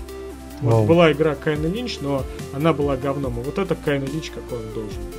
Вот 0.61 0.73
Вау. 0.73 0.85
была 0.85 1.11
игра 1.11 1.35
Кайна 1.35 1.67
Линч, 1.67 1.99
но 2.01 2.23
она 2.53 2.73
была 2.73 2.97
говном. 2.97 3.39
А 3.39 3.43
вот 3.43 3.57
это 3.59 3.75
Кайна 3.75 4.05
Линч, 4.05 4.31
какой 4.31 4.57
он 4.59 4.73
должен 4.73 5.03
быть. 5.03 5.15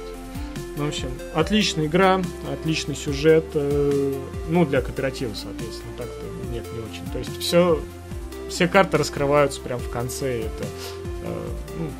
Ну, 0.76 0.84
в 0.84 0.88
общем, 0.88 1.08
отличная 1.34 1.86
игра, 1.86 2.22
отличный 2.52 2.94
сюжет. 2.94 3.44
э, 3.54 4.14
ну, 4.48 4.64
для 4.64 4.80
кооператива, 4.80 5.32
соответственно. 5.34 5.92
Так-то 5.96 6.24
нет, 6.52 6.64
не 6.72 6.80
очень. 6.80 7.12
То 7.12 7.18
есть 7.18 7.38
все, 7.40 7.80
все 8.48 8.68
карты 8.68 8.96
раскрываются 8.96 9.60
прям 9.60 9.78
в 9.80 9.90
конце. 9.90 10.40
и 10.40 10.42
Это 10.42 10.64
э, 11.24 11.48
ну, 11.78 11.90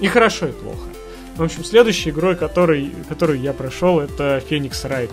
и 0.00 0.06
хорошо, 0.08 0.48
и 0.48 0.52
плохо. 0.52 0.88
В 1.36 1.42
общем, 1.42 1.64
следующей 1.64 2.10
игрой, 2.10 2.36
который, 2.36 2.92
которую 3.08 3.40
я 3.40 3.52
прошел, 3.52 4.00
это 4.00 4.42
Феникс 4.46 4.84
Райт. 4.84 5.10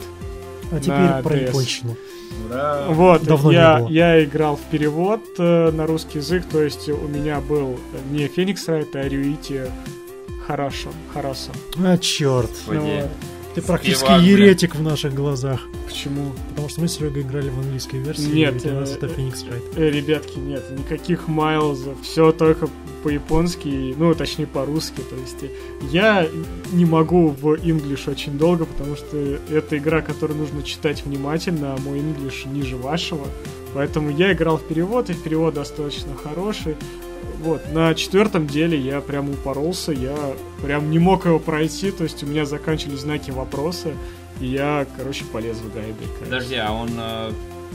А 0.72 0.80
теперь 0.80 1.24
про 1.24 1.38
японщину. 1.38 1.98
Ура! 2.50 2.86
Вот, 2.90 3.24
Давно 3.24 3.52
не 3.52 3.56
я, 3.56 3.78
было. 3.80 3.90
я 3.90 4.24
играл 4.24 4.56
в 4.56 4.62
перевод 4.72 5.22
э, 5.38 5.72
на 5.72 5.88
русский 5.88 6.20
язык, 6.20 6.46
то 6.52 6.62
есть 6.62 6.90
у 6.90 7.08
меня 7.08 7.40
был 7.42 7.80
не 8.12 8.28
Феникс 8.28 8.68
Райт, 8.68 8.96
а 8.96 9.08
Рюити 9.08 9.72
Харашо. 10.46 10.90
Харасо. 11.14 11.52
А, 11.78 11.98
черт. 11.98 12.52
Ну. 12.68 13.10
Ты 13.56 13.62
практически 13.62 14.08
блин. 14.08 14.22
еретик 14.22 14.76
в 14.76 14.82
наших 14.82 15.14
глазах. 15.14 15.62
Почему? 15.88 16.32
Потому 16.50 16.70
что 16.70 16.82
мы 16.82 16.88
с 16.88 16.94
Серегой 16.94 17.22
играли 17.22 17.50
в 17.50 17.60
английской 17.60 17.98
версии, 17.98 18.32
Нет, 18.32 18.56
и 18.56 18.60
для 18.60 18.80
нас 18.80 18.92
э, 18.92 18.96
это 18.96 19.06
Phoenix 19.08 19.46
Wright. 19.48 19.64
Э, 19.76 19.90
ребятки, 19.92 20.40
нет, 20.40 20.64
никаких 20.72 21.28
майлзов, 21.28 22.02
все 22.02 22.32
только 22.32 22.68
по-японски, 23.04 23.94
ну, 23.98 24.14
точнее, 24.16 24.48
по-русски, 24.48 25.02
то 25.02 25.16
есть 25.16 25.54
я 25.92 26.28
не 26.72 26.86
могу 26.86 27.28
в 27.28 27.56
English 27.56 28.10
очень 28.10 28.38
долго, 28.38 28.66
потому 28.66 28.96
что 28.96 29.18
это 29.18 29.78
игра, 29.78 30.02
которую 30.02 30.40
нужно 30.40 30.64
читать 30.64 31.04
внимательно, 31.06 31.74
а 31.74 31.78
мой 31.78 32.00
English 32.00 32.48
ниже 32.48 32.78
вашего, 32.78 33.28
поэтому 33.74 34.10
я 34.10 34.34
играл 34.34 34.58
в 34.58 34.64
перевод, 34.64 35.10
и 35.10 35.14
перевод 35.14 35.54
достаточно 35.54 36.16
хороший, 36.16 36.76
вот, 37.40 37.62
на 37.74 37.94
четвертом 37.94 38.48
деле 38.48 38.78
я 38.80 39.02
прям 39.02 39.30
упоролся, 39.30 39.92
я 39.92 40.16
прям 40.62 40.90
не 40.90 41.00
мог 41.00 41.26
его 41.26 41.40
пройти, 41.40 41.92
то 41.92 42.04
есть 42.04 42.24
у 42.24 42.26
меня 42.26 42.46
заканчивались 42.46 43.02
знаки 43.02 43.32
вопроса, 43.32 43.92
и 44.40 44.48
я, 44.48 44.88
короче, 44.98 45.26
полез 45.26 45.58
в 45.58 45.74
гайды. 45.74 45.94
короче. 46.00 46.26
Подожди, 46.26 46.56
а 46.56 46.72
он 46.72 46.90
э, 46.98 47.32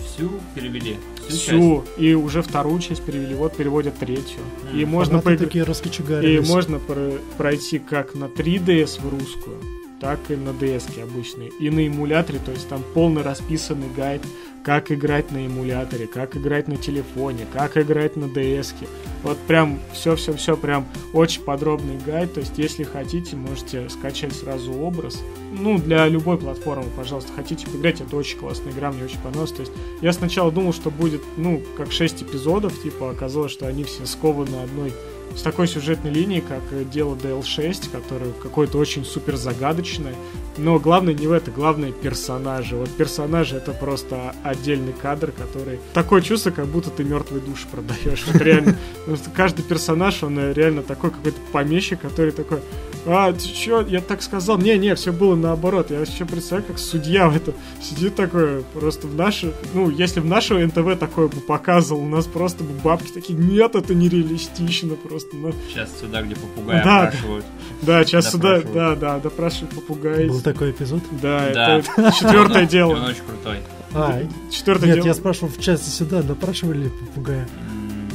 всю 0.07 0.31
перевели? 0.55 0.97
Всю, 1.29 1.39
часть? 1.39 1.49
Всю, 1.49 1.85
и 1.99 2.15
уже 2.15 2.43
вторую 2.43 2.79
часть 2.81 3.03
перевели, 3.03 3.35
вот 3.35 3.57
переводят 3.57 3.99
третью. 3.99 4.41
И 4.75 4.83
М, 4.83 4.89
можно, 4.91 5.19
поигр- 5.19 5.39
такие 5.39 5.65
и 5.65 6.41
можно 6.49 6.79
про- 6.79 7.13
пройти 7.37 7.79
как 7.79 8.15
на 8.15 8.25
3DS 8.29 9.01
в 9.01 9.09
русскую, 9.09 9.57
так 10.01 10.19
и 10.29 10.37
на 10.37 10.51
DS 10.51 10.85
обычные. 11.03 11.51
И 11.61 11.71
на 11.71 11.87
эмуляторе, 11.87 12.39
то 12.45 12.51
есть 12.53 12.69
там 12.69 12.83
полный 12.95 13.23
расписанный 13.23 13.89
гайд, 13.97 14.23
как 14.65 14.93
играть 14.93 15.31
на 15.31 15.47
эмуляторе, 15.47 16.07
как 16.07 16.37
играть 16.37 16.69
на 16.69 16.77
телефоне, 16.77 17.47
как 17.53 17.77
играть 17.77 18.17
на 18.17 18.25
DS. 18.25 18.75
-ке. 18.75 18.89
Вот 19.23 19.39
прям 19.39 19.81
все-все-все 19.93 20.57
прям 20.57 20.87
очень 21.13 21.43
подробный 21.43 21.99
гайд. 22.05 22.35
То 22.35 22.41
есть, 22.41 22.59
если 22.59 22.85
хотите, 22.85 23.37
можете 23.37 23.89
скачать 23.89 24.35
сразу 24.35 24.73
образ. 24.73 25.23
Ну, 25.53 25.79
для 25.79 26.07
любой 26.07 26.39
платформы, 26.39 26.87
пожалуйста, 26.97 27.33
хотите 27.35 27.67
поиграть, 27.67 28.01
это 28.01 28.17
очень 28.17 28.39
классная 28.39 28.73
игра, 28.73 28.93
мне 28.93 29.05
очень 29.05 29.19
понравилась. 29.21 29.53
То 29.53 29.63
есть, 29.63 29.73
я 30.03 30.13
сначала 30.13 30.53
думал, 30.53 30.73
что 30.73 30.91
будет, 30.91 31.23
ну, 31.37 31.63
как 31.77 31.91
6 31.91 32.23
эпизодов, 32.23 32.81
типа, 32.83 33.11
оказалось, 33.11 33.53
что 33.53 33.67
они 33.67 33.85
все 33.85 34.07
скованы 34.07 34.57
одной 34.63 34.93
с 35.39 35.43
такой 35.43 35.69
сюжетной 35.69 36.11
линией, 36.11 36.41
как 36.41 36.63
э, 36.73 36.85
дело 36.85 37.15
DL6, 37.15 37.91
которое 37.93 38.33
какое-то 38.33 38.77
очень 38.79 39.05
супер 39.05 39.37
загадочное. 39.37 40.15
Но 40.57 40.81
главное 40.81 41.15
не 41.15 41.29
в 41.29 41.33
это, 41.33 41.53
главное 41.53 41.93
персонажи. 41.93 42.75
Вот 42.75 42.91
персонажи 42.91 43.57
это 43.57 43.71
просто 43.71 44.35
отдельный 44.43 44.93
кадр, 44.93 45.31
который... 45.31 45.79
Такое 45.95 46.23
чувство, 46.23 46.51
как 46.51 46.67
будто 46.67 46.91
ты 46.91 47.05
мертвый 47.05 47.41
душ 47.41 47.67
продаешь. 47.71 48.27
Вот 48.27 48.43
реально. 48.43 48.77
Потому 48.99 49.17
что 49.17 49.31
каждый 49.31 49.63
персонаж, 49.63 50.25
он 50.25 50.37
э, 50.41 50.53
реально 50.53 50.83
такой 50.83 51.13
какой-то 51.13 51.39
помещик, 51.53 52.01
который 52.01 52.33
такой... 52.33 52.59
А, 53.07 53.33
ты 53.33 53.41
чё, 53.49 53.81
я 53.87 54.01
так 54.01 54.23
сказал? 54.23 54.59
Не-не, 54.59 54.95
все 54.95 55.13
было 55.13 55.35
наоборот. 55.35 55.91
Я 55.91 56.01
еще 56.01 56.25
представляю, 56.25 56.67
как 56.67 56.79
судья 56.79 57.29
в 57.29 57.37
этом 57.37 57.55
сидит 57.81 58.17
такой, 58.17 58.63
просто 58.75 59.07
в 59.07 59.15
наше... 59.15 59.55
Ну, 59.73 59.89
если 59.91 60.21
в 60.21 60.27
наше 60.27 60.55
НТВ 60.67 60.99
такое 60.99 61.29
бы 61.29 61.41
показывал, 61.41 62.03
у 62.03 62.09
нас 62.09 62.27
просто 62.27 62.65
бы 62.65 62.73
бабки 62.83 63.11
такие, 63.13 63.39
нет, 63.39 63.75
это 63.77 63.95
нереалистично 63.95 64.95
просто. 64.97 65.37
Ну, 65.37 65.53
Сейчас 65.69 65.89
сюда, 66.01 66.23
где 66.23 66.35
попугая 66.37 66.85
Да, 66.85 67.03
опрашивают. 67.09 67.45
да, 67.83 68.05
сейчас 68.05 68.31
сюда, 68.31 68.61
да, 68.61 68.95
да, 68.95 69.19
допрашивают 69.19 69.75
попугай. 69.75 70.27
Был 70.29 70.41
такой 70.43 70.73
эпизод? 70.73 71.03
Да, 71.23 71.51
Да. 71.55 71.79
это 71.79 72.13
четвертое 72.19 72.63
Он 72.63 72.69
дело. 72.69 72.93
очень 73.05 73.25
крутой. 73.27 73.59
А, 73.95 74.21
Четвертое 74.51 74.87
нет, 74.87 74.95
дело. 74.97 75.07
я 75.07 75.15
спрашивал 75.15 75.49
в 75.49 75.59
части 75.61 75.89
сюда, 75.89 76.21
допрашивали 76.23 76.85
ли 76.85 76.89
попугая? 76.91 77.49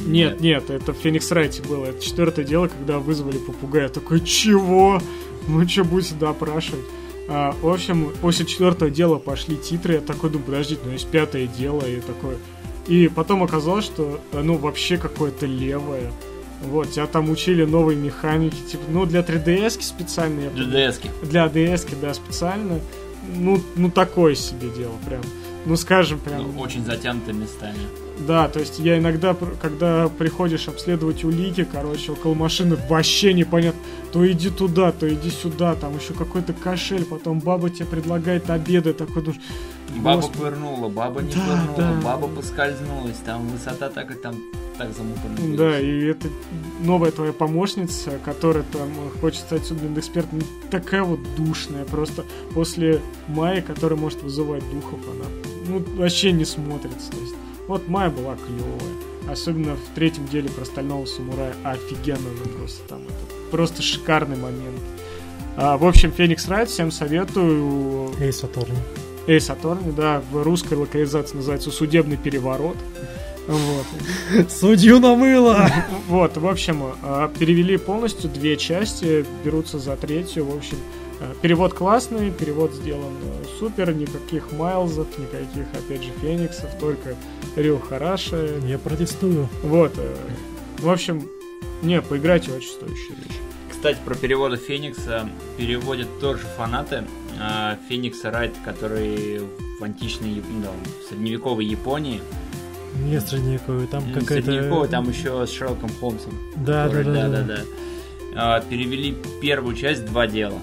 Нет, 0.04 0.40
нет, 0.40 0.70
это 0.70 0.92
в 0.92 0.96
Феникс 0.96 1.30
Райте 1.30 1.62
было. 1.62 1.86
Это 1.86 2.02
четвертое 2.02 2.44
дело, 2.44 2.68
когда 2.68 2.98
вызвали 2.98 3.38
попугая. 3.38 3.88
Такой, 3.88 4.20
чего? 4.20 5.00
Ну 5.48 5.68
что, 5.68 5.84
будете 5.84 6.14
допрашивать? 6.14 6.84
А, 7.28 7.54
в 7.60 7.68
общем, 7.68 8.12
после 8.20 8.44
четвертого 8.44 8.90
дела 8.90 9.18
пошли 9.18 9.56
титры, 9.56 9.94
я 9.94 10.00
такой 10.00 10.30
думаю, 10.30 10.46
подождите, 10.46 10.80
ну 10.84 10.92
есть 10.92 11.08
пятое 11.08 11.46
дело, 11.46 11.80
и 11.80 12.00
такое... 12.00 12.36
И 12.86 13.08
потом 13.08 13.42
оказалось, 13.42 13.86
что 13.86 14.20
оно 14.32 14.56
вообще 14.56 14.98
какое-то 14.98 15.46
левое. 15.46 16.12
Вот, 16.62 16.90
тебя 16.92 17.06
там 17.06 17.30
учили 17.30 17.64
новые 17.64 17.96
механики, 17.96 18.56
типа, 18.70 18.84
ну, 18.88 19.06
для 19.06 19.20
3DS 19.20 19.82
специально. 19.82 20.40
я 20.40 20.50
помню. 20.50 20.66
GDS-ки. 20.66 21.10
Для 21.22 21.46
DS, 21.46 21.86
да, 22.00 22.12
специально. 22.12 22.78
Ну, 23.34 23.60
ну, 23.76 23.90
такое 23.90 24.34
себе 24.34 24.68
дело 24.68 24.94
прям. 25.06 25.22
Ну, 25.64 25.76
скажем, 25.76 26.18
прям... 26.18 26.42
Ну, 26.42 26.60
очень 26.60 26.84
затянуты 26.84 27.32
местами. 27.32 27.78
Да, 28.18 28.48
то 28.48 28.60
есть 28.60 28.78
я 28.78 28.98
иногда, 28.98 29.36
когда 29.60 30.08
приходишь 30.08 30.68
обследовать 30.68 31.24
улики, 31.24 31.66
короче, 31.70 32.12
около 32.12 32.34
машины 32.34 32.76
вообще 32.88 33.32
непонятно, 33.32 33.80
то 34.12 34.30
иди 34.30 34.50
туда, 34.50 34.92
то 34.92 35.12
иди 35.12 35.30
сюда, 35.30 35.74
там 35.74 35.96
еще 35.96 36.14
какой-то 36.14 36.52
кошель, 36.52 37.04
потом 37.04 37.40
баба 37.40 37.70
тебе 37.70 37.86
предлагает 37.86 38.48
обеды, 38.50 38.92
такой 38.92 39.22
думаешь, 39.22 39.42
Баба 39.96 40.16
«Господи». 40.22 40.38
повернула, 40.38 40.88
баба 40.88 41.22
не 41.22 41.32
Да, 41.34 41.40
повернула, 41.40 41.76
да. 41.76 42.00
баба 42.02 42.28
поскользнулась, 42.28 43.16
там 43.24 43.46
высота 43.48 43.90
так 43.90 44.10
и 44.10 44.14
там 44.14 44.36
так 44.78 44.92
замуторно. 44.92 45.56
Да, 45.56 45.80
и 45.80 46.06
это 46.06 46.28
новая 46.80 47.10
твоя 47.12 47.32
помощница, 47.32 48.18
которая 48.24 48.64
там 48.72 48.88
э, 48.88 49.20
хочет 49.20 49.40
стать 49.40 49.64
судмедэкспертом, 49.64 50.40
ну, 50.40 50.44
такая 50.70 51.04
вот 51.04 51.20
душная, 51.36 51.84
просто 51.84 52.24
после 52.54 53.00
Майи, 53.28 53.60
которая 53.60 53.98
может 53.98 54.22
вызывать 54.22 54.68
духов, 54.70 54.98
она 55.08 55.26
ну, 55.68 55.84
вообще 55.96 56.32
не 56.32 56.44
смотрится. 56.44 57.12
То 57.12 57.18
есть, 57.18 57.34
вот 57.66 57.88
Майя 57.88 58.10
была 58.10 58.36
клевая. 58.36 58.94
Особенно 59.28 59.74
в 59.74 59.94
третьем 59.94 60.26
деле 60.28 60.50
про 60.50 60.64
стального 60.64 61.06
самурая. 61.06 61.54
Офигенно 61.64 62.28
она 62.28 62.58
просто 62.58 62.86
там. 62.88 63.02
Это 63.02 63.50
просто 63.50 63.82
шикарный 63.82 64.36
момент. 64.36 64.80
А, 65.56 65.78
в 65.78 65.84
общем, 65.84 66.12
Феникс 66.12 66.48
Райт 66.48 66.68
всем 66.68 66.90
советую. 66.90 68.12
Эйс 68.20 68.42
Аторни. 68.44 68.76
Эйс 69.26 69.48
Аторни, 69.48 69.92
да, 69.92 70.22
в 70.30 70.42
русской 70.42 70.74
локализации 70.74 71.36
называется 71.36 71.70
«Судебный 71.70 72.16
переворот». 72.16 72.76
Вот. 73.46 73.86
Судью 74.50 75.00
намыло! 75.00 75.70
Вот, 76.08 76.36
в 76.36 76.46
общем, 76.46 76.84
э, 77.02 77.28
перевели 77.38 77.76
полностью 77.78 78.28
две 78.30 78.56
части, 78.56 79.24
берутся 79.44 79.78
за 79.78 79.96
третью. 79.96 80.44
В 80.44 80.56
общем, 80.56 80.76
перевод 81.42 81.74
классный, 81.74 82.30
перевод 82.30 82.72
сделан 82.72 83.12
э, 83.22 83.44
супер, 83.58 83.92
никаких 83.94 84.52
Майлзов, 84.52 85.06
никаких, 85.18 85.66
опять 85.74 86.02
же, 86.02 86.10
Фениксов, 86.20 86.70
только 86.78 87.16
Рю 87.56 87.78
Хараша. 87.78 88.58
Я 88.66 88.78
протестую. 88.78 89.48
Вот, 89.62 89.92
э, 89.96 90.14
в 90.78 90.90
общем, 90.90 91.28
не, 91.82 92.00
поиграйте 92.02 92.52
очень 92.52 92.70
стоящая 92.70 93.14
вещь. 93.14 93.38
Кстати, 93.70 93.98
про 94.04 94.14
переводы 94.14 94.56
Феникса 94.56 95.28
переводят 95.58 96.08
тоже 96.20 96.42
фанаты. 96.56 97.04
Феникса 97.88 98.30
Райт, 98.30 98.52
который 98.64 99.40
в 99.80 99.82
античной, 99.84 100.30
Яп- 100.30 100.44
ну, 100.48 100.68
в 101.02 101.08
средневековой 101.08 101.66
Японии. 101.66 102.20
Не 103.04 103.20
средневековый, 103.20 103.88
там 103.88 104.04
какая-то... 104.12 104.46
Средневековой, 104.46 104.88
там 104.88 105.08
еще 105.10 105.44
с 105.46 105.50
Шерлоком 105.50 105.90
Холмсом. 106.00 106.32
Да, 106.56 106.88
да, 106.88 106.88
Который- 106.88 107.14
да, 107.14 107.28
да. 107.28 107.42
да. 107.42 107.58
А, 108.36 108.60
Перевели 108.60 109.16
первую 109.42 109.74
часть 109.74 110.04
два 110.06 110.26
дела 110.28 110.58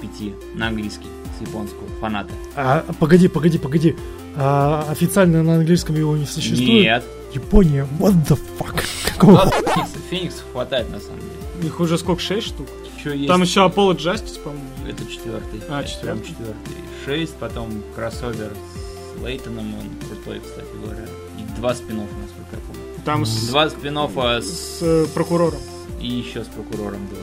пяти 0.00 0.34
на 0.54 0.68
английский, 0.68 1.06
с 1.38 1.40
японского, 1.40 1.86
фанаты. 2.00 2.32
А, 2.56 2.84
погоди, 2.98 3.28
погоди, 3.28 3.58
погоди. 3.58 3.96
А, 4.36 4.86
официально 4.90 5.42
на 5.42 5.56
английском 5.56 5.96
его 5.96 6.16
не 6.16 6.26
существует? 6.26 6.68
Нет. 6.68 7.04
Япония, 7.34 7.86
what 7.98 8.14
the 8.28 8.38
fuck? 8.58 8.82
Какого 9.12 9.50
Феникса, 9.50 9.98
Фениксов 10.10 10.44
хватает 10.52 10.90
на 10.90 10.98
самом 11.00 11.20
деле. 11.20 11.68
Их 11.68 11.78
уже 11.80 11.98
сколько, 11.98 12.20
шесть 12.20 12.48
штук? 12.48 12.66
Еще 12.98 13.16
есть... 13.16 13.28
Там 13.28 13.42
еще 13.42 13.60
Apollo 13.60 13.96
Justice, 13.96 14.40
по-моему. 14.42 14.64
Это 14.88 15.04
четвертый. 15.06 15.60
А, 15.68 15.82
Это 15.82 15.98
прям 16.00 16.22
четвертый. 16.22 16.28
четвертый. 16.28 16.74
Шесть, 17.04 17.34
потом 17.36 17.82
кроссовер 17.94 18.52
с 18.52 19.24
Лейтоном, 19.24 19.74
он 19.74 20.08
крутой, 20.08 20.40
кстати 20.40 20.66
говоря. 20.82 21.04
И 21.38 21.60
два 21.60 21.74
спин 21.74 21.96
насколько 21.98 22.56
я 22.56 22.58
помню. 22.66 22.82
Там 23.04 23.24
с, 23.24 23.48
Два 23.48 23.70
спин 23.70 23.96
с... 23.96 24.44
с 24.44 24.82
э, 24.82 25.06
прокурором. 25.14 25.60
И 26.00 26.06
еще 26.06 26.44
с 26.44 26.48
прокурором 26.48 27.06
два. 27.08 27.18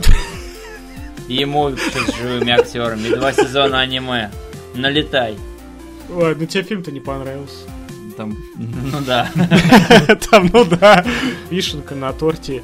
Ему 1.27 1.69
еще 1.69 1.99
с 2.05 2.15
живыми 2.15 2.51
актерами. 2.51 3.07
И 3.07 3.15
два 3.15 3.33
сезона 3.33 3.81
аниме. 3.81 4.31
Налетай. 4.73 5.37
Ой, 6.09 6.35
ну 6.35 6.45
тебе 6.45 6.63
фильм-то 6.63 6.91
не 6.91 6.99
понравился. 6.99 7.67
Там, 8.15 8.35
ну 8.55 8.99
да. 9.05 9.29
Там, 10.31 10.49
ну 10.51 10.65
да, 10.65 11.05
вишенка 11.49 11.93
на 11.95 12.13
торте. 12.13 12.63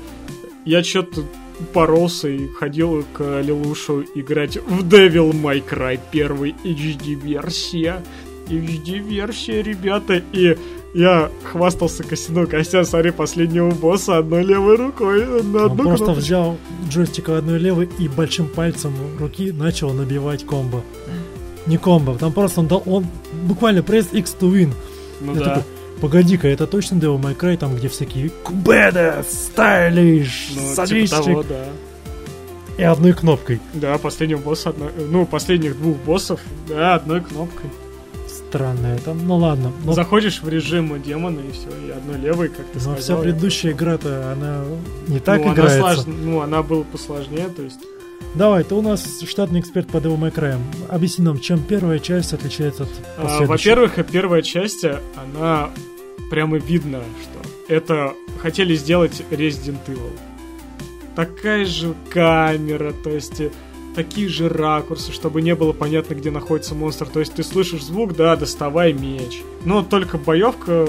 Я 0.66 0.84
что-то 0.84 1.26
поролся 1.74 2.28
и 2.30 2.48
ходил 2.48 3.06
к 3.14 3.42
Лилушу 3.42 4.06
играть 4.16 4.58
в 4.58 4.88
Devil 4.88 5.32
May 5.32 5.64
Cry 5.64 6.00
1 6.12 6.56
HD-версия. 6.64 8.04
HD-версия, 8.48 9.62
ребята, 9.62 10.22
и 10.32 10.58
я 10.94 11.30
хвастался 11.52 12.04
Косино, 12.04 12.46
Костян, 12.46 12.86
смотри, 12.86 13.12
последнего 13.12 13.72
босса 13.72 14.18
одной 14.18 14.44
левой 14.44 14.76
рукой 14.76 15.26
на 15.44 15.66
Он 15.66 15.72
одну 15.72 15.84
просто 15.84 16.06
кнопочку. 16.06 16.14
взял 16.26 16.58
джойстик 16.90 17.30
одной 17.30 17.58
левой 17.60 17.90
и 17.98 18.08
большим 18.08 18.48
пальцем 18.48 18.94
руки 19.20 19.52
начал 19.52 19.92
набивать 19.94 20.46
комбо. 20.46 20.84
Не 21.66 21.78
комбо, 21.78 22.16
там 22.18 22.32
просто 22.34 22.60
он 22.60 22.68
дал, 22.68 22.84
он 22.86 23.06
буквально 23.48 23.82
пресс 23.84 24.10
X 24.12 24.36
to 24.40 24.52
win. 24.52 24.72
Ну 25.22 25.34
Я 25.34 25.40
да. 25.40 25.46
такой, 25.46 25.64
Погоди-ка, 26.02 26.48
это 26.50 26.68
точно 26.68 26.96
Devil 26.96 27.22
May 27.22 27.38
Cry, 27.38 27.56
там 27.56 27.76
где 27.76 27.88
всякие 27.88 28.30
беда, 28.52 29.24
стайлиш, 29.30 30.50
Ну, 30.54 30.62
типа 30.62 30.76
садистик, 30.76 31.24
того, 31.24 31.44
да. 31.44 31.66
и 32.78 32.84
одной 32.84 33.14
кнопкой. 33.14 33.62
Да, 33.74 33.98
последнего 33.98 34.40
босса, 34.40 34.70
одной- 34.72 34.92
ну, 35.10 35.26
последних 35.26 35.78
двух 35.78 35.96
боссов, 35.98 36.42
да, 36.68 36.96
одной 36.96 37.22
кнопкой. 37.22 37.70
Странно 38.54 38.86
это, 38.86 39.16
ну 39.16 39.38
ладно. 39.38 39.72
Но, 39.84 39.94
Заходишь 39.94 40.44
в 40.44 40.48
режим 40.48 41.02
демона 41.02 41.40
и 41.40 41.52
все, 41.52 41.70
и 41.88 41.90
одной 41.90 42.20
левой, 42.20 42.50
как 42.50 42.68
ты 42.68 42.76
но 42.76 42.80
сказал. 42.82 42.94
Ну, 42.94 43.02
вся 43.02 43.18
предыдущая 43.18 43.72
игра-то, 43.72 44.32
она 44.32 44.64
не 45.08 45.20
так 45.20 45.42
ну, 45.44 45.54
играется. 45.54 45.80
Она 45.80 45.96
слаж- 45.96 46.06
Ну, 46.06 46.40
она 46.40 46.62
была 46.62 46.84
посложнее, 46.84 47.48
то 47.48 47.64
есть... 47.64 47.80
Давай, 48.36 48.64
ты 48.64 48.76
у 48.76 48.84
нас 48.84 49.24
штатный 49.28 49.60
эксперт 49.60 49.88
по 49.88 49.98
Devil 49.98 50.20
May 50.20 50.32
Cry. 50.32 50.60
Объясни 50.90 51.26
нам, 51.26 51.40
чем 51.40 51.64
первая 51.64 51.98
часть 51.98 52.32
отличается 52.34 52.84
от 52.84 52.90
а, 53.18 53.24
последующей. 53.24 53.48
во-первых, 53.48 53.98
э, 53.98 54.04
первая 54.04 54.42
часть, 54.44 54.86
она 54.86 55.72
прямо 56.30 56.58
видно, 56.58 57.02
что 57.24 57.74
это 57.74 58.14
хотели 58.38 58.76
сделать 58.76 59.24
Resident 59.32 59.80
Evil. 59.88 60.12
Такая 61.16 61.66
же 61.66 61.96
камера, 62.12 62.94
то 63.04 63.10
есть 63.10 63.42
такие 63.96 64.28
же 64.28 64.50
ракурсы, 64.50 65.12
чтобы 65.12 65.42
не 65.42 65.56
было 65.56 65.74
понятно, 65.74 66.16
где 66.16 66.32
находится 66.32 66.76
монстр. 66.76 67.08
То 67.08 67.20
есть 67.20 67.34
ты 67.34 67.44
слышишь 67.44 67.84
звук, 67.84 68.16
да, 68.16 68.36
доставай 68.36 68.94
меч. 68.94 69.42
Но 69.66 69.84
только 69.84 70.18
боевка 70.18 70.88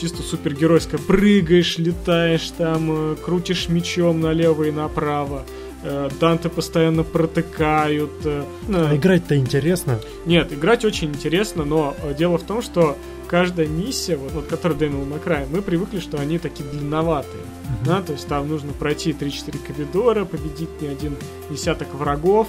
чисто 0.00 0.22
супергеройская. 0.22 1.00
Прыгаешь, 1.00 1.78
летаешь 1.78 2.50
там, 2.56 3.12
э, 3.12 3.16
крутишь 3.16 3.68
мечом 3.68 4.20
налево 4.20 4.64
и 4.64 4.70
направо. 4.70 5.44
Э, 5.82 6.08
Данты 6.20 6.48
постоянно 6.48 7.02
протыкают. 7.02 8.10
А 8.24 8.94
играть-то 8.94 9.36
интересно. 9.36 9.98
нет, 10.24 10.52
играть 10.52 10.84
очень 10.84 11.08
интересно, 11.08 11.64
но 11.64 11.96
дело 12.18 12.38
в 12.38 12.42
том, 12.42 12.62
что 12.62 12.96
каждая 13.28 13.66
миссия, 13.66 14.16
вот, 14.16 14.32
вот 14.32 14.46
которая 14.46 14.78
Дэниел 14.78 15.04
на 15.04 15.18
крае, 15.18 15.46
мы 15.50 15.62
привыкли, 15.62 16.00
что 16.00 16.18
они 16.18 16.38
такие 16.38 16.68
длинноватые. 16.68 17.42
Да, 17.84 18.00
то 18.02 18.12
есть 18.12 18.26
там 18.28 18.48
нужно 18.48 18.72
пройти 18.72 19.10
3-4 19.10 19.58
коридора, 19.66 20.24
победить 20.24 20.80
не 20.80 20.88
один 20.88 21.14
десяток 21.50 21.94
врагов. 21.94 22.48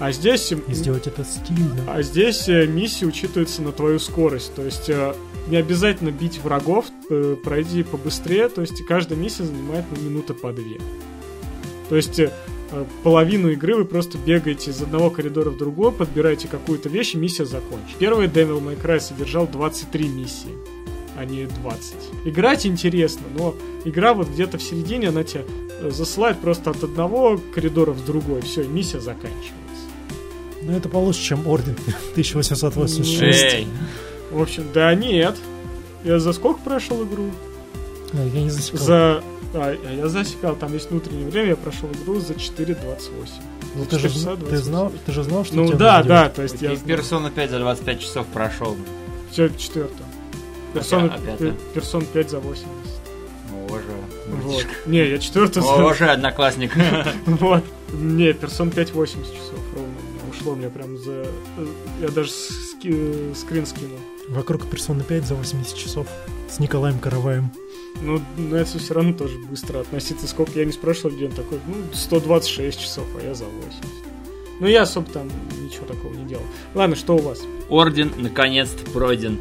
А 0.00 0.10
здесь, 0.12 0.52
И 0.52 0.74
сделать 0.74 1.06
это 1.06 1.24
стильно. 1.24 1.84
а 1.86 2.02
здесь 2.02 2.48
э, 2.48 2.66
миссии 2.66 3.04
учитываются 3.04 3.62
на 3.62 3.70
твою 3.72 3.98
скорость. 4.00 4.54
То 4.54 4.62
есть 4.62 4.88
э, 4.90 5.14
не 5.48 5.56
обязательно 5.56 6.10
бить 6.10 6.38
врагов, 6.42 6.86
э, 7.08 7.36
пройди 7.42 7.82
побыстрее. 7.84 8.48
То 8.48 8.62
есть 8.62 8.84
каждая 8.86 9.18
миссия 9.18 9.44
занимает 9.44 9.84
ну, 9.90 10.02
минуты 10.02 10.34
по 10.34 10.52
две. 10.52 10.80
То 11.88 11.96
есть 11.96 12.20
половину 13.02 13.50
игры 13.50 13.76
вы 13.76 13.84
просто 13.84 14.18
бегаете 14.18 14.70
из 14.70 14.82
одного 14.82 15.10
коридора 15.10 15.50
в 15.50 15.56
другой, 15.56 15.92
подбираете 15.92 16.48
какую-то 16.48 16.88
вещь, 16.88 17.14
и 17.14 17.18
миссия 17.18 17.44
закончена. 17.44 17.96
Первый 17.98 18.26
Devil 18.26 18.60
May 18.60 18.80
Cry 18.80 19.00
содержал 19.00 19.46
23 19.46 20.08
миссии, 20.08 20.50
а 21.16 21.24
не 21.24 21.46
20. 21.46 21.94
Играть 22.24 22.66
интересно, 22.66 23.22
но 23.36 23.54
игра 23.84 24.14
вот 24.14 24.28
где-то 24.28 24.58
в 24.58 24.62
середине, 24.62 25.08
она 25.08 25.22
тебя 25.24 25.44
э, 25.80 25.90
засылает 25.90 26.38
просто 26.38 26.70
от 26.70 26.82
одного 26.82 27.40
коридора 27.54 27.92
в 27.92 28.04
другой. 28.04 28.42
Все, 28.42 28.64
миссия 28.64 29.00
заканчивается. 29.00 29.54
Ну 30.62 30.72
это 30.76 30.88
получше, 30.88 31.22
чем 31.22 31.46
Орден 31.46 31.76
1886. 32.12 33.22
Эй, 33.22 33.68
В 34.32 34.42
общем, 34.42 34.64
да 34.74 34.94
нет. 34.94 35.36
Я 36.04 36.18
за 36.18 36.32
сколько 36.32 36.60
прошел 36.60 37.04
игру? 37.04 37.30
Я 38.12 38.42
не 38.42 38.50
засекал. 38.50 38.80
За... 38.84 39.22
А, 39.58 39.74
я 39.90 40.08
засекал, 40.08 40.54
там 40.56 40.72
есть 40.74 40.90
внутреннее 40.90 41.28
время, 41.28 41.50
я 41.50 41.56
прошел 41.56 41.88
игру 41.90 42.20
за 42.20 42.34
4.28. 42.34 42.76
Ну, 43.74 43.84
ты, 43.84 43.98
же, 43.98 44.08
4 44.08 44.14
часа 44.14 44.30
ты 44.36 44.40
28. 44.42 44.64
знал, 44.64 44.92
ты 45.04 45.12
же 45.12 45.22
знал, 45.22 45.44
что 45.44 45.54
Ну 45.56 45.72
да, 45.72 46.02
да, 46.02 46.28
то 46.28 46.42
есть 46.42 46.60
я 46.62 46.72
я... 46.72 46.76
персона 46.76 47.30
5 47.30 47.50
за 47.50 47.58
25 47.58 48.00
часов 48.00 48.26
прошел. 48.26 48.76
Все, 49.30 49.48
четвертое. 49.50 50.04
Персона, 50.74 51.14
А 51.14 51.52
персон 51.74 52.04
5 52.06 52.30
за 52.30 52.38
80. 52.40 52.66
Ну, 53.50 53.66
уже. 53.74 53.84
Вот. 54.42 54.66
Не, 54.86 55.08
я 55.08 55.18
четвертую 55.18 55.64
О, 55.66 55.76
за... 55.76 55.84
уже 55.84 56.06
одноклассник. 56.10 56.72
Вот. 57.26 57.64
Не, 57.92 58.32
персон 58.32 58.70
5 58.70 58.92
80 58.92 59.32
часов 59.32 59.54
ровно 59.74 59.94
ушло. 60.30 60.56
я 60.60 60.70
прям 60.70 60.98
за... 60.98 61.26
Я 62.00 62.08
даже 62.08 62.30
ски- 62.30 63.32
скрин 63.34 63.66
скинул. 63.66 63.98
Вокруг 64.28 64.66
персоны 64.66 65.02
5 65.04 65.24
за 65.26 65.34
80 65.34 65.76
часов 65.76 66.06
с 66.50 66.58
Николаем 66.58 66.98
Караваем. 66.98 67.50
Ну, 68.02 68.20
на 68.36 68.56
это 68.56 68.78
все 68.78 68.94
равно 68.94 69.12
тоже 69.14 69.38
быстро 69.38 69.80
относиться. 69.80 70.26
Сколько 70.28 70.58
я 70.58 70.64
не 70.64 70.72
спрашивал, 70.72 71.10
где 71.16 71.26
он 71.26 71.32
такой, 71.32 71.58
ну, 71.66 71.74
126 71.92 72.80
часов, 72.80 73.04
а 73.20 73.24
я 73.24 73.34
за 73.34 73.44
80. 73.44 73.84
Ну, 74.60 74.66
я 74.66 74.82
особо 74.82 75.10
там 75.10 75.28
ничего 75.62 75.86
такого 75.86 76.12
не 76.14 76.24
делал. 76.24 76.44
Ладно, 76.74 76.96
что 76.96 77.16
у 77.16 77.20
вас? 77.20 77.40
Орден 77.68 78.12
наконец-то 78.16 78.88
пройден. 78.90 79.38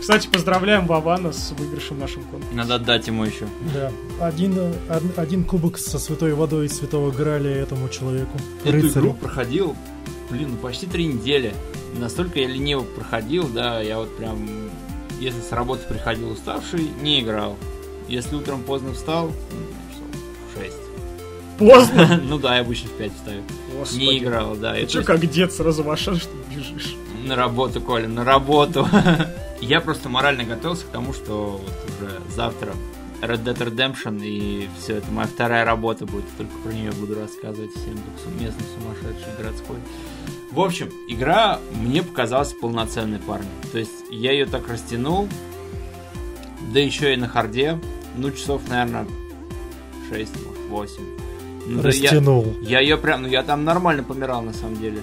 Кстати, 0.00 0.26
поздравляем 0.26 0.86
Вавана 0.86 1.32
с 1.32 1.52
выигрышем 1.52 1.96
в 1.96 2.00
нашем 2.00 2.24
конкурсе. 2.24 2.54
Надо 2.56 2.74
отдать 2.74 3.06
ему 3.06 3.24
еще. 3.24 3.46
Да. 3.72 3.92
Один, 4.20 4.58
од- 4.58 5.16
один 5.16 5.44
кубок 5.44 5.78
со 5.78 6.00
святой 6.00 6.34
водой 6.34 6.66
из 6.66 6.76
святого 6.76 7.12
Граля 7.12 7.50
этому 7.50 7.88
человеку. 7.88 8.36
Эту 8.64 8.78
игру 8.78 8.88
Рыцарю. 8.88 9.12
проходил, 9.14 9.76
блин, 10.28 10.50
ну 10.52 10.56
почти 10.56 10.86
три 10.86 11.06
недели. 11.06 11.54
Настолько 11.96 12.40
я 12.40 12.48
лениво 12.48 12.82
проходил, 12.82 13.46
да, 13.48 13.80
я 13.80 13.98
вот 13.98 14.16
прям, 14.16 14.48
если 15.22 15.40
с 15.40 15.52
работы 15.52 15.86
приходил 15.88 16.30
уставший, 16.30 16.90
не 17.00 17.20
играл. 17.20 17.56
Если 18.08 18.34
утром 18.34 18.62
поздно 18.62 18.92
встал, 18.92 19.28
в 19.28 20.58
6. 20.58 20.72
Поздно! 21.58 22.20
Ну 22.28 22.38
да, 22.38 22.56
я 22.56 22.62
обычно 22.62 22.88
в 22.88 22.92
5 22.92 23.12
встаю. 23.14 23.42
Господи. 23.78 24.00
Не 24.00 24.18
играл, 24.18 24.56
да. 24.56 24.74
Ты 24.74 24.88
что, 24.88 25.04
как 25.04 25.24
дед 25.30 25.52
сразу 25.52 25.84
машин, 25.84 26.16
что 26.16 26.30
бежишь? 26.50 26.96
На 27.24 27.36
работу, 27.36 27.80
Коля, 27.80 28.08
на 28.08 28.24
работу. 28.24 28.88
Я 29.60 29.80
просто 29.80 30.08
морально 30.08 30.42
готовился 30.42 30.84
к 30.86 30.88
тому, 30.88 31.12
что 31.12 31.62
вот 31.62 31.72
уже 32.00 32.20
завтра 32.34 32.72
Red 33.20 33.44
Dead 33.44 33.56
Redemption 33.56 34.20
и 34.24 34.68
все 34.80 34.96
это 34.96 35.08
моя 35.12 35.28
вторая 35.28 35.64
работа 35.64 36.04
будет. 36.04 36.24
Только 36.36 36.52
про 36.64 36.72
нее 36.72 36.90
буду 36.90 37.14
рассказывать 37.14 37.70
всем, 37.70 37.94
как 37.94 38.40
местный 38.40 38.66
сумасшедший 38.74 39.32
городской. 39.38 39.76
В 40.52 40.60
общем, 40.60 40.90
игра 41.08 41.58
мне 41.80 42.02
показалась 42.02 42.52
полноценной, 42.52 43.18
парни. 43.18 43.46
То 43.72 43.78
есть 43.78 43.90
я 44.10 44.32
ее 44.32 44.44
так 44.46 44.68
растянул, 44.68 45.28
да 46.72 46.80
еще 46.80 47.14
и 47.14 47.16
на 47.16 47.26
харде, 47.26 47.78
ну 48.16 48.30
часов, 48.30 48.62
наверное, 48.68 49.06
6, 50.10 50.30
может, 50.44 50.62
8. 50.68 51.02
Ну, 51.66 51.80
да 51.80 51.88
я- 51.88 52.02
Растянул. 52.10 52.54
я 52.60 52.80
ее 52.80 52.98
прям, 52.98 53.22
ну 53.22 53.28
я 53.28 53.42
там 53.42 53.64
нормально 53.64 54.02
помирал 54.02 54.42
на 54.42 54.52
самом 54.52 54.76
деле. 54.78 55.00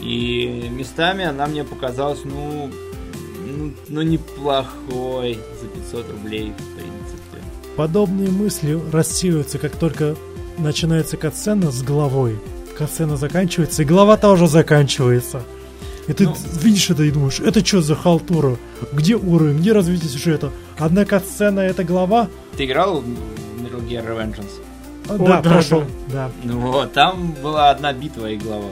И 0.00 0.68
местами 0.70 1.24
она 1.24 1.46
мне 1.46 1.64
показалась, 1.64 2.20
ну, 2.24 2.70
ну, 3.46 3.72
ну 3.88 4.02
неплохой 4.02 5.38
за 5.60 5.68
500 5.68 6.10
рублей, 6.10 6.52
в 6.58 6.74
принципе. 6.76 7.38
Подобные 7.76 8.30
мысли 8.30 8.78
рассеиваются, 8.92 9.58
как 9.58 9.76
только 9.76 10.16
начинается 10.58 11.16
катсцена 11.16 11.70
с 11.70 11.82
головой. 11.82 12.38
Катсцена 12.82 13.16
заканчивается, 13.16 13.82
и 13.82 13.84
голова 13.84 14.16
тоже 14.16 14.48
заканчивается. 14.48 15.42
И 16.08 16.12
ты 16.12 16.24
Ну. 16.24 16.34
видишь 16.60 16.90
это 16.90 17.04
и 17.04 17.12
думаешь, 17.12 17.38
это 17.38 17.64
что 17.64 17.80
за 17.80 17.94
халтура? 17.94 18.56
Где 18.92 19.14
уровень, 19.14 19.58
где 19.58 19.72
развитие 19.72 20.10
сюжета? 20.10 20.50
Одна 20.78 21.04
катсцена 21.04 21.60
это 21.60 21.84
глава? 21.84 22.28
Ты 22.56 22.64
играл 22.64 23.00
в 23.00 23.04
Metal 23.62 23.86
Gear 23.88 24.04
Revengeance? 24.04 24.50
А, 25.08 25.14
О, 25.14 25.18
да, 25.18 25.40
да, 25.40 25.50
прошел. 25.50 25.84
Да. 26.12 26.30
Ну 26.42 26.58
вот, 26.58 26.92
там 26.92 27.34
была 27.40 27.70
одна 27.70 27.92
битва 27.92 28.30
и 28.30 28.36
глава. 28.36 28.70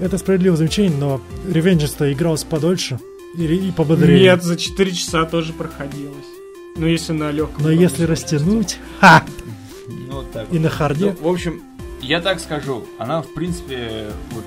Это 0.00 0.18
справедливое 0.18 0.56
замечание, 0.56 0.96
но 0.98 1.20
Revengeance-то 1.46 2.12
игралось 2.12 2.42
подольше 2.42 2.98
и, 3.38 3.44
и 3.44 3.70
пободрее. 3.70 4.20
Нет, 4.20 4.42
за 4.42 4.56
4 4.56 4.90
часа 4.92 5.24
тоже 5.24 5.52
проходилось. 5.52 6.16
Ну, 6.76 6.86
если 6.86 7.12
на 7.12 7.30
легком. 7.30 7.62
Но 7.62 7.70
если 7.70 8.04
растянуть, 8.04 8.78
ха, 9.00 9.22
Ну 9.86 10.16
вот 10.16 10.32
так 10.32 10.46
и 10.52 10.58
на 10.58 10.68
харде, 10.68 11.14
Ну, 11.20 11.28
в 11.28 11.32
общем, 11.32 11.62
я 12.02 12.20
так 12.20 12.40
скажу, 12.40 12.84
она, 12.98 13.22
в 13.22 13.32
принципе, 13.32 14.10
вот, 14.32 14.44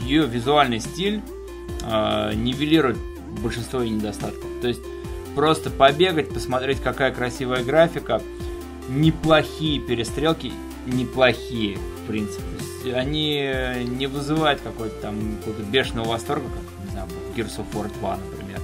ее 0.00 0.26
визуальный 0.26 0.80
стиль 0.80 1.20
э, 1.82 2.32
нивелирует 2.34 2.96
большинство 3.42 3.82
ее 3.82 3.90
недостатков. 3.90 4.44
То 4.60 4.68
есть 4.68 4.80
просто 5.34 5.70
побегать, 5.70 6.32
посмотреть, 6.32 6.80
какая 6.80 7.12
красивая 7.12 7.62
графика, 7.62 8.22
неплохие 8.88 9.80
перестрелки, 9.80 10.52
неплохие, 10.86 11.76
в 11.76 12.08
принципе. 12.08 12.42
Они 12.94 13.34
не 13.86 14.06
вызывают 14.06 14.60
какой-то 14.62 14.94
там 15.02 15.36
какого-то 15.38 15.62
бешеного 15.64 16.08
восторга, 16.08 16.46
как, 16.48 16.86
не 16.86 16.90
знаю, 16.92 17.08
Gears 17.36 17.58
of 17.58 17.66
War 17.74 17.90
2, 18.00 18.16
например. 18.16 18.60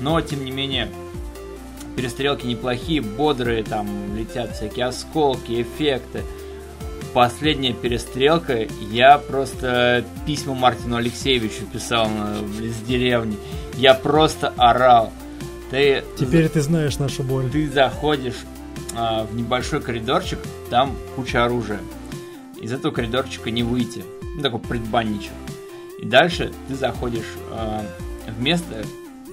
Но, 0.00 0.20
тем 0.20 0.44
не 0.44 0.50
менее, 0.50 0.88
перестрелки 1.96 2.46
неплохие, 2.46 3.00
бодрые, 3.00 3.62
там 3.62 4.16
летят 4.16 4.54
всякие 4.56 4.86
осколки, 4.86 5.62
эффекты. 5.62 6.24
Последняя 7.14 7.72
перестрелка, 7.72 8.66
я 8.90 9.18
просто 9.18 10.04
письма 10.26 10.54
Мартину 10.54 10.96
Алексеевичу 10.96 11.64
писал 11.72 12.08
на- 12.08 12.38
из 12.62 12.76
деревни. 12.80 13.36
Я 13.76 13.94
просто 13.94 14.52
орал. 14.56 15.12
Ты 15.70 16.04
теперь 16.18 16.48
ты 16.48 16.60
знаешь 16.60 16.98
нашу 16.98 17.22
боль. 17.22 17.50
ты 17.50 17.68
заходишь 17.70 18.36
а, 18.94 19.24
в 19.24 19.34
небольшой 19.34 19.80
коридорчик, 19.80 20.38
там 20.70 20.96
куча 21.16 21.44
оружия. 21.44 21.80
Из 22.60 22.72
этого 22.72 22.92
коридорчика 22.92 23.50
не 23.50 23.62
выйти. 23.62 24.02
Ну, 24.36 24.42
такой 24.42 24.60
предбанничек. 24.60 25.32
И 26.00 26.06
дальше 26.06 26.52
ты 26.68 26.74
заходишь 26.74 27.26
а, 27.50 27.84
в 28.26 28.40
место, 28.40 28.84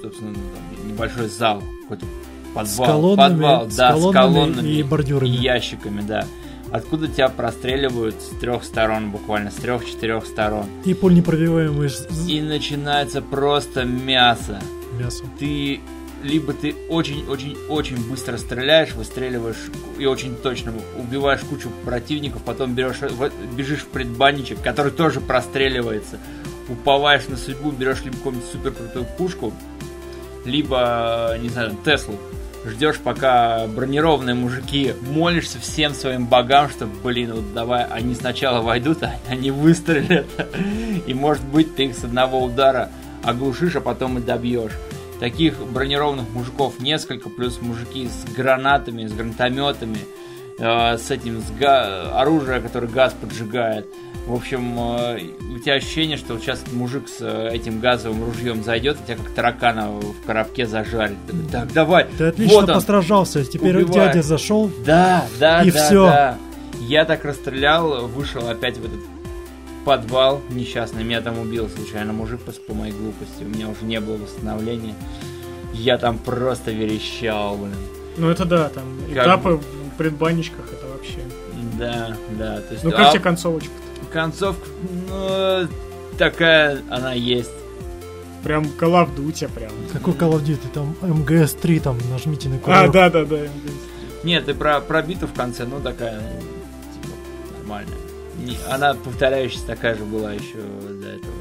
собственно, 0.01 0.31
ну, 0.31 0.35
там 0.37 0.87
небольшой 0.89 1.27
зал, 1.29 1.61
какой-то 1.83 2.05
подвал. 2.53 2.65
С 2.85 2.89
колоннами, 2.89 3.33
подвал, 3.33 3.69
с 3.69 3.75
да, 3.75 3.91
колоннами 3.91 4.11
с 4.11 4.15
колоннами 4.15 4.69
и 4.69 4.83
бордюрами. 4.83 5.29
и 5.29 5.41
ящиками, 5.41 6.01
да. 6.01 6.25
Откуда 6.71 7.07
тебя 7.07 7.29
простреливают 7.29 8.15
с 8.21 8.37
трех 8.39 8.63
сторон, 8.63 9.11
буквально, 9.11 9.51
с 9.51 9.55
трех-четырех 9.55 10.25
сторон. 10.25 10.65
И 10.83 10.93
пуль 10.93 11.13
непробиваемый 11.13 11.89
И 12.27 12.41
начинается 12.41 13.21
просто 13.21 13.85
мясо 13.85 14.61
мясо. 14.99 15.25
ты 15.39 15.79
либо 16.23 16.53
ты 16.53 16.75
очень-очень-очень 16.89 18.09
быстро 18.09 18.37
стреляешь, 18.37 18.93
выстреливаешь 18.93 19.69
и 19.99 20.05
очень 20.05 20.35
точно 20.35 20.73
убиваешь 20.97 21.41
кучу 21.41 21.69
противников, 21.83 22.41
потом 22.43 22.73
берешь, 22.73 22.97
бежишь 23.55 23.81
в 23.81 23.87
предбанничек, 23.87 24.59
который 24.61 24.91
тоже 24.91 25.21
простреливается, 25.21 26.17
уповаешь 26.67 27.27
на 27.27 27.37
судьбу, 27.37 27.69
берешь 27.69 28.03
либо 28.03 28.17
какую-нибудь 28.17 28.49
супер 28.49 28.71
крутую 28.71 29.05
пушку, 29.17 29.53
либо, 30.45 31.37
не 31.39 31.49
знаю, 31.49 31.77
Теслу, 31.85 32.15
ждешь, 32.69 32.97
пока 32.97 33.67
бронированные 33.67 34.35
мужики 34.35 34.93
молишься 35.01 35.59
всем 35.59 35.93
своим 35.93 36.25
богам, 36.25 36.69
что, 36.69 36.87
блин, 36.87 37.33
вот 37.33 37.53
давай, 37.53 37.85
они 37.85 38.15
сначала 38.15 38.61
войдут, 38.61 39.03
а 39.03 39.15
они 39.29 39.51
выстрелят, 39.51 40.27
и 41.05 41.13
может 41.13 41.43
быть 41.45 41.75
ты 41.75 41.85
их 41.85 41.95
с 41.95 42.03
одного 42.03 42.43
удара 42.43 42.89
оглушишь, 43.23 43.75
а 43.75 43.81
потом 43.81 44.17
и 44.17 44.21
добьешь. 44.21 44.73
Таких 45.19 45.57
бронированных 45.57 46.29
мужиков 46.29 46.79
несколько, 46.79 47.29
плюс 47.29 47.61
мужики 47.61 48.07
с 48.09 48.33
гранатами, 48.33 49.07
с 49.07 49.13
гранатометами, 49.13 49.99
э, 50.59 50.97
с 50.97 51.11
этим 51.11 51.41
с 51.41 51.51
га- 51.59 52.19
оружие, 52.19 52.59
которое 52.61 52.87
газ 52.87 53.13
поджигает. 53.19 53.85
В 54.27 54.33
общем, 54.33 54.75
э, 54.79 55.19
у 55.55 55.59
тебя 55.59 55.75
ощущение, 55.75 56.17
что 56.17 56.33
вот 56.33 56.41
сейчас 56.41 56.63
мужик 56.71 57.07
с 57.07 57.17
э, 57.21 57.49
этим 57.53 57.79
газовым 57.79 58.23
ружьем 58.25 58.63
зайдет, 58.63 58.97
и 58.99 59.07
тебя 59.07 59.17
как 59.17 59.29
таракана 59.31 59.89
в 59.89 60.25
коробке 60.25 60.65
зажарит. 60.65 61.17
Так, 61.51 61.71
давай. 61.73 62.07
Ты 62.17 62.25
отлично 62.25 62.55
вот 62.61 62.69
он. 62.69 62.75
постраждался. 62.75 63.43
Теперь 63.45 63.75
Убивай. 63.77 63.93
дядя 64.07 64.21
зашел. 64.23 64.71
Да, 64.85 65.25
да, 65.39 65.61
И 65.63 65.71
да, 65.71 65.85
всё. 65.85 66.05
да. 66.07 66.37
Я 66.79 67.05
так 67.05 67.23
расстрелял, 67.23 68.07
вышел 68.07 68.47
опять 68.49 68.77
в 68.77 68.85
этот 68.85 68.99
подвал 69.85 70.41
несчастный. 70.49 71.03
Меня 71.03 71.21
там 71.21 71.37
убил 71.37 71.69
случайно 71.69 72.11
мужик 72.11 72.41
по, 72.41 72.51
по 72.51 72.73
моей 72.73 72.91
глупости. 72.93 73.43
У 73.43 73.47
меня 73.47 73.69
уже 73.69 73.85
не 73.85 73.99
было 73.99 74.17
восстановления. 74.17 74.95
Я 75.73 75.97
там 75.99 76.17
просто 76.17 76.71
верещал, 76.71 77.55
блин. 77.57 77.75
Ну, 78.17 78.29
это 78.29 78.45
да, 78.45 78.69
там 78.69 78.83
Как 79.13 79.25
этапы 79.25 79.59
в 79.95 79.97
предбанничках, 79.97 80.65
это 80.71 80.85
вообще. 80.87 81.19
Да, 81.79 82.15
да. 82.37 82.61
То 82.61 82.73
есть, 82.73 82.83
Ну, 82.83 82.89
а 82.91 82.93
как 82.93 83.11
тебе 83.11 83.21
концовочка 83.21 83.71
концовка, 84.13 84.65
ну, 85.09 85.67
такая 86.17 86.79
она 86.89 87.13
есть. 87.13 87.51
Прям 88.43 88.63
Call 88.63 88.93
of 89.03 89.09
Duty 89.15 89.49
прям. 89.53 89.71
Какой 89.91 90.13
Call 90.13 90.31
of 90.33 90.43
Duty? 90.45 90.59
Там 90.73 90.95
МГС-3, 91.01 91.79
там 91.81 91.97
нажмите 92.11 92.47
на 92.47 92.55
А, 92.57 92.59
курок. 92.59 92.91
да, 92.91 93.09
да, 93.09 93.25
да. 93.25 93.37
Нет, 94.23 94.45
ты 94.45 94.53
про 94.53 94.79
пробиту 94.79 95.27
в 95.27 95.33
конце, 95.33 95.65
ну 95.65 95.79
такая, 95.81 96.21
ну, 96.21 97.01
типа, 97.01 97.57
нормальная. 97.59 97.97
Не- 98.43 98.57
она 98.71 98.93
повторяющаяся 98.93 99.65
такая 99.67 99.95
же 99.95 100.03
была 100.03 100.31
еще 100.33 100.57
до 101.01 101.07
этого. 101.07 101.33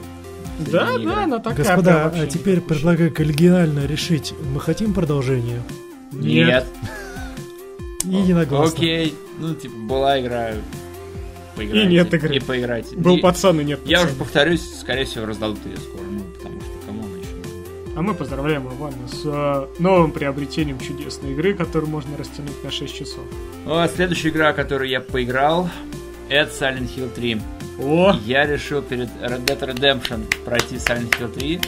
Да, 0.59 0.98
да, 0.98 1.24
она 1.24 1.38
такая. 1.38 1.57
Господа, 1.59 2.12
а 2.14 2.26
теперь 2.26 2.61
предлагаю 2.61 3.12
коллегиально 3.12 3.86
решить, 3.86 4.34
мы 4.52 4.61
хотим 4.61 4.94
продолжение? 4.94 5.62
Нет. 6.12 6.66
Единогласно. 8.05 8.74
Окей, 8.76 9.14
ну 9.38 9.55
типа 9.55 9.74
была 9.76 10.20
игра. 10.20 10.50
Поиграйте. 11.57 11.86
И 11.88 11.92
нет 11.92 12.12
игры. 12.14 12.36
И 12.36 12.40
поиграйте. 12.40 12.96
Был 12.96 13.16
И- 13.16 13.20
пацан 13.20 13.61
и 13.61 13.64
нет 13.64 13.80
Я 13.84 13.98
пацана. 13.98 14.11
уже 14.12 14.18
повторюсь, 14.18 14.62
скорее 14.80 15.05
всего, 15.05 15.26
раздадут 15.26 15.64
ее 15.66 15.76
скоро, 15.76 16.02
ну, 16.02 16.20
потому 16.36 16.61
что 16.61 16.70
кому 16.86 17.05
она 17.05 17.16
еще 17.18 17.30
нужна. 17.36 17.94
А 17.96 18.02
мы 18.02 18.14
поздравляем 18.14 18.66
Ивана 18.66 19.09
с 19.09 19.22
э, 19.24 19.66
новым 19.78 20.11
приобретением 20.11 20.80
чудесной 20.80 21.32
игры, 21.32 21.55
которую 21.55 21.90
можно 21.90 22.16
растянуть 22.16 22.62
на 22.64 22.70
6 22.72 22.92
часов. 22.94 23.24
Ну, 23.66 23.78
а 23.78 23.86
следующая 23.88 24.30
игра, 24.30 24.52
которую 24.52 24.90
я 24.90 25.00
поиграл, 25.00 25.70
это 26.28 26.50
Silent 26.52 26.90
Hill 26.96 27.09
3. 27.14 27.40
О, 27.80 28.16
Я 28.24 28.46
решил 28.46 28.82
перед 28.82 29.09
Red 29.20 29.44
Dead 29.46 29.59
Redemption 29.61 30.24
пройти 30.44 30.74
Silent 30.76 31.11
Hill 31.20 31.32
3. 31.32 31.61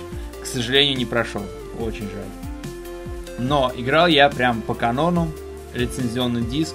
К 0.43 0.47
сожалению, 0.47 0.97
не 0.99 1.05
прошел. 1.05 1.43
Очень 1.81 2.09
жаль. 2.11 3.39
Но 3.39 3.73
играл 3.77 4.07
я 4.09 4.29
прям 4.31 4.63
по 4.63 4.75
канону. 4.75 5.29
Лицензионный 5.77 6.43
диск, 6.43 6.75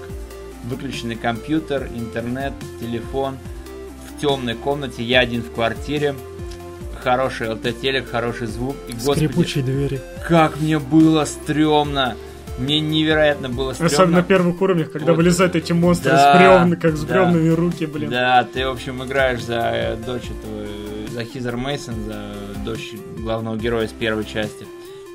выключенный 0.64 1.16
компьютер, 1.16 1.88
интернет, 1.94 2.52
телефон. 2.80 3.36
В 4.16 4.20
темной 4.20 4.54
комнате, 4.54 5.02
я 5.02 5.20
один 5.20 5.42
в 5.42 5.50
квартире. 5.52 6.14
Хороший 7.02 7.48
LT-телек, 7.48 8.08
хороший 8.08 8.46
звук. 8.46 8.76
И, 8.88 8.92
господи, 8.92 9.18
Скрипучие 9.26 9.64
двери. 9.64 10.00
как 10.28 10.60
мне 10.60 10.78
было 10.78 11.24
стрёмно. 11.24 12.16
Мне 12.58 12.78
невероятно 12.80 13.48
было 13.48 13.72
стрёмно. 13.72 13.92
особенно 13.94 14.16
на 14.18 14.22
первых 14.22 14.60
уровнях, 14.62 14.92
когда 14.92 15.12
Вот. 15.12 15.16
вылезают 15.16 15.56
эти 15.56 15.72
монстры 15.72 16.12
Да, 16.12 16.34
с 16.34 16.38
бревны, 16.38 16.76
как 16.76 16.96
с 16.96 17.00
да. 17.00 17.06
бревнами 17.14 17.48
руки, 17.48 17.86
блин. 17.86 18.10
Да, 18.10 18.44
ты, 18.44 18.66
в 18.66 18.70
общем, 18.70 19.02
играешь 19.02 19.42
за 19.42 19.70
э, 19.74 19.96
дочь 19.96 20.24
этого, 20.26 20.66
э, 20.66 21.06
за 21.10 21.24
Хизер 21.24 21.56
Мейсон, 21.56 21.94
за 22.04 22.34
дочь 22.64 22.92
главного 23.18 23.56
героя 23.56 23.88
с 23.88 23.92
первой 23.92 24.24
части. 24.26 24.66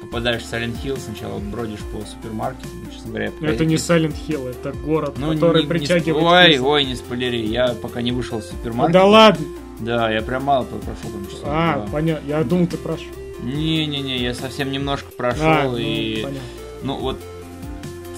Попадаешь 0.09 0.41
в 0.43 0.51
Silent 0.53 0.81
Hill, 0.83 0.99
сначала 0.99 1.39
бродишь 1.39 1.79
по 1.91 2.05
супермаркету, 2.05 2.67
ну, 2.85 2.91
честно 2.91 3.09
говоря. 3.09 3.31
Но 3.41 3.47
это 3.47 3.65
не 3.65 3.75
Silent 3.75 4.15
Hill, 4.27 4.49
это 4.49 4.71
город, 4.71 5.15
ну, 5.17 5.33
который 5.33 5.57
не- 5.57 5.63
не 5.63 5.67
притягивает... 5.69 6.23
сп- 6.25 6.29
Ой, 6.29 6.59
ой, 6.59 6.83
не 6.85 6.95
спойлери, 6.95 7.45
я 7.45 7.69
пока 7.81 8.01
не 8.01 8.11
вышел 8.11 8.39
из 8.39 8.45
супермаркета. 8.49 8.99
Да 8.99 9.05
ладно. 9.05 9.45
Да, 9.79 10.11
я 10.11 10.21
прям 10.21 10.43
мало 10.45 10.63
про- 10.63 10.77
прошел 10.79 11.11
там 11.11 11.25
часов 11.27 11.43
А, 11.45 11.75
два. 11.77 11.87
понятно. 11.91 12.27
Я 12.27 12.43
думал, 12.43 12.67
ты 12.67 12.77
прошел. 12.77 13.07
Не-не-не, 13.43 14.17
я 14.17 14.33
совсем 14.33 14.71
немножко 14.71 15.11
прошел, 15.11 15.43
А, 15.45 15.63
ну, 15.65 15.77
и... 15.77 16.23
понятно. 16.23 16.47
Ну, 16.83 16.97
вот 16.97 17.19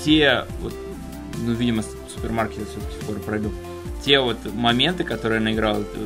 те, 0.03 0.45
вот, 0.61 0.73
ну, 1.45 1.53
видимо, 1.53 1.83
супермаркет 2.13 2.67
все-таки 2.69 3.03
скоро 3.03 3.19
пройду. 3.19 3.51
Те 4.05 4.19
вот 4.19 4.37
моменты, 4.53 5.03
которые 5.03 5.39
я 5.39 5.43
наиграл, 5.43 5.81
это 5.81 5.99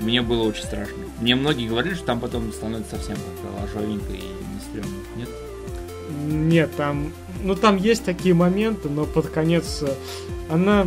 мне 0.00 0.22
было 0.22 0.44
очень 0.44 0.62
страшно. 0.64 0.94
Мне 1.20 1.34
многие 1.34 1.68
говорили, 1.68 1.94
что 1.94 2.04
там 2.06 2.20
потом 2.20 2.52
становится 2.52 2.96
совсем 2.96 3.16
как 3.16 3.60
ложовенько 3.74 4.12
и 4.12 4.22
не 4.74 4.80
стрёмно. 4.80 4.98
Нет? 5.16 5.28
Нет, 6.28 6.76
там... 6.76 7.12
Ну, 7.42 7.54
там 7.56 7.76
есть 7.76 8.04
такие 8.04 8.34
моменты, 8.34 8.88
но 8.88 9.04
под 9.04 9.28
конец 9.28 9.82
э, 9.82 9.92
она 10.50 10.86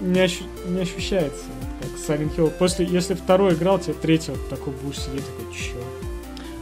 не, 0.00 0.20
ощу- 0.20 0.44
не 0.68 0.80
ощущается, 0.80 1.44
как 1.80 1.90
Silent 2.18 2.34
Hill. 2.36 2.50
После, 2.50 2.84
если 2.86 3.14
второй 3.14 3.54
играл, 3.54 3.78
тебе 3.78 3.94
третий 3.94 4.32
вот 4.32 4.48
такой 4.48 4.72
будешь 4.82 4.98
сидеть, 4.98 5.24
такой, 5.26 5.54
чё? 5.54 5.76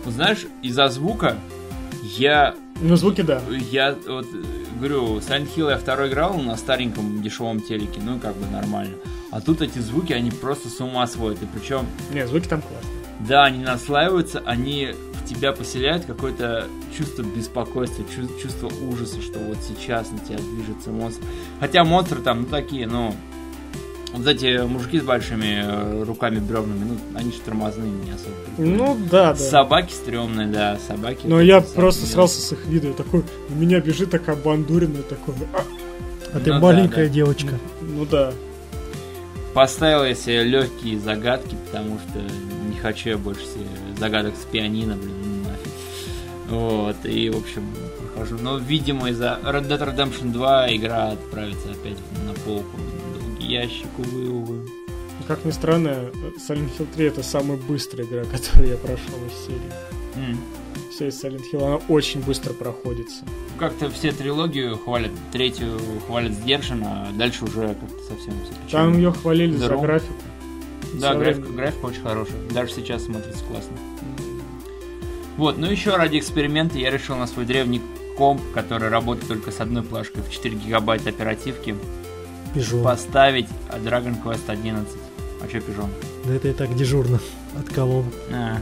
Ну, 0.05 0.11
знаешь, 0.11 0.47
из-за 0.63 0.89
звука 0.89 1.37
я, 2.19 2.55
Ну, 2.81 2.97
звуки, 2.97 3.23
да. 3.23 3.41
я 3.71 3.97
вот 4.07 4.27
э, 4.27 4.43
говорю, 4.79 5.19
Silent 5.19 5.49
Hill 5.57 5.71
я 5.71 5.79
второй 5.79 6.09
играл 6.09 6.35
на 6.39 6.57
стареньком 6.57 7.23
дешевом 7.23 7.61
телеке, 7.61 8.01
ну, 8.05 8.19
как 8.19 8.37
бы 8.37 8.47
нормально. 8.47 8.95
А 9.31 9.41
тут 9.41 9.63
эти 9.63 9.79
звуки, 9.79 10.13
они 10.13 10.31
просто 10.31 10.69
с 10.69 10.81
ума 10.81 11.07
сводят. 11.07 11.41
И 11.43 11.47
причем 11.47 11.87
Не, 12.13 12.27
звуки 12.27 12.49
там 12.49 12.61
классные. 12.61 12.91
Да, 13.21 13.45
они 13.45 13.63
наслаиваются, 13.63 14.43
они 14.45 14.95
тебя 15.35 15.53
поселяют 15.53 16.05
какое-то 16.05 16.67
чувство 16.97 17.23
беспокойства, 17.23 18.05
чу- 18.15 18.41
чувство 18.43 18.71
ужаса, 18.91 19.21
что 19.23 19.39
вот 19.39 19.59
сейчас 19.67 20.11
на 20.11 20.19
тебя 20.19 20.39
движется 20.39 20.91
монстр. 20.91 21.23
Хотя 21.61 21.85
монстры 21.85 22.21
там, 22.21 22.43
ну, 22.43 22.47
такие, 22.47 22.87
ну, 22.87 23.15
вот 24.13 24.27
эти 24.27 24.65
мужики 24.67 24.99
с 24.99 25.05
большими 25.05 25.63
э, 25.65 26.03
руками 26.03 26.41
бревнами, 26.41 26.85
ну, 26.85 26.97
они 27.19 27.31
же 27.31 27.39
тормозные, 27.45 27.91
не 27.91 28.11
особо. 28.11 28.35
Ну, 28.59 28.99
да, 29.11 29.33
да. 29.33 29.37
Собаки 29.37 29.93
стрёмные, 29.93 30.49
да, 30.49 30.79
собаки. 30.89 31.21
Но 31.27 31.41
я 31.41 31.61
просто 31.61 32.07
срался 32.07 32.41
с 32.41 32.53
их 32.53 32.67
вида. 32.67 32.89
Я 32.89 32.95
такой, 32.95 33.23
на 33.49 33.55
меня 33.55 33.81
бежит 33.81 34.11
такая 34.11 34.35
бандурина, 34.37 35.03
такой, 35.03 35.35
а, 35.55 35.63
А 36.35 36.41
ты 36.41 36.53
Ну 36.53 36.55
да, 36.55 36.59
маленькая 36.61 37.07
да. 37.07 37.13
девочка. 37.15 37.59
ну 37.81 38.05
да. 38.05 38.33
Поставил 39.55 40.05
я 40.05 40.15
себе 40.15 40.45
легкие 40.45 40.99
загадки, 41.01 41.57
потому 41.67 41.99
что 41.99 42.21
не 42.69 42.77
хочу 42.79 43.11
я 43.11 43.19
больше 43.19 43.43
себе 43.43 43.67
загадок 43.99 44.35
с 44.41 44.45
пианино, 44.45 44.95
блин, 44.95 45.11
ну. 45.20 45.20
Вот, 46.51 46.97
и, 47.05 47.31
в 47.31 47.37
общем, 47.39 47.65
прохожу. 48.15 48.37
Но, 48.43 48.59
видимо, 48.59 49.11
из-за 49.11 49.39
Red 49.45 49.69
Dead 49.69 49.79
Redemption 49.95 50.33
2 50.33 50.77
игра 50.77 51.11
отправится 51.13 51.71
опять 51.71 51.97
на 52.27 52.35
полку. 52.45 52.77
Долгий 53.15 53.47
ящик, 53.47 53.87
увы, 53.99 54.29
увы. 54.29 54.69
Как 55.29 55.45
ни 55.45 55.53
странно, 55.53 56.11
Silent 56.49 56.71
Hill 56.77 56.89
3 56.95 57.07
это 57.07 57.23
самая 57.23 57.57
быстрая 57.57 58.05
игра, 58.07 58.25
которую 58.33 58.71
я 58.71 58.77
прошел 58.77 59.15
из 59.27 59.47
серии. 59.47 59.73
М. 60.17 60.39
Вся 60.91 61.07
из 61.07 61.25
Silent 61.25 61.45
Hill, 61.53 61.65
она 61.65 61.77
очень 61.89 62.21
быстро 62.21 62.53
проходится. 62.53 63.23
Как-то 63.59 63.89
все 63.91 64.11
трилогию 64.11 64.77
хвалят, 64.77 65.13
третью 65.33 65.79
хвалят 66.07 66.33
сдержанно, 66.33 67.09
а 67.09 67.13
дальше 67.13 67.45
уже 67.45 67.69
как-то 67.69 68.03
совсем 68.09 68.35
все 68.45 68.73
Там 68.73 68.97
ее 68.97 69.13
хвалили 69.13 69.53
за 69.53 69.67
Здорово. 69.67 69.83
графику. 69.83 70.15
Да, 70.95 71.15
графика, 71.15 71.49
графика 71.49 71.87
очень 71.87 72.03
хорошая. 72.03 72.37
Даже 72.53 72.73
сейчас 72.73 73.05
смотрится 73.05 73.45
классно. 73.45 73.77
Вот, 75.41 75.57
ну 75.57 75.71
еще 75.71 75.97
ради 75.97 76.19
эксперимента 76.19 76.77
я 76.79 76.91
решил 76.91 77.17
на 77.17 77.27
свой 77.27 77.47
древний 77.47 77.81
комп, 78.19 78.43
который 78.53 78.91
работает 78.91 79.27
только 79.27 79.51
с 79.51 79.59
одной 79.61 79.83
плашкой 79.83 80.23
в 80.23 80.31
4 80.31 80.55
гигабайта 80.55 81.09
оперативки, 81.09 81.75
Пижон. 82.53 82.85
поставить 82.85 83.47
Dragon 83.83 84.23
Quest 84.23 84.49
11. 84.49 84.87
А 85.43 85.49
что 85.49 85.61
пижон? 85.63 85.89
Да 86.27 86.35
это 86.35 86.49
и 86.49 86.53
так 86.53 86.77
дежурно. 86.77 87.21
Отколол. 87.59 88.05
А, 88.31 88.59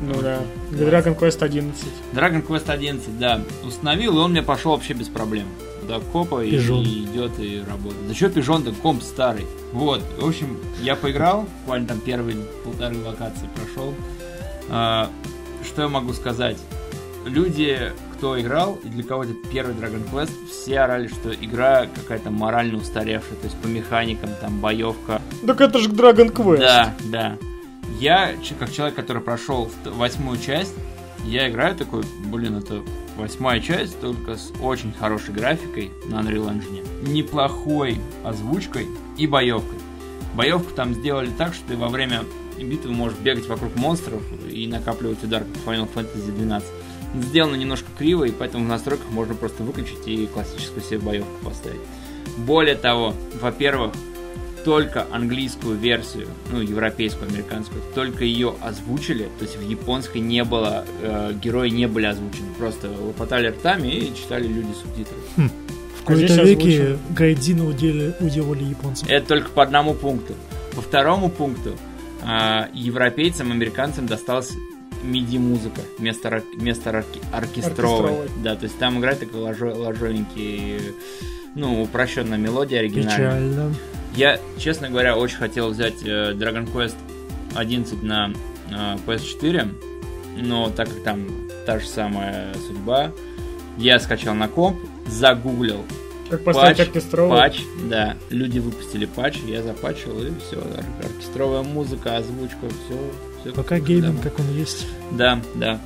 Ну 0.00 0.12
Окей. 0.12 0.22
да. 0.22 0.40
Dragon 0.70 1.18
Quest 1.18 1.44
11. 1.44 1.84
Dragon 2.14 2.46
Quest 2.46 2.70
11, 2.70 3.18
да. 3.18 3.42
Установил, 3.62 4.16
и 4.16 4.22
он 4.22 4.30
мне 4.30 4.42
пошел 4.42 4.70
вообще 4.72 4.94
без 4.94 5.08
проблем. 5.08 5.46
Да, 5.86 6.00
копа 6.00 6.42
и, 6.42 6.50
Пижон. 6.52 6.82
и 6.82 7.04
идет 7.04 7.38
и 7.38 7.62
работает. 7.68 8.08
Да 8.08 8.14
что 8.14 8.30
пижон-то, 8.30 8.72
комп 8.72 9.02
старый. 9.02 9.44
Вот, 9.74 10.00
в 10.18 10.26
общем, 10.26 10.56
я 10.80 10.96
поиграл, 10.96 11.46
буквально 11.60 11.88
там 11.88 12.00
первые 12.00 12.38
полторы 12.64 12.96
локации 13.04 13.50
прошел. 13.54 13.92
Что 15.66 15.82
я 15.82 15.88
могу 15.88 16.12
сказать? 16.12 16.56
Люди, 17.24 17.92
кто 18.14 18.40
играл, 18.40 18.78
и 18.84 18.88
для 18.88 19.02
кого 19.02 19.24
это 19.24 19.34
первый 19.52 19.74
Dragon 19.74 20.02
Quest, 20.10 20.30
все 20.48 20.80
орали, 20.80 21.08
что 21.08 21.34
игра 21.34 21.86
какая-то 21.86 22.30
морально 22.30 22.78
устаревшая, 22.78 23.36
то 23.36 23.44
есть 23.44 23.56
по 23.56 23.66
механикам, 23.66 24.30
там, 24.40 24.60
боевка, 24.60 25.20
Так 25.46 25.60
это 25.60 25.78
же 25.78 25.90
Dragon 25.90 26.32
Quest. 26.32 26.58
да, 26.58 26.94
да. 27.10 27.36
Я, 27.98 28.34
как 28.58 28.72
человек, 28.72 28.94
который 28.94 29.22
прошел 29.22 29.70
восьмую 29.84 30.38
часть, 30.38 30.74
я 31.24 31.48
играю 31.48 31.74
такой, 31.74 32.04
блин, 32.26 32.56
это 32.56 32.82
восьмая 33.16 33.60
часть, 33.60 33.98
только 34.00 34.36
с 34.36 34.52
очень 34.60 34.92
хорошей 34.92 35.34
графикой 35.34 35.90
на 36.06 36.20
Unreal 36.20 36.52
Engine, 36.52 37.08
неплохой 37.08 37.98
озвучкой 38.24 38.86
и 39.16 39.26
боевкой. 39.26 39.78
Боевку 40.34 40.72
там 40.74 40.94
сделали 40.94 41.30
так, 41.36 41.54
что 41.54 41.68
ты 41.68 41.76
во 41.76 41.88
время 41.88 42.22
битвы 42.64 42.92
можешь 42.92 43.18
бегать 43.18 43.46
вокруг 43.46 43.74
монстров 43.76 44.22
и 44.50 44.66
накапливать 44.66 45.22
удар, 45.24 45.44
как 45.44 45.62
в 45.62 45.68
Final 45.68 45.88
Fantasy 45.94 46.32
12. 46.34 46.68
Сделано 47.22 47.54
немножко 47.56 47.86
криво, 47.98 48.24
и 48.24 48.30
поэтому 48.30 48.64
в 48.64 48.68
настройках 48.68 49.08
можно 49.10 49.34
просто 49.34 49.62
выключить 49.62 50.06
и 50.06 50.26
классическую 50.26 50.82
себе 50.82 50.98
боевку 50.98 51.44
поставить. 51.44 51.80
Более 52.38 52.74
того, 52.74 53.14
во-первых, 53.40 53.92
только 54.66 55.06
английскую 55.12 55.76
версию, 55.78 56.26
ну, 56.50 56.60
европейскую, 56.60 57.30
американскую, 57.30 57.80
только 57.94 58.24
ее 58.24 58.52
озвучили, 58.60 59.28
то 59.38 59.44
есть 59.44 59.56
в 59.56 59.62
японской 59.62 60.18
не 60.18 60.42
было, 60.42 60.84
э, 61.02 61.34
герои 61.40 61.68
не 61.68 61.86
были 61.86 62.06
озвучены, 62.06 62.48
просто 62.58 62.90
лопотали 62.90 63.46
ртами 63.46 63.86
и 63.86 64.12
читали 64.16 64.48
люди 64.48 64.72
субтитры. 64.82 65.16
В 65.36 66.10
А 66.10 66.14
здесь 66.16 66.30
кои-то 66.30 66.42
веке 66.42 66.82
озвучено. 66.82 66.98
Гайдина 67.10 67.62
удели- 67.62 68.14
уделали 68.18 68.64
японцам. 68.64 69.08
Это 69.08 69.26
только 69.28 69.50
по 69.50 69.62
одному 69.62 69.94
пункту. 69.94 70.34
По 70.74 70.82
второму 70.82 71.30
пункту 71.30 71.70
а, 71.70 71.85
европейцам, 72.72 73.52
американцам 73.52 74.06
досталась 74.06 74.52
MIDI-музыка 75.04 75.82
вместо, 75.98 76.30
рок- 76.30 76.44
вместо 76.56 76.90
орки- 76.90 77.20
оркестровой. 77.32 78.10
Оркестровой. 78.10 78.28
Да, 78.42 78.56
то 78.56 78.64
есть 78.64 78.78
там 78.78 78.98
играет 78.98 79.20
такой 79.20 79.40
ложо- 79.40 79.74
ложовенький, 79.74 80.80
ну, 81.54 81.82
упрощенная 81.82 82.38
мелодия 82.38 82.80
оригинальная. 82.80 83.16
Печально. 83.16 83.74
Я, 84.16 84.40
честно 84.58 84.88
говоря, 84.88 85.16
очень 85.16 85.36
хотел 85.36 85.68
взять 85.70 86.02
э, 86.02 86.32
Dragon 86.32 86.66
Quest 86.72 86.96
11 87.54 88.02
на 88.02 88.32
э, 88.70 88.96
PS4, 89.06 89.68
но 90.38 90.70
так 90.70 90.88
как 90.88 91.02
там 91.02 91.26
та 91.66 91.78
же 91.78 91.86
самая 91.86 92.54
судьба, 92.66 93.12
я 93.76 94.00
скачал 94.00 94.34
на 94.34 94.48
комп, 94.48 94.78
загуглил 95.06 95.84
Как 96.28 96.42
поставить 96.42 96.78
патч, 96.78 96.86
оркестровый. 96.88 97.38
патч, 97.38 97.60
да, 97.88 98.16
люди 98.30 98.58
выпустили 98.58 99.06
патч, 99.06 99.38
я 99.46 99.62
запатчил 99.62 100.20
и 100.24 100.32
все, 100.40 100.62
оркестровая 101.02 101.62
музыка, 101.62 102.16
озвучка, 102.16 102.68
все, 102.68 102.98
все. 103.40 103.52
ПК-гейминг, 103.52 104.22
как 104.22 104.38
он 104.40 104.52
есть. 104.56 104.86
Да, 105.12 105.40
да. 105.54 105.80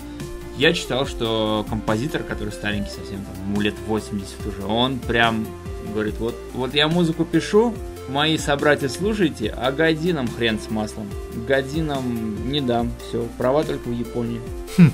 Я 0.56 0.72
читал, 0.72 1.06
что 1.06 1.64
композитор, 1.68 2.22
который 2.22 2.52
старенький 2.52 2.90
совсем, 2.90 3.24
там, 3.24 3.50
ему 3.50 3.60
лет 3.60 3.74
80 3.86 4.46
уже, 4.46 4.66
он 4.66 4.98
прям 4.98 5.46
говорит, 5.92 6.18
вот, 6.18 6.34
вот 6.54 6.74
я 6.74 6.88
музыку 6.88 7.24
пишу, 7.24 7.74
мои 8.08 8.36
собратья 8.38 8.88
слушайте, 8.88 9.54
а 9.56 9.72
гайдзинам 9.72 10.28
хрен 10.28 10.58
с 10.58 10.70
маслом. 10.70 11.08
Годинам 11.46 12.50
не 12.50 12.60
дам, 12.60 12.92
все, 13.08 13.26
права 13.38 13.64
только 13.64 13.88
в 13.88 13.98
Японии. 13.98 14.40
Хм. 14.76 14.90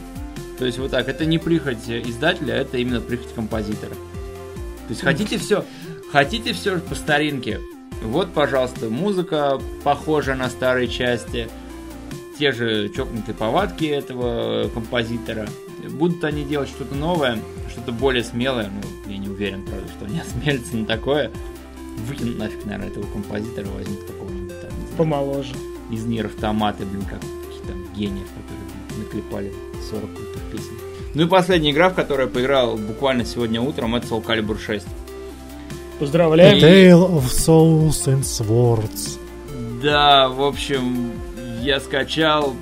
То 0.58 0.64
есть 0.64 0.78
вот 0.78 0.90
так, 0.90 1.08
это 1.08 1.24
не 1.24 1.38
прихоть 1.38 1.88
издателя, 1.88 2.54
это 2.54 2.78
именно 2.78 3.00
прихоть 3.00 3.34
композитора. 3.34 3.94
То 4.86 4.90
есть 4.90 5.02
хотите 5.02 5.38
все, 5.38 5.64
хотите 6.12 6.52
все 6.52 6.78
по 6.78 6.94
старинке, 6.94 7.60
Вот, 8.02 8.32
пожалуйста, 8.32 8.88
музыка 8.88 9.60
похожа 9.82 10.34
на 10.34 10.48
старые 10.48 10.88
части, 10.88 11.48
те 12.38 12.52
же 12.52 12.88
чокнутые 12.90 13.34
повадки 13.34 13.84
этого 13.84 14.68
композитора. 14.68 15.48
Будут 15.90 16.22
они 16.24 16.44
делать 16.44 16.68
что-то 16.68 16.94
новое, 16.94 17.38
что-то 17.70 17.92
более 17.92 18.22
смелое, 18.22 18.70
ну, 18.70 19.10
я 19.10 19.18
не 19.18 19.28
уверен, 19.28 19.64
правда, 19.64 19.88
что 19.88 20.06
они 20.06 20.20
осмелятся 20.20 20.76
на 20.76 20.86
такое. 20.86 21.30
Выкинут 22.06 22.38
нафиг, 22.38 22.64
наверное, 22.64 22.88
этого 22.88 23.06
композитора, 23.10 23.66
возьмут 23.66 24.04
какого-нибудь 24.04 24.60
там, 24.60 24.70
Помоложе. 24.96 25.54
из 25.90 26.04
Нир 26.04 26.26
Автоматы, 26.26 26.84
блин, 26.84 27.04
как 27.04 27.20
каких-то 27.20 27.68
там 27.68 27.94
гениев, 27.94 28.28
которые 28.28 28.66
блин, 28.90 29.04
наклепали 29.04 29.52
40 29.90 30.14
крутых 30.14 30.42
песен. 30.52 30.85
Ну 31.16 31.22
и 31.22 31.26
последняя 31.26 31.70
игра, 31.70 31.88
в 31.88 31.94
которую 31.94 32.28
я 32.28 32.34
поиграл 32.34 32.76
буквально 32.76 33.24
сегодня 33.24 33.58
утром, 33.58 33.96
это 33.96 34.06
Soul 34.06 34.22
Calibur 34.22 34.58
6. 34.58 34.86
Поздравляем. 35.98 36.58
Tale 36.58 37.10
of 37.10 37.24
Souls 37.30 38.04
and 38.04 38.20
Swords. 38.20 39.18
Да, 39.82 40.28
в 40.28 40.42
общем, 40.42 41.12
я 41.62 41.80
скачал 41.80 42.52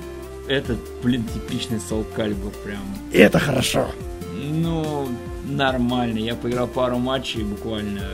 этот, 0.47 0.77
блин, 1.03 1.25
типичный 1.33 1.79
Soul 1.79 2.05
Calibur 2.15 2.53
прям. 2.63 2.79
Это 3.11 3.39
хорошо. 3.39 3.87
Ну, 4.33 5.09
нормально. 5.43 6.19
Я 6.19 6.35
поиграл 6.35 6.67
пару 6.67 6.97
матчей 6.97 7.43
буквально 7.43 8.07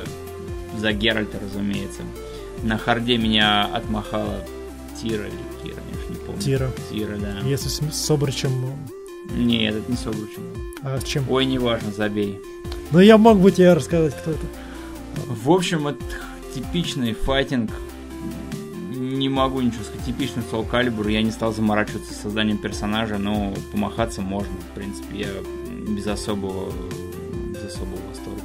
за 0.76 0.92
Геральта, 0.92 1.38
разумеется. 1.40 2.02
На 2.64 2.80
харде 2.80 3.18
меня 3.18 3.66
отмахала 3.66 4.44
Тира 5.00 5.28
или 5.28 5.62
Кира, 5.62 5.84
я 5.92 6.00
уж 6.00 6.10
не 6.10 6.16
помню. 6.16 6.42
Тира. 6.42 6.72
Тира, 6.90 7.16
да. 7.18 7.48
Если 7.48 7.70
с, 7.70 7.80
с 7.80 7.96
Собричем, 7.96 8.50
Нет, 9.30 9.76
это 9.76 9.92
не 9.92 9.98
Собручем. 9.98 10.44
а 10.84 11.00
с 11.00 11.04
чем? 11.04 11.30
Ой, 11.30 11.46
неважно, 11.46 11.92
забей. 11.92 12.40
Ну 12.92 13.00
я 13.00 13.18
мог 13.18 13.40
бы 13.40 13.52
тебе 13.52 13.74
рассказать, 13.74 14.16
кто 14.18 14.32
это. 14.32 14.46
В 15.28 15.52
общем, 15.52 15.88
это 15.88 16.04
типичный 16.54 17.14
файтинг. 17.14 17.72
Не 18.94 19.30
могу 19.30 19.62
ничего 19.62 19.84
сказать. 19.84 20.06
Типичный 20.06 20.44
Soul 20.52 20.70
Calibur. 20.70 21.10
Я 21.12 21.22
не 21.22 21.32
стал 21.32 21.54
заморачиваться 21.54 22.14
с 22.14 22.18
созданием 22.22 22.58
персонажа, 22.58 23.18
но 23.18 23.54
помахаться 23.72 24.22
можно. 24.22 24.54
В 24.72 24.76
принципе, 24.76 25.20
я 25.20 25.28
без 25.94 26.08
особого, 26.08 26.72
без 27.50 27.64
особого 27.64 28.00
восторга. 28.10 28.42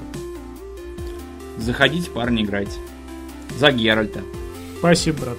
Заходите, 1.59 2.11
парни, 2.11 2.43
играйте. 2.43 2.79
За 3.59 3.72
Геральта. 3.72 4.20
Спасибо, 4.79 5.20
брат. 5.20 5.39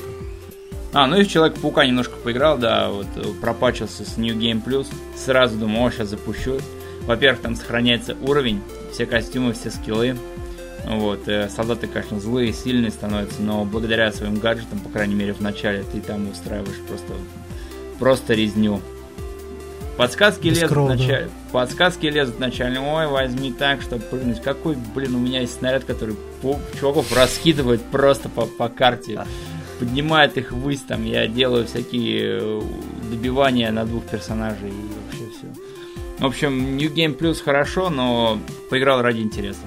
А, 0.98 1.06
ну 1.06 1.16
и 1.16 1.24
в 1.24 1.30
Человека-паука 1.30 1.86
немножко 1.86 2.16
поиграл, 2.16 2.58
да, 2.58 2.90
вот 2.90 3.06
э, 3.18 3.22
пропачился 3.40 4.04
с 4.04 4.18
New 4.18 4.36
Game 4.36 4.64
Plus. 4.66 4.88
Сразу 5.16 5.56
думал, 5.56 5.86
о, 5.86 5.92
сейчас 5.92 6.08
запущу. 6.08 6.58
Во-первых, 7.02 7.40
там 7.40 7.56
сохраняется 7.56 8.18
уровень, 8.20 8.64
все 8.92 9.06
костюмы, 9.06 9.54
все 9.54 9.70
скиллы. 9.70 10.18
Вот, 10.88 11.28
э, 11.28 11.50
солдаты, 11.50 11.86
конечно, 11.86 12.20
злые, 12.20 12.52
сильные 12.52 12.90
становятся, 12.90 13.44
но 13.44 13.64
благодаря 13.64 14.12
своим 14.12 14.40
гаджетам, 14.40 14.80
по 14.80 14.90
крайней 14.90 15.14
мере, 15.14 15.34
в 15.34 15.40
начале, 15.40 15.84
ты 15.84 16.02
там 16.02 16.32
устраиваешь 16.32 16.80
просто, 16.88 17.14
просто 18.00 18.34
резню. 18.34 18.82
Подсказки 19.98 20.48
Без 20.48 20.62
лезут 20.62 20.70
крова, 20.70 20.90
да. 20.90 20.96
вначале. 20.96 21.30
Подсказки 21.52 22.08
лезут 22.08 22.38
вначале. 22.38 22.80
Ой, 22.80 23.06
возьми 23.06 23.54
так, 23.54 23.84
чтобы 23.84 24.02
прыгнуть. 24.02 24.42
Какой, 24.42 24.76
блин, 24.96 25.14
у 25.14 25.20
меня 25.20 25.42
есть 25.42 25.60
снаряд, 25.60 25.84
который 25.84 26.16
чуваков 26.80 27.16
раскидывает 27.16 27.84
просто 27.84 28.30
по, 28.30 28.48
по 28.48 28.68
карте. 28.68 29.24
Поднимает 29.80 30.38
их 30.38 30.52
ввысь, 30.52 30.82
там 30.82 31.06
я 31.06 31.28
делаю 31.28 31.68
всякие 31.68 32.40
э, 32.42 32.62
добивания 33.12 33.72
на 33.72 33.86
двух 33.86 34.04
персонажей 34.06 34.70
и 34.70 34.74
вообще 34.74 35.38
все. 35.38 35.48
В 36.20 36.26
общем, 36.26 36.78
New 36.78 36.92
Game 36.92 37.18
Plus 37.18 37.44
хорошо, 37.44 37.90
но 37.90 38.40
поиграл 38.70 39.02
ради 39.02 39.20
интереса. 39.22 39.60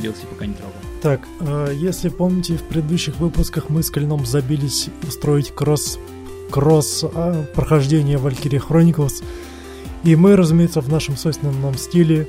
DLC 0.00 0.26
пока 0.30 0.46
не 0.46 0.54
трогал. 0.54 0.72
Так, 1.02 1.20
э, 1.40 1.72
если 1.74 2.08
помните, 2.08 2.56
в 2.56 2.62
предыдущих 2.62 3.16
выпусках 3.16 3.68
мы 3.68 3.82
с 3.82 3.90
Калином 3.90 4.24
забились 4.24 4.88
устроить 5.06 5.54
кросс, 5.54 5.98
кросс 6.50 7.04
а, 7.04 7.44
прохождение 7.54 8.18
Valkyrie 8.18 8.62
Chronicles. 8.66 9.22
И 10.04 10.16
мы, 10.16 10.36
разумеется, 10.36 10.80
в 10.80 10.88
нашем 10.88 11.16
собственном 11.16 11.74
стиле 11.76 12.26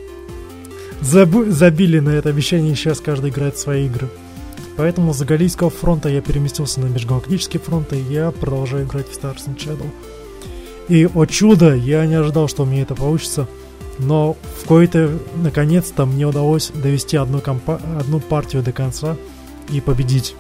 забу- 1.02 1.50
забили 1.50 2.00
на 2.00 2.10
это 2.10 2.30
обещание, 2.30 2.74
и 2.74 2.76
сейчас 2.76 3.00
каждый 3.00 3.30
играет 3.30 3.56
в 3.56 3.60
свои 3.60 3.86
игры. 3.86 4.10
Поэтому 4.78 5.14
с 5.14 5.22
Галийского 5.22 5.70
фронта 5.70 6.10
я 6.10 6.22
переместился 6.22 6.80
на 6.80 6.86
Межгалактический 6.86 7.60
фронт, 7.60 7.94
и 7.94 7.98
я 7.98 8.32
продолжаю 8.32 8.86
играть 8.86 9.08
в 9.08 9.12
Stars 9.12 9.48
and 9.48 9.58
Shadow. 9.58 9.88
И, 10.88 11.08
о 11.14 11.26
чудо, 11.26 11.76
я 11.76 12.06
не 12.06 12.16
ожидал, 12.16 12.48
что 12.48 12.64
у 12.64 12.66
меня 12.66 12.82
это 12.82 12.96
получится, 12.96 13.48
но 14.00 14.36
в 14.62 14.66
кои-то, 14.66 15.20
наконец-то, 15.36 16.06
мне 16.06 16.26
удалось 16.26 16.72
довести 16.74 17.18
одну, 17.18 17.40
компа- 17.40 17.82
одну 18.00 18.20
партию 18.20 18.64
до 18.64 18.72
конца 18.72 19.16
и 19.70 19.80
победить. 19.80 20.36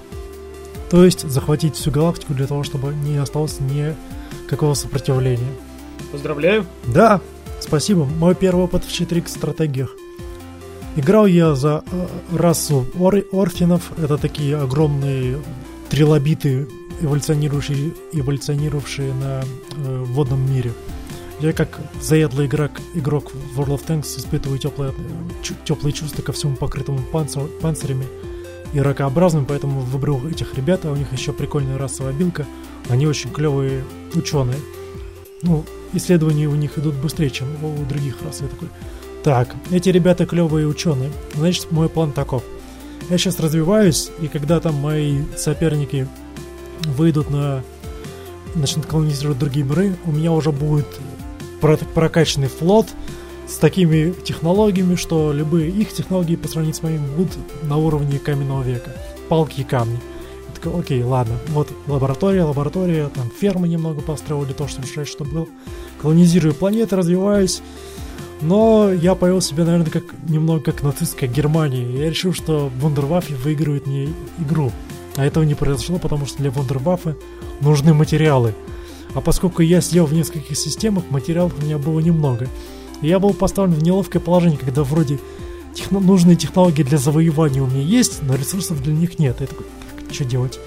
То 0.89 1.05
есть 1.05 1.29
захватить 1.29 1.75
всю 1.75 1.91
галактику 1.91 2.34
для 2.34 2.47
того, 2.47 2.63
чтобы 2.63 2.93
не 2.93 3.17
осталось 3.17 3.59
никакого 3.59 4.73
сопротивления. 4.73 5.47
Поздравляю. 6.11 6.65
Да, 6.88 7.21
спасибо. 7.59 8.05
Мой 8.05 8.36
первый 8.36 8.65
опыт 8.65 8.84
в 8.84 8.91
4 8.91 9.23
стратегиях. 9.27 9.95
Играл 10.95 11.25
я 11.25 11.55
за 11.55 11.83
э, 11.91 12.07
расу 12.35 12.85
ор- 12.99 13.23
орфинов. 13.31 13.91
Это 13.97 14.17
такие 14.17 14.57
огромные 14.57 15.37
трилобиты, 15.89 16.67
эволюционирующие, 17.01 17.93
эволюционировавшие 18.11 19.13
на 19.13 19.41
э, 19.41 20.03
водном 20.07 20.51
мире. 20.53 20.73
Я 21.39 21.53
как 21.53 21.79
заядлый 22.01 22.45
игрок, 22.47 22.71
игрок 22.93 23.31
в 23.33 23.59
World 23.59 23.79
of 23.79 23.85
Tanks 23.87 24.19
испытываю 24.19 24.59
теплые, 24.59 24.93
теплые 25.65 25.93
чувства 25.93 26.21
ко 26.21 26.33
всему 26.33 26.55
покрытому 26.55 26.99
панцир- 27.11 27.49
панцирями 27.61 28.05
и 28.73 28.79
ракообразным, 28.79 29.45
поэтому 29.45 29.79
выбрал 29.81 30.27
этих 30.27 30.53
ребят, 30.55 30.85
а 30.85 30.91
у 30.91 30.95
них 30.95 31.11
еще 31.13 31.33
прикольная 31.33 31.77
расовая 31.77 32.13
билка. 32.13 32.45
Они 32.89 33.07
очень 33.07 33.31
клевые 33.31 33.83
ученые. 34.13 34.59
Ну, 35.41 35.65
исследования 35.93 36.47
у 36.47 36.55
них 36.55 36.77
идут 36.77 36.95
быстрее, 36.95 37.29
чем 37.31 37.47
у 37.63 37.85
других 37.85 38.17
рас. 38.23 38.41
Я 38.41 38.47
такой, 38.47 38.69
так, 39.24 39.55
эти 39.72 39.89
ребята 39.89 40.26
клевые 40.26 40.67
ученые. 40.67 41.11
Значит, 41.36 41.72
мой 41.72 41.89
план 41.89 42.11
таков. 42.11 42.43
Я 43.09 43.17
сейчас 43.17 43.39
развиваюсь, 43.39 44.09
и 44.19 44.28
когда 44.28 44.59
там 44.59 44.76
мои 44.76 45.22
соперники 45.36 46.07
выйдут 46.86 47.30
на... 47.30 47.63
начнут 48.55 48.86
колонизировать 48.86 49.39
другие 49.39 49.65
миры, 49.65 49.95
у 50.05 50.11
меня 50.11 50.32
уже 50.32 50.51
будет 50.51 50.88
про- 51.59 51.78
прокачанный 51.78 52.47
флот 52.47 52.88
с 53.47 53.55
такими 53.55 54.13
технологиями, 54.24 54.95
что 54.95 55.34
любые 55.34 55.69
их 55.69 55.93
технологии 55.93 56.36
по 56.36 56.47
сравнению 56.47 56.76
с 56.76 56.84
моими 56.84 57.05
будут 57.15 57.38
на 57.63 57.78
уровне 57.78 58.17
каменного 58.17 58.63
века. 58.63 58.95
Палки 59.30 59.61
и 59.61 59.63
камни. 59.63 59.99
Я 60.47 60.55
такой, 60.55 60.80
окей, 60.80 61.03
ладно, 61.03 61.36
вот 61.49 61.69
лаборатория, 61.88 62.43
лаборатория, 62.43 63.09
там 63.09 63.30
фермы 63.39 63.67
немного 63.67 64.01
построил 64.01 64.45
для 64.45 64.53
того, 64.53 64.69
чтобы 64.69 64.88
решать, 64.88 65.07
что 65.07 65.26
было. 65.26 65.47
Колонизирую 66.01 66.53
планеты, 66.55 66.95
развиваюсь. 66.95 67.61
Но 68.41 68.91
я 68.91 69.15
повел 69.15 69.39
себя, 69.41 69.65
наверное, 69.65 69.91
как 69.91 70.03
немного 70.27 70.61
как 70.61 70.81
нацистская 70.81 71.29
Германия. 71.29 71.83
Я 71.83 72.09
решил, 72.09 72.33
что 72.33 72.71
Вундерваффе 72.79 73.35
выигрывает 73.35 73.85
мне 73.85 74.09
игру. 74.39 74.71
А 75.15 75.25
этого 75.25 75.43
не 75.43 75.55
произошло, 75.55 75.99
потому 75.99 76.25
что 76.25 76.39
для 76.39 76.51
Вундерваффе 76.51 77.15
нужны 77.59 77.93
материалы. 77.93 78.55
А 79.13 79.21
поскольку 79.21 79.61
я 79.61 79.81
сидел 79.81 80.05
в 80.05 80.13
нескольких 80.13 80.57
системах, 80.57 81.03
материалов 81.09 81.53
у 81.59 81.63
меня 81.63 81.77
было 81.77 81.99
немного. 81.99 82.47
И 83.01 83.07
я 83.07 83.19
был 83.19 83.33
поставлен 83.33 83.75
в 83.75 83.83
неловкое 83.83 84.21
положение, 84.21 84.57
когда 84.57 84.83
вроде 84.83 85.19
техно- 85.73 85.99
нужные 85.99 86.35
технологии 86.35 86.83
для 86.83 86.97
завоевания 86.97 87.61
у 87.61 87.67
меня 87.67 87.81
есть, 87.81 88.23
но 88.23 88.35
ресурсов 88.35 88.81
для 88.81 88.93
них 88.93 89.19
нет. 89.19 89.37
Я 89.41 89.47
такой, 89.47 89.65
так, 89.97 90.13
что 90.13 90.25
делать? 90.25 90.59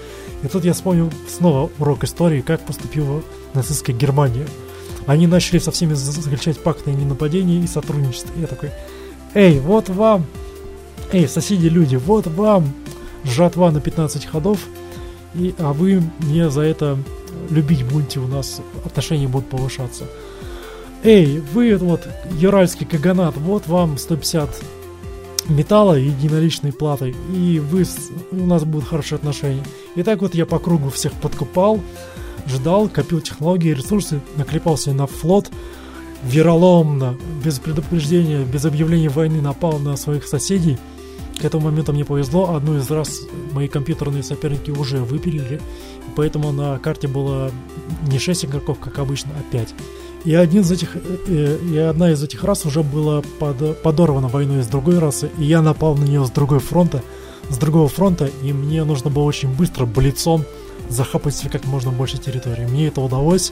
И 0.43 0.47
тут 0.47 0.63
я 0.63 0.73
вспомнил 0.73 1.11
снова 1.27 1.71
урок 1.79 2.03
истории, 2.03 2.41
как 2.41 2.61
поступила 2.61 3.21
нацистская 3.53 3.95
Германия. 3.95 4.45
Они 5.05 5.27
начали 5.27 5.59
со 5.59 5.71
всеми 5.71 5.93
за- 5.93 6.11
заключать 6.21 6.59
пакты 6.59 6.91
о 6.91 6.93
ненападении 6.93 7.63
и 7.63 7.67
сотрудничестве. 7.67 8.31
Я 8.37 8.47
такой, 8.47 8.71
эй, 9.33 9.59
вот 9.59 9.89
вам, 9.89 10.25
эй, 11.11 11.27
соседи 11.27 11.67
люди, 11.67 11.95
вот 11.95 12.27
вам 12.27 12.73
жатва 13.23 13.71
на 13.71 13.81
15 13.81 14.25
ходов, 14.25 14.59
и, 15.33 15.53
а 15.59 15.73
вы 15.73 16.01
мне 16.19 16.49
за 16.49 16.61
это 16.61 16.97
любить 17.49 17.85
будете, 17.85 18.19
у 18.19 18.27
нас 18.27 18.61
отношения 18.85 19.27
будут 19.27 19.49
повышаться. 19.49 20.05
Эй, 21.03 21.39
вы 21.53 21.75
вот, 21.75 22.07
Юральский 22.31 22.85
Каганат, 22.85 23.37
вот 23.37 23.67
вам 23.67 23.97
150 23.97 24.49
металла 25.49 25.93
единоличной 25.93 26.73
платой, 26.73 27.15
и 27.31 27.59
вы, 27.59 27.85
у 28.31 28.45
нас 28.47 28.63
будут 28.63 28.87
хорошие 28.87 29.17
отношения. 29.17 29.63
И 29.95 30.01
так 30.01 30.21
вот 30.21 30.33
я 30.33 30.47
по 30.47 30.57
кругу 30.57 30.89
всех 30.89 31.13
подкупал, 31.13 31.79
ждал, 32.47 32.89
копил 32.89 33.21
технологии, 33.21 33.73
ресурсы, 33.73 34.21
наклепал 34.37 34.77
на 34.87 35.07
флот, 35.07 35.51
вероломно, 36.23 37.15
без 37.43 37.59
предупреждения, 37.59 38.43
без 38.43 38.65
объявления 38.65 39.09
войны 39.09 39.41
напал 39.41 39.79
на 39.79 39.95
своих 39.95 40.27
соседей. 40.27 40.77
К 41.39 41.45
этому 41.45 41.65
моменту 41.65 41.91
мне 41.91 42.05
повезло, 42.05 42.55
одну 42.55 42.77
из 42.77 42.89
раз 42.89 43.21
мои 43.51 43.67
компьютерные 43.67 44.23
соперники 44.23 44.71
уже 44.71 44.99
выпилили, 44.99 45.61
поэтому 46.15 46.51
на 46.51 46.79
карте 46.79 47.07
было 47.07 47.51
не 48.07 48.19
6 48.19 48.45
игроков, 48.45 48.79
как 48.79 48.99
обычно, 48.99 49.31
а 49.37 49.43
5. 49.51 49.75
И 50.23 50.33
один 50.33 50.61
из 50.61 50.71
этих, 50.71 50.95
э, 50.95 50.99
э, 51.27 51.57
и 51.71 51.77
одна 51.77 52.11
из 52.11 52.23
этих 52.23 52.43
рас 52.43 52.65
уже 52.65 52.81
была 52.81 53.21
под- 53.39 53.81
подорвана 53.83 54.27
войной 54.27 54.63
с 54.63 54.67
другой 54.67 54.97
расы, 54.97 55.29
и 55.37 55.43
я 55.43 55.61
напал 55.61 55.95
на 55.95 56.03
нее 56.03 56.25
с 56.25 56.31
другой 56.31 56.59
фронта, 56.59 57.03
с 57.49 57.57
другого 57.57 57.87
фронта, 57.89 58.29
и 58.41 58.53
мне 58.53 58.83
нужно 58.85 59.11
было 59.11 59.23
очень 59.23 59.49
быстро 59.49 59.85
блицом 59.85 60.43
захапать 60.89 61.35
себе 61.35 61.49
как 61.49 61.65
можно 61.65 61.91
больше 61.91 62.17
территории. 62.17 62.65
Мне 62.65 62.87
это 62.87 63.01
удалось. 63.01 63.51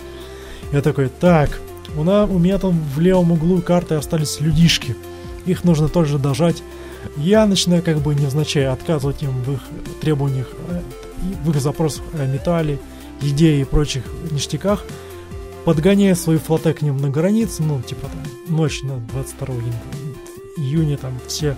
Я 0.72 0.82
такой, 0.82 1.10
так, 1.10 1.60
у, 1.98 2.04
на, 2.04 2.26
у 2.26 2.40
меня 2.40 2.58
там 2.58 2.80
в 2.96 3.00
левом 3.00 3.32
углу 3.32 3.62
карты 3.62 3.96
остались 3.96 4.40
людишки. 4.40 4.96
Их 5.46 5.64
нужно 5.64 5.90
тоже 5.90 6.18
дожать. 6.18 6.64
Я 7.18 7.46
начинаю 7.46 7.84
как 7.84 8.00
бы 8.00 8.16
невзначай 8.16 8.66
отказывать 8.66 9.24
им 9.24 9.32
в 9.44 9.54
их 9.54 9.60
требованиях, 10.02 10.48
в 11.44 11.50
их 11.50 11.62
запросах 11.62 12.04
о 12.14 12.26
металле, 12.26 12.80
еде 13.22 13.60
и 13.60 13.64
прочих 13.66 14.04
ништяках, 14.32 14.84
подгоняя 15.66 16.16
свои 16.16 16.38
флоты 16.38 16.74
к 16.74 16.82
ним 16.82 16.98
на 16.98 17.10
границе, 17.10 17.64
ну, 17.64 17.82
типа 17.82 18.08
там, 18.08 18.56
ночь 18.56 18.84
на 18.84 18.98
22 18.98 19.56
июня, 20.58 20.98
там, 20.98 21.20
все 21.28 21.58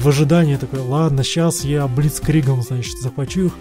в 0.00 0.08
ожидании 0.08 0.56
такой, 0.56 0.80
ладно, 0.80 1.22
сейчас 1.22 1.64
я 1.64 1.86
блицкригом, 1.86 2.62
значит, 2.62 2.98
захвачу 2.98 3.46
их. 3.46 3.52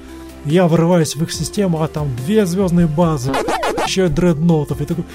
Я 0.46 0.68
врываюсь 0.68 1.16
в 1.16 1.24
их 1.24 1.32
систему, 1.32 1.82
а 1.82 1.88
там 1.88 2.16
две 2.16 2.46
звездные 2.46 2.88
базы, 2.88 3.32
еще 3.86 4.06
и 4.06 4.10
дредноутов. 4.10 4.82
И 4.82 4.86
такой, 4.86 5.06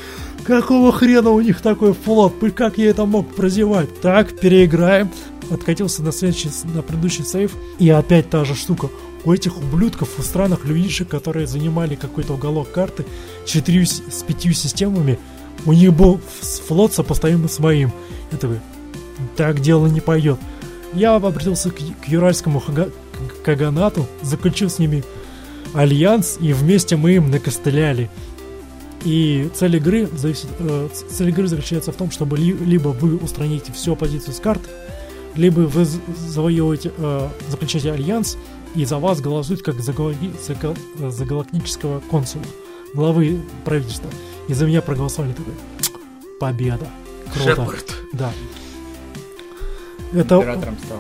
какого 0.45 0.93
хрена 0.93 1.31
у 1.31 1.41
них 1.41 1.61
такой 1.61 1.95
флот? 1.95 2.35
Как 2.55 2.79
я 2.79 2.91
это 2.91 3.05
мог 3.05 3.35
прозевать? 3.35 4.01
Так, 4.01 4.39
переиграем. 4.39 5.11
Откатился 5.51 6.03
на 6.03 6.13
следующий, 6.13 6.51
на 6.75 6.83
предыдущий 6.83 7.25
сейф. 7.25 7.53
И 7.79 7.89
опять 7.91 8.31
та 8.31 8.45
же 8.45 8.55
штука. 8.55 8.89
У 9.25 9.33
этих 9.33 9.57
ублюдков, 9.57 10.19
у 10.19 10.23
странных 10.23 10.67
людишек, 10.67 11.09
которые 11.09 11.47
занимали 11.47 11.95
какой-то 11.95 12.35
уголок 12.35 12.71
карты, 12.71 13.07
четырью 13.47 13.87
с 13.87 14.23
пятью 14.27 14.53
системами, 14.53 15.19
у 15.65 15.73
них 15.73 15.95
был 15.95 16.21
флот 16.67 16.93
сопоставимый 16.93 17.49
с 17.49 17.59
моим. 17.59 17.91
Я 18.31 18.39
такой, 18.39 18.61
так 19.37 19.61
дело 19.61 19.87
не 19.87 20.01
пойдет. 20.01 20.39
Я 20.93 21.15
обратился 21.15 21.71
к, 21.71 21.77
к 21.77 22.09
Юральскому 22.09 22.61
хага, 22.61 22.91
к 23.29 23.45
Каганату, 23.45 24.07
заключил 24.23 24.69
с 24.69 24.79
ними 24.79 25.05
альянс, 25.75 26.39
и 26.41 26.53
вместе 26.53 26.97
мы 26.97 27.13
им 27.13 27.31
накостыляли. 27.31 28.09
И 29.05 29.51
цель 29.55 29.77
игры, 29.77 30.09
зависит, 30.17 30.49
э, 30.59 30.89
цель 31.11 31.29
игры 31.29 31.47
заключается 31.47 31.93
в 31.93 31.97
том, 31.97 32.11
чтобы 32.11 32.39
ли, 32.39 32.53
либо 32.53 32.89
вы 32.89 33.17
устраните 33.17 33.71
всю 33.73 33.93
оппозицию 33.93 34.33
с 34.33 34.41
карт, 34.41 34.63
либо 35.35 35.61
вы 35.61 35.85
завоевываете, 35.85 36.93
э, 36.97 37.29
заключаете 37.51 37.93
альянс, 37.93 38.39
и 38.75 38.85
за 38.85 38.99
вас 38.99 39.21
голосуют 39.21 39.63
как 39.63 39.81
за, 39.81 39.93
за, 39.93 41.11
за 41.11 41.25
галактического 41.25 42.01
консула, 42.11 42.45
главы 42.95 43.43
правительства. 43.65 44.11
И 44.49 44.55
за 44.55 44.67
меня 44.67 44.81
проголосовали 44.81 45.33
такой, 45.33 45.55
победа. 46.41 46.89
Круто. 47.33 47.51
Шепард. 47.51 47.95
Да. 48.13 48.33
Это... 50.13 50.37
Императором 50.37 50.77
стал. 50.85 50.99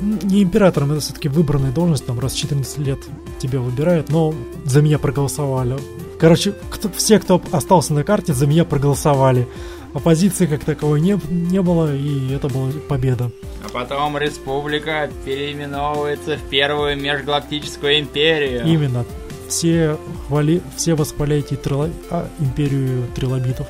Не 0.00 0.42
императором, 0.42 0.92
это 0.92 1.00
все-таки 1.00 1.28
выбранная 1.28 1.72
должность, 1.72 2.06
там 2.06 2.18
раз 2.18 2.34
в 2.34 2.38
14 2.38 2.78
лет 2.78 2.98
тебя 3.38 3.60
выбирают, 3.60 4.10
но 4.10 4.34
за 4.64 4.82
меня 4.82 4.98
проголосовали. 4.98 5.76
Короче, 6.18 6.54
кто, 6.70 6.88
все, 6.90 7.18
кто 7.18 7.40
остался 7.52 7.94
на 7.94 8.02
карте, 8.04 8.32
за 8.34 8.46
меня 8.46 8.64
проголосовали. 8.64 9.46
Оппозиции 9.94 10.46
как 10.46 10.64
таковой 10.64 11.00
не, 11.00 11.18
не 11.30 11.62
было, 11.62 11.94
и 11.94 12.32
это 12.32 12.48
была 12.48 12.70
победа. 12.88 13.30
А 13.64 13.68
потом 13.72 14.18
республика 14.18 15.10
переименовывается 15.24 16.36
в 16.36 16.42
первую 16.50 16.96
межгалактическую 17.00 18.00
империю. 18.00 18.66
Именно. 18.66 19.04
Все, 19.48 19.96
хвали, 20.26 20.60
все 20.76 20.94
восхваляете 20.94 21.56
трило... 21.56 21.88
а, 22.10 22.28
империю 22.38 23.06
трилобитов. 23.14 23.66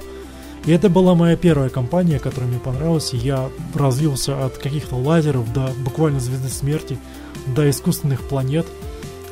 И 0.68 0.70
это 0.70 0.90
была 0.90 1.14
моя 1.14 1.34
первая 1.34 1.70
компания, 1.70 2.18
которая 2.18 2.50
мне 2.50 2.60
понравилась, 2.60 3.14
я 3.14 3.48
развился 3.72 4.44
от 4.44 4.58
каких-то 4.58 4.96
лазеров 4.96 5.50
до 5.54 5.72
буквально 5.82 6.20
звезды 6.20 6.50
смерти, 6.50 6.98
до 7.46 7.70
искусственных 7.70 8.20
планет. 8.20 8.66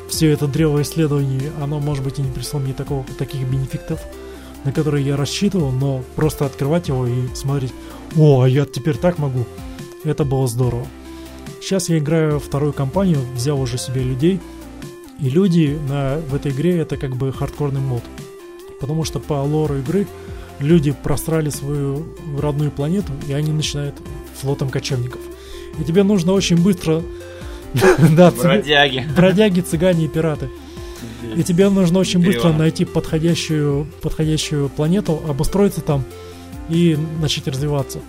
Все 0.09 0.31
это 0.31 0.47
древо 0.47 0.81
исследований, 0.81 1.51
оно, 1.61 1.79
может 1.79 2.03
быть, 2.03 2.17
и 2.17 2.23
не 2.23 2.31
принесло 2.31 2.59
мне 2.59 2.73
такого, 2.73 3.05
таких 3.19 3.47
бенефитов, 3.47 3.99
на 4.63 4.71
которые 4.71 5.05
я 5.05 5.15
рассчитывал, 5.15 5.69
но 5.69 6.01
просто 6.15 6.43
открывать 6.43 6.87
его 6.87 7.05
и 7.05 7.27
смотреть, 7.35 7.71
о, 8.15 8.41
а 8.41 8.49
я 8.49 8.65
теперь 8.65 8.97
так 8.97 9.19
могу, 9.19 9.45
это 10.03 10.25
было 10.25 10.47
здорово. 10.47 10.87
Сейчас 11.61 11.87
я 11.89 11.99
играю 11.99 12.39
вторую 12.39 12.73
кампанию, 12.73 13.19
взял 13.35 13.61
уже 13.61 13.77
себе 13.77 14.01
людей, 14.01 14.39
и 15.19 15.29
люди 15.29 15.79
на, 15.87 16.17
в 16.17 16.33
этой 16.33 16.51
игре 16.51 16.79
это 16.79 16.97
как 16.97 17.15
бы 17.15 17.31
хардкорный 17.31 17.81
мод. 17.81 18.01
Потому 18.79 19.03
что 19.03 19.19
по 19.19 19.33
лору 19.33 19.77
игры 19.77 20.07
люди 20.59 20.91
просрали 20.91 21.49
свою 21.49 22.05
родную 22.39 22.71
планету, 22.71 23.11
и 23.27 23.33
они 23.33 23.51
начинают 23.51 23.95
флотом 24.35 24.69
кочевников. 24.69 25.21
И 25.79 25.83
тебе 25.83 26.03
нужно 26.03 26.33
очень 26.33 26.57
быстро... 26.61 27.03
да, 28.15 28.31
бродяги. 28.31 29.05
Бродяги, 29.15 29.61
цыгане 29.61 30.05
и 30.05 30.07
пираты. 30.07 30.49
И 31.35 31.43
тебе 31.43 31.69
нужно 31.69 31.99
очень 31.99 32.23
быстро 32.23 32.51
найти 32.51 32.85
подходящую, 32.85 33.87
подходящую 34.01 34.69
планету, 34.69 35.21
обустроиться 35.27 35.81
там 35.81 36.03
и 36.69 36.97
начать 37.21 37.47
развиваться. 37.47 37.99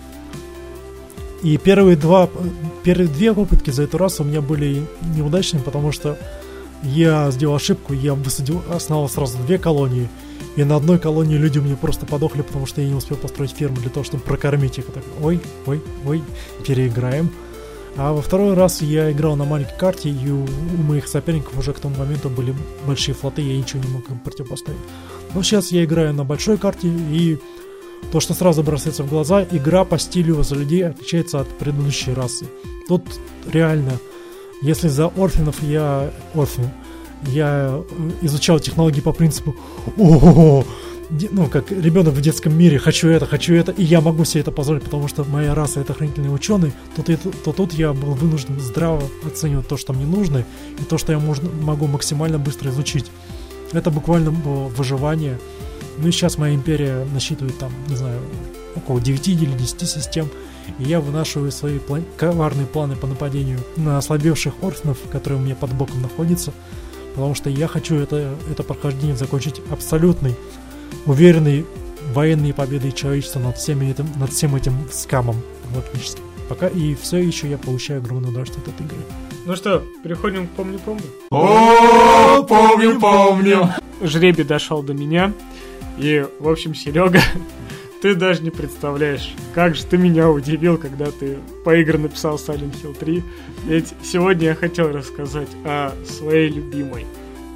И 1.43 1.57
первые 1.57 1.95
два, 1.95 2.29
первые 2.83 3.07
две 3.07 3.33
попытки 3.33 3.69
за 3.69 3.83
эту 3.83 3.97
раз 3.97 4.19
у 4.19 4.23
меня 4.23 4.41
были 4.41 4.85
неудачными, 5.15 5.61
потому 5.61 5.91
что 5.91 6.17
я 6.83 7.29
сделал 7.31 7.55
ошибку, 7.55 7.93
я 7.93 8.13
высадил, 8.13 8.61
основал 8.69 9.09
сразу 9.09 9.37
две 9.39 9.57
колонии, 9.57 10.09
и 10.55 10.63
на 10.63 10.75
одной 10.75 10.99
колонии 10.99 11.37
люди 11.37 11.59
мне 11.59 11.75
просто 11.75 12.05
подохли, 12.05 12.41
потому 12.41 12.65
что 12.65 12.81
я 12.81 12.87
не 12.87 12.95
успел 12.95 13.17
построить 13.17 13.51
ферму 13.51 13.77
для 13.77 13.89
того, 13.89 14.03
чтобы 14.03 14.23
прокормить 14.23 14.77
их. 14.77 14.85
так, 14.85 15.03
ой, 15.21 15.39
ой, 15.65 15.81
ой, 16.05 16.23
переиграем. 16.65 17.29
А 17.97 18.13
во 18.13 18.21
второй 18.21 18.53
раз 18.53 18.81
я 18.81 19.11
играл 19.11 19.35
на 19.35 19.45
маленькой 19.45 19.77
карте, 19.77 20.09
и 20.09 20.29
у, 20.29 20.43
у 20.43 20.83
моих 20.83 21.07
соперников 21.07 21.57
уже 21.57 21.73
к 21.73 21.79
тому 21.79 21.95
моменту 21.95 22.29
были 22.29 22.55
большие 22.85 23.15
флоты, 23.15 23.41
я 23.41 23.57
ничего 23.57 23.83
не 23.83 23.89
мог 23.89 24.09
им 24.09 24.19
противопоставить. 24.19 24.79
Но 25.33 25.43
сейчас 25.43 25.71
я 25.71 25.83
играю 25.83 26.13
на 26.13 26.23
большой 26.23 26.57
карте, 26.57 26.87
и 26.87 27.39
то, 28.11 28.19
что 28.19 28.33
сразу 28.33 28.63
бросается 28.63 29.03
в 29.03 29.09
глаза, 29.09 29.45
игра 29.51 29.85
по 29.85 29.99
стилю 29.99 30.41
за 30.43 30.55
людей 30.55 30.87
отличается 30.87 31.39
от 31.39 31.47
предыдущей 31.57 32.13
расы. 32.13 32.45
Тут 32.87 33.03
реально, 33.45 33.99
если 34.61 34.87
за 34.87 35.07
орфинов 35.07 35.61
я 35.63 36.11
орфин, 36.33 36.69
я 37.27 37.81
изучал 38.21 38.59
технологии 38.59 39.01
по 39.01 39.13
принципу 39.13 39.55
о 39.97 40.63
ну, 41.31 41.47
как 41.47 41.71
ребенок 41.71 42.13
в 42.13 42.21
детском 42.21 42.55
мире, 42.57 42.77
хочу 42.77 43.07
это, 43.07 43.25
хочу 43.25 43.53
это, 43.55 43.71
и 43.71 43.83
я 43.83 43.99
могу 43.99 44.25
себе 44.25 44.41
это 44.41 44.51
позволить, 44.51 44.83
потому 44.83 45.07
что 45.07 45.23
моя 45.23 45.55
раса 45.55 45.79
это 45.79 45.93
хранительные 45.93 46.31
ученые, 46.31 46.71
то, 46.95 47.03
то, 47.03 47.17
то 47.17 47.51
тут 47.51 47.73
я 47.73 47.93
был 47.93 48.13
вынужден 48.13 48.59
здраво 48.59 49.01
оценивать 49.25 49.67
то, 49.67 49.77
что 49.77 49.93
мне 49.93 50.05
нужно, 50.05 50.45
и 50.79 50.83
то, 50.83 50.97
что 50.97 51.11
я 51.11 51.19
можно, 51.19 51.49
могу 51.61 51.87
максимально 51.87 52.37
быстро 52.37 52.69
изучить. 52.69 53.05
Это 53.71 53.89
буквально 53.91 54.31
было 54.31 54.67
выживание. 54.67 55.39
Ну 55.97 56.07
и 56.07 56.11
сейчас 56.11 56.37
моя 56.37 56.53
империя 56.53 57.05
насчитывает 57.13 57.57
там, 57.57 57.71
не 57.87 57.95
знаю, 57.95 58.21
около 58.75 59.01
9 59.01 59.27
или 59.27 59.51
10 59.51 59.89
систем, 59.89 60.29
и 60.77 60.83
я 60.83 60.99
вынашиваю 60.99 61.51
свои 61.51 61.79
план- 61.79 62.05
коварные 62.17 62.67
планы 62.67 62.95
по 62.95 63.07
нападению 63.07 63.59
на 63.75 63.97
ослабевших 63.97 64.53
орфинов, 64.61 64.97
которые 65.11 65.39
у 65.39 65.43
меня 65.43 65.55
под 65.55 65.73
боком 65.73 66.01
находятся, 66.01 66.53
потому 67.15 67.35
что 67.35 67.49
я 67.49 67.67
хочу 67.67 67.95
это, 67.95 68.35
это 68.51 68.63
прохождение 68.63 69.15
закончить 69.15 69.61
абсолютной, 69.71 70.35
уверенной 71.05 71.65
военной 72.13 72.53
победой 72.53 72.91
человечества 72.91 73.39
над, 73.39 73.57
всеми 73.57 73.91
этим, 73.91 74.07
над 74.17 74.31
всем 74.31 74.55
этим 74.55 74.73
скамом 74.91 75.35
фактически. 75.73 76.21
Пока 76.47 76.67
и 76.67 76.95
все 76.95 77.17
еще 77.17 77.47
я 77.49 77.57
получаю 77.57 77.99
огромное 77.99 78.29
удовольствие 78.29 78.63
от 78.63 78.73
этой 78.73 78.85
игры. 78.85 78.97
Ну 79.45 79.55
что, 79.55 79.83
переходим 80.03 80.47
к 80.47 80.51
помню-помню. 80.51 81.03
О, 81.29 82.43
помню-помню. 82.43 83.69
Жребий 84.01 84.43
дошел 84.43 84.81
до 84.81 84.93
меня. 84.93 85.33
И, 85.97 86.25
в 86.39 86.47
общем, 86.47 86.73
Серега, 86.73 87.21
ты 88.01 88.15
даже 88.15 88.41
не 88.43 88.49
представляешь, 88.49 89.33
как 89.53 89.75
же 89.75 89.85
ты 89.85 89.97
меня 89.97 90.29
удивил, 90.29 90.77
когда 90.77 91.11
ты 91.11 91.37
по 91.65 91.81
игре 91.81 91.97
написал 91.97 92.35
Silent 92.35 92.81
Hill 92.81 92.97
3. 92.97 93.23
Ведь 93.65 93.93
сегодня 94.03 94.49
я 94.49 94.55
хотел 94.55 94.91
рассказать 94.91 95.49
о 95.65 95.93
своей 96.05 96.49
любимой 96.49 97.05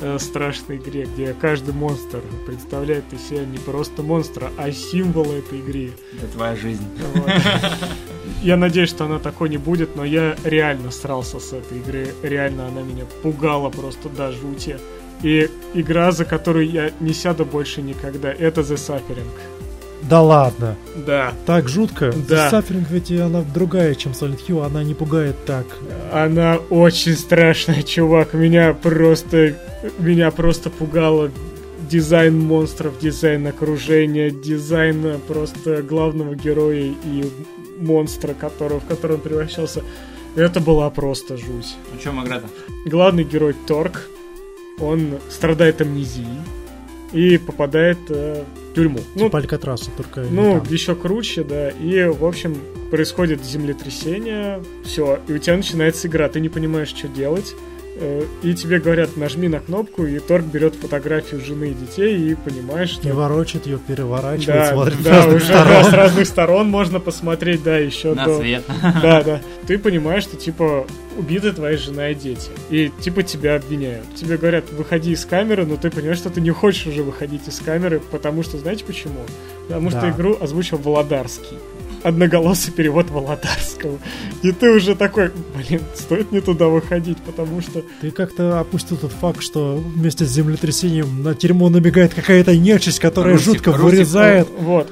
э, 0.02 0.18
страшной 0.20 0.78
игре, 0.78 1.06
где 1.06 1.34
каждый 1.34 1.74
монстр 1.74 2.22
представляет 2.46 3.06
из 3.14 3.22
себя 3.28 3.46
не 3.46 3.58
просто 3.58 4.04
монстра, 4.04 4.52
а 4.58 4.72
символ 4.72 5.32
этой 5.32 5.60
игры. 5.60 5.92
Это 6.22 6.34
твоя 6.34 6.56
жизнь. 6.56 6.86
Вот. 7.14 7.32
Я 8.42 8.58
надеюсь, 8.58 8.90
что 8.90 9.06
она 9.06 9.20
такой 9.20 9.48
не 9.48 9.58
будет, 9.58 9.96
но 9.96 10.04
я 10.04 10.36
реально 10.44 10.92
срался 10.92 11.40
с 11.40 11.54
этой 11.54 11.78
игры. 11.78 12.14
Реально 12.22 12.68
она 12.68 12.82
меня 12.82 13.06
пугала 13.22 13.70
просто 13.70 14.10
до 14.10 14.34
жути. 14.34 14.78
И 15.22 15.50
игра, 15.74 16.12
за 16.12 16.26
которую 16.26 16.70
я 16.70 16.92
не 17.00 17.14
сяду 17.14 17.46
больше 17.46 17.82
никогда, 17.82 18.34
это 18.34 18.60
The 18.60 18.76
Suffering. 18.76 19.30
Да 20.10 20.22
ладно. 20.22 20.76
Да. 21.08 21.34
Так 21.46 21.70
жутко. 21.70 22.14
Да. 22.28 22.50
Сафферинг 22.50 22.90
ведь 22.90 23.12
она 23.12 23.44
другая, 23.54 23.96
чем 23.96 24.12
Silent 24.12 24.40
Hill, 24.48 24.66
она 24.66 24.84
не 24.84 24.94
пугает 24.94 25.36
так. 25.46 25.66
Она 26.12 26.58
очень 26.70 27.16
страшная, 27.16 27.84
чувак. 27.84 28.34
Меня 28.34 28.74
просто... 28.74 29.56
Меня 30.00 30.32
просто 30.32 30.70
пугало 30.70 31.30
дизайн 31.90 32.40
монстров, 32.40 33.00
дизайн 33.00 33.48
окружения, 33.48 34.32
дизайн 34.32 35.20
просто 35.28 35.82
главного 35.82 36.36
героя 36.36 36.94
и 37.04 37.32
монстра, 37.78 38.34
которого, 38.34 38.80
в 38.80 38.86
которого 38.86 39.18
он 39.18 39.22
превращался. 39.22 39.84
Это 40.36 40.60
была 40.60 40.90
просто 40.90 41.38
жуть. 41.38 41.76
О 41.94 42.02
чем 42.02 42.24
игра-то? 42.24 42.48
Главный 42.86 43.24
герой 43.24 43.56
Торг, 43.68 44.10
он 44.80 45.20
страдает 45.30 45.82
амнезией 45.82 46.28
и 47.12 47.38
попадает 47.38 48.00
э, 48.10 48.44
в 48.44 48.63
тюрьму. 48.74 49.00
Ну, 49.16 49.26
Типа 49.26 49.40
Алькатраса, 49.40 49.92
только 49.96 50.22
ну, 50.22 50.60
там. 50.60 50.74
еще 50.74 50.96
круче, 50.96 51.44
да. 51.44 51.70
И, 51.70 52.06
в 52.06 52.26
общем, 52.26 52.56
происходит 52.92 53.44
землетрясение, 53.44 54.64
все, 54.84 55.20
и 55.28 55.34
у 55.34 55.38
тебя 55.38 55.58
начинается 55.58 56.08
игра, 56.08 56.30
ты 56.30 56.40
не 56.40 56.50
понимаешь, 56.50 56.90
что 56.90 57.08
делать. 57.08 57.56
Э, 57.96 58.26
И 58.44 58.54
тебе 58.54 58.80
говорят, 58.80 59.16
нажми 59.18 59.48
на 59.48 59.60
кнопку, 59.60 60.06
и 60.06 60.20
Торг 60.20 60.46
берет 60.46 60.76
фотографию 60.76 61.42
жены 61.42 61.70
и 61.70 61.74
детей, 61.74 62.32
и 62.32 62.36
понимаешь, 62.36 62.90
что... 62.92 63.08
И 63.08 63.12
ворочит 63.12 63.66
ее, 63.66 63.78
переворачивает, 63.78 64.46
Да, 64.48 64.72
смотрит 64.74 65.00
с 65.00 65.04
да, 65.04 65.12
разных 65.18 65.36
уже 65.36 65.46
сторон. 65.46 65.68
да, 65.68 65.84
с 65.84 65.94
разных 65.94 66.28
сторон 66.28 66.70
можно 66.70 67.00
посмотреть, 67.00 67.64
да, 67.64 67.78
еще 67.78 68.14
На 68.14 68.26
до... 68.26 68.38
свет. 68.40 68.64
Да, 69.02 69.24
да. 69.24 69.42
Ты 69.68 69.78
понимаешь, 69.80 70.24
что, 70.24 70.36
типа, 70.38 70.86
убиты 71.18 71.52
твоя 71.54 71.78
жена 71.78 72.10
и 72.10 72.16
дети. 72.16 72.50
И, 72.70 72.92
типа, 73.00 73.24
тебя 73.24 73.56
обвиняют. 73.56 74.06
Тебе 74.16 74.38
говорят, 74.38 74.66
выходи 74.72 75.12
из 75.12 75.26
камеры, 75.26 75.66
но 75.66 75.78
ты 75.78 75.90
понимаешь, 75.90 76.18
что 76.18 76.30
ты 76.30 76.42
не 76.42 76.52
хочешь 76.52 76.88
уже 76.88 77.04
выходить 77.04 77.48
из 77.48 77.60
камеры, 77.60 78.02
потому 78.12 78.44
что, 78.44 78.58
знаете 78.58 78.84
почему? 78.86 79.22
Потому 79.68 79.90
что 79.92 80.02
Да. 80.02 80.10
игру 80.10 80.36
озвучил 80.42 80.78
Володарский. 80.78 81.58
Одноголосый 82.04 82.74
перевод 82.74 83.10
Володарского. 83.10 83.98
И 84.42 84.52
ты 84.52 84.72
уже 84.72 84.96
такой, 84.96 85.32
блин, 85.56 85.82
стоит 85.96 86.32
не 86.32 86.42
туда 86.42 86.68
выходить, 86.68 87.18
потому 87.20 87.62
что... 87.62 87.84
Ты 88.02 88.12
как-то 88.12 88.60
опустил 88.60 88.98
тот 88.98 89.12
факт, 89.12 89.42
что 89.42 89.78
вместе 89.78 90.26
с 90.26 90.30
землетрясением 90.30 91.24
на 91.24 91.34
тюрьму 91.36 91.70
набегает 91.70 92.14
какая-то 92.14 92.56
нечисть, 92.58 93.00
которая 93.00 93.34
Русик, 93.34 93.46
жутко 93.46 93.72
Русик, 93.72 93.84
вырезает 93.84 94.48
Вот. 94.60 94.92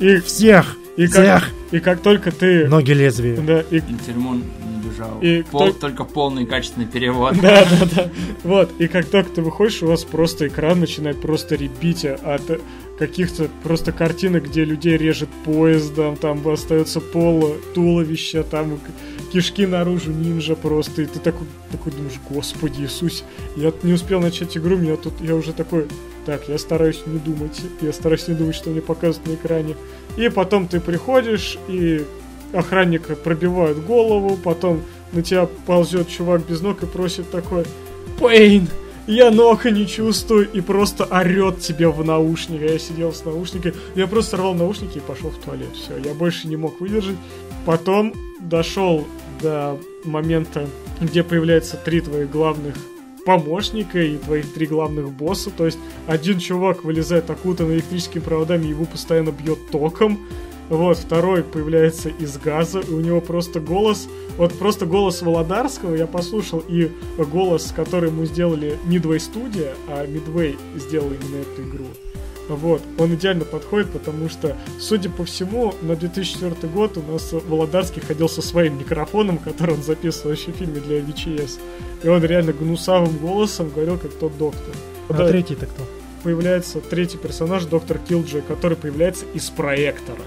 И, 0.00 0.18
всех, 0.20 0.76
и, 0.96 1.06
как, 1.06 1.14
всех 1.14 1.50
и 1.72 1.80
как 1.80 2.00
только 2.00 2.30
ты... 2.30 2.68
ноги 2.68 2.92
лезвия. 2.92 3.36
Да, 3.40 3.60
и 3.70 3.80
не 3.80 4.90
бежал. 5.00 5.18
И 5.20 5.42
Пол- 5.50 5.70
кто- 5.70 5.80
Только 5.80 6.04
полный 6.04 6.46
качественный 6.46 6.86
перевод. 6.86 7.36
Да, 7.40 7.64
да, 7.64 7.88
да. 7.94 8.10
Вот. 8.44 8.70
И 8.78 8.88
как 8.88 9.06
только 9.06 9.30
ты 9.30 9.42
выходишь, 9.42 9.82
у 9.82 9.86
вас 9.86 10.04
просто 10.04 10.48
экран 10.48 10.80
начинает 10.80 11.20
просто 11.20 11.54
ребить 11.54 12.04
от 12.04 12.60
каких-то 13.00 13.48
просто 13.62 13.92
картинок, 13.92 14.44
где 14.44 14.62
людей 14.62 14.98
режет 14.98 15.30
поездом, 15.46 16.16
там 16.16 16.46
остается 16.46 17.00
пол 17.00 17.56
туловища, 17.74 18.42
там 18.42 18.78
кишки 19.32 19.66
наружу 19.66 20.12
нинджа 20.12 20.54
просто. 20.54 21.02
И 21.02 21.06
ты 21.06 21.18
такой, 21.18 21.46
такой 21.72 21.92
думаешь, 21.92 22.20
господи 22.28 22.82
Иисус, 22.82 23.24
я 23.56 23.72
не 23.82 23.94
успел 23.94 24.20
начать 24.20 24.54
игру, 24.58 24.76
меня 24.76 24.96
тут, 24.96 25.14
я 25.22 25.34
уже 25.34 25.54
такой, 25.54 25.86
так, 26.26 26.46
я 26.50 26.58
стараюсь 26.58 27.00
не 27.06 27.18
думать, 27.18 27.58
я 27.80 27.94
стараюсь 27.94 28.28
не 28.28 28.34
думать, 28.34 28.54
что 28.54 28.68
мне 28.68 28.82
показывают 28.82 29.26
на 29.26 29.34
экране. 29.34 29.76
И 30.18 30.28
потом 30.28 30.68
ты 30.68 30.78
приходишь, 30.78 31.58
и 31.68 32.04
охранника 32.52 33.16
пробивают 33.16 33.78
голову, 33.78 34.36
потом 34.36 34.82
на 35.12 35.22
тебя 35.22 35.48
ползет 35.64 36.08
чувак 36.08 36.42
без 36.46 36.60
ног 36.60 36.82
и 36.82 36.86
просит 36.86 37.30
такой 37.30 37.64
Пейн, 38.18 38.68
я 39.06 39.30
ног 39.30 39.64
не 39.64 39.86
чувствую, 39.86 40.48
и 40.52 40.60
просто 40.60 41.04
орет 41.04 41.60
тебе 41.60 41.88
в 41.88 42.04
наушник. 42.04 42.62
Я 42.62 42.78
сидел 42.78 43.12
с 43.12 43.24
наушниками, 43.24 43.74
я 43.94 44.06
просто 44.06 44.32
сорвал 44.32 44.54
наушники 44.54 44.98
и 44.98 45.00
пошел 45.00 45.30
в 45.30 45.36
туалет. 45.36 45.74
Все, 45.74 45.96
я 45.96 46.14
больше 46.14 46.48
не 46.48 46.56
мог 46.56 46.80
выдержать. 46.80 47.16
Потом 47.66 48.14
дошел 48.40 49.06
до 49.40 49.78
момента, 50.04 50.66
где 51.00 51.22
появляются 51.22 51.76
три 51.76 52.00
твоих 52.00 52.30
главных 52.30 52.74
помощника 53.24 54.00
и 54.00 54.16
твоих 54.16 54.52
три 54.52 54.66
главных 54.66 55.10
босса. 55.10 55.50
То 55.50 55.66
есть 55.66 55.78
один 56.06 56.38
чувак 56.38 56.84
вылезает 56.84 57.30
окутан 57.30 57.72
электрическими 57.72 58.22
проводами, 58.22 58.66
его 58.66 58.84
постоянно 58.84 59.30
бьет 59.30 59.58
током. 59.70 60.18
Вот, 60.70 60.98
второй 60.98 61.42
появляется 61.42 62.08
из 62.08 62.38
газа, 62.38 62.78
и 62.78 62.90
у 62.90 63.00
него 63.00 63.20
просто 63.20 63.58
голос, 63.58 64.08
вот 64.38 64.56
просто 64.56 64.86
голос 64.86 65.20
Володарского 65.20 65.96
я 65.96 66.06
послушал, 66.06 66.62
и 66.68 66.90
голос, 67.18 67.72
который 67.74 68.08
ему 68.08 68.24
сделали 68.24 68.78
Midway 68.86 69.16
Studio, 69.16 69.74
а 69.88 70.06
Midway 70.06 70.56
сделал 70.76 71.08
именно 71.08 71.42
эту 71.42 71.62
игру. 71.68 71.86
Вот, 72.48 72.82
он 72.98 73.14
идеально 73.14 73.44
подходит, 73.44 73.90
потому 73.90 74.28
что, 74.28 74.56
судя 74.78 75.10
по 75.10 75.24
всему, 75.24 75.74
на 75.82 75.96
2004 75.96 76.72
год 76.72 76.96
у 76.98 77.12
нас 77.12 77.32
Володарский 77.32 78.00
ходил 78.00 78.28
со 78.28 78.40
своим 78.40 78.78
микрофоном, 78.78 79.38
который 79.38 79.74
он 79.74 79.82
записывал 79.82 80.32
еще 80.32 80.52
в 80.52 80.56
фильме 80.56 80.80
для 80.80 81.00
VHS. 81.00 81.58
И 82.04 82.08
он 82.08 82.24
реально 82.24 82.52
гнусавым 82.52 83.18
голосом 83.18 83.70
говорил, 83.70 83.98
как 83.98 84.12
тот 84.14 84.36
доктор. 84.38 84.74
А 85.08 85.14
Да, 85.14 85.28
третий-то 85.28 85.66
кто? 85.66 85.82
появляется 86.22 86.80
третий 86.80 87.18
персонаж, 87.18 87.64
доктор 87.64 87.98
Килджи, 87.98 88.42
который 88.42 88.76
появляется 88.76 89.24
из 89.34 89.48
проектора. 89.50 90.20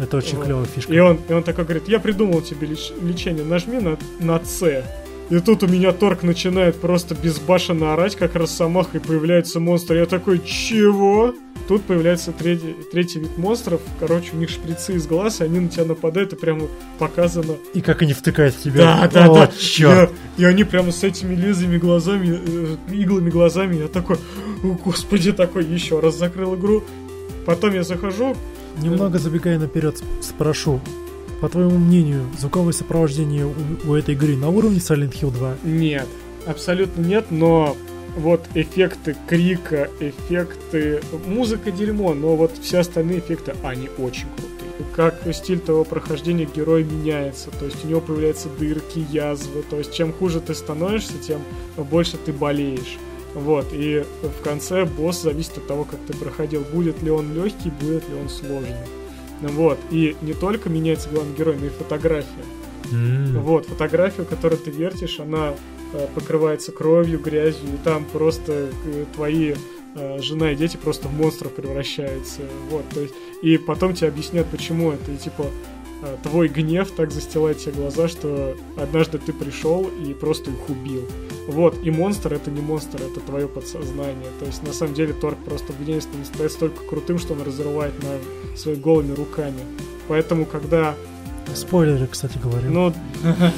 Это 0.00 0.16
очень 0.16 0.36
Вот. 0.38 0.46
клевая 0.46 0.64
фишка. 0.66 0.92
И 0.92 0.98
он, 0.98 1.18
и 1.28 1.32
он 1.32 1.42
такой 1.42 1.64
говорит, 1.64 1.88
я 1.88 1.98
придумал 2.00 2.40
тебе 2.42 2.66
леч- 2.68 2.92
лечение, 3.02 3.44
нажми 3.44 3.78
на, 3.78 3.98
на 4.20 4.40
С. 4.44 4.84
И 5.30 5.38
тут 5.38 5.62
у 5.62 5.68
меня 5.68 5.92
торг 5.92 6.22
начинает 6.24 6.80
просто 6.80 7.14
безбашенно 7.14 7.92
орать, 7.92 8.16
как 8.16 8.34
росомаха, 8.34 8.96
и 8.96 9.00
появляется 9.00 9.60
монстр. 9.60 9.94
Я 9.94 10.06
такой, 10.06 10.40
чего? 10.44 11.34
Тут 11.68 11.84
появляется 11.84 12.32
третий, 12.32 12.74
третий 12.90 13.20
вид 13.20 13.38
монстров. 13.38 13.80
Короче, 14.00 14.30
у 14.32 14.36
них 14.38 14.50
шприцы 14.50 14.94
из 14.94 15.06
глаз, 15.06 15.40
и 15.40 15.44
они 15.44 15.60
на 15.60 15.68
тебя 15.68 15.84
нападают, 15.84 16.32
и 16.32 16.36
прямо 16.36 16.66
показано. 16.98 17.54
И 17.74 17.80
как 17.80 18.02
они 18.02 18.12
втыкают 18.12 18.56
в 18.56 18.62
тебя. 18.62 19.08
Да, 19.08 19.08
да, 19.08 19.30
О, 19.30 19.34
да. 19.34 19.46
чёрт. 19.56 20.10
Я- 20.36 20.46
и 20.48 20.50
они 20.50 20.64
прямо 20.64 20.90
с 20.90 21.04
этими 21.04 21.36
лезвиями 21.36 21.78
глазами, 21.78 22.40
э, 22.44 22.76
иглами 22.92 23.30
глазами, 23.30 23.76
я 23.76 23.86
такой, 23.86 24.16
о 24.64 24.66
господи, 24.84 25.30
такой, 25.32 25.64
еще 25.64 26.00
раз 26.00 26.16
закрыл 26.18 26.56
игру. 26.56 26.82
Потом 27.46 27.72
я 27.74 27.84
захожу, 27.84 28.36
Немного 28.82 29.18
забегая 29.18 29.58
наперед, 29.58 30.02
спрошу. 30.22 30.80
По 31.40 31.48
твоему 31.48 31.78
мнению, 31.78 32.26
звуковое 32.38 32.72
сопровождение 32.72 33.46
у, 33.46 33.54
у 33.86 33.94
этой 33.94 34.14
игры 34.14 34.36
на 34.36 34.48
уровне 34.48 34.78
Silent 34.78 35.12
Hill 35.12 35.32
2? 35.32 35.56
Нет, 35.64 36.06
абсолютно 36.46 37.00
нет, 37.00 37.26
но 37.30 37.76
вот 38.16 38.46
эффекты 38.54 39.16
крика, 39.26 39.88
эффекты... 40.00 41.00
Музыка 41.26 41.70
дерьмо, 41.70 42.14
но 42.14 42.36
вот 42.36 42.52
все 42.60 42.80
остальные 42.80 43.20
эффекты, 43.20 43.54
они 43.62 43.88
очень 43.98 44.26
крутые. 44.36 44.70
Как 44.94 45.22
стиль 45.34 45.60
того 45.60 45.84
прохождения 45.84 46.46
герой 46.46 46.84
меняется, 46.84 47.50
то 47.50 47.66
есть 47.66 47.84
у 47.84 47.88
него 47.88 48.00
появляются 48.00 48.48
дырки, 48.58 49.04
язвы, 49.10 49.62
то 49.68 49.76
есть 49.76 49.94
чем 49.94 50.12
хуже 50.12 50.40
ты 50.40 50.54
становишься, 50.54 51.12
тем 51.26 51.40
больше 51.76 52.16
ты 52.16 52.32
болеешь. 52.32 52.98
Вот, 53.34 53.66
и 53.72 54.04
в 54.22 54.42
конце 54.42 54.84
босс 54.84 55.22
зависит 55.22 55.58
от 55.58 55.66
того, 55.66 55.84
как 55.84 56.00
ты 56.06 56.14
проходил, 56.14 56.62
будет 56.72 57.02
ли 57.02 57.10
он 57.10 57.32
легкий, 57.34 57.70
будет 57.70 58.08
ли 58.08 58.14
он 58.14 58.28
сложный. 58.28 58.74
Ну 59.40 59.48
Вот, 59.50 59.78
и 59.90 60.16
не 60.22 60.34
только 60.34 60.68
меняется 60.68 61.08
главный 61.10 61.34
герой, 61.34 61.56
но 61.58 61.66
и 61.66 61.70
фотография. 61.70 62.44
М. 62.92 63.40
Вот, 63.40 63.66
фотографию, 63.66 64.26
которую 64.26 64.58
ты 64.58 64.70
вертишь, 64.70 65.20
она 65.20 65.54
э, 65.92 66.06
покрывается 66.14 66.72
кровью, 66.72 67.20
грязью, 67.20 67.68
и 67.74 67.84
там 67.84 68.04
просто 68.04 68.70
э, 68.84 69.04
твои 69.14 69.54
э, 69.94 70.20
жена 70.20 70.52
и 70.52 70.56
дети 70.56 70.76
просто 70.76 71.08
в 71.08 71.12
монстров 71.12 71.52
превращаются. 71.52 72.42
Вот, 72.68 72.84
то 72.92 73.00
есть, 73.00 73.14
и 73.42 73.58
потом 73.58 73.94
тебе 73.94 74.08
объяснят, 74.08 74.46
почему 74.48 74.92
это, 74.92 75.12
и 75.12 75.16
типа 75.16 75.46
твой 76.22 76.48
гнев 76.48 76.90
так 76.90 77.10
застилает 77.10 77.58
тебе 77.58 77.72
глаза, 77.72 78.08
что 78.08 78.56
однажды 78.76 79.18
ты 79.18 79.32
пришел 79.32 79.88
и 80.04 80.14
просто 80.14 80.50
их 80.50 80.68
убил. 80.68 81.06
Вот, 81.46 81.76
и 81.82 81.90
монстр 81.90 82.34
это 82.34 82.50
не 82.50 82.60
монстр, 82.60 83.02
это 83.02 83.20
твое 83.20 83.48
подсознание. 83.48 84.28
То 84.38 84.46
есть, 84.46 84.62
на 84.62 84.72
самом 84.72 84.94
деле, 84.94 85.12
Торг 85.12 85.38
просто 85.44 85.72
в 85.72 85.82
гневе 85.82 86.00
становится 86.00 86.48
столько 86.48 86.84
крутым, 86.84 87.18
что 87.18 87.34
он 87.34 87.42
разрывает 87.42 87.92
на 88.02 88.56
своими 88.56 88.80
голыми 88.80 89.14
руками. 89.14 89.60
Поэтому, 90.08 90.46
когда 90.46 90.94
Спойлеры, 91.54 92.06
кстати 92.06 92.38
говоря. 92.38 92.68
ну, 92.68 92.92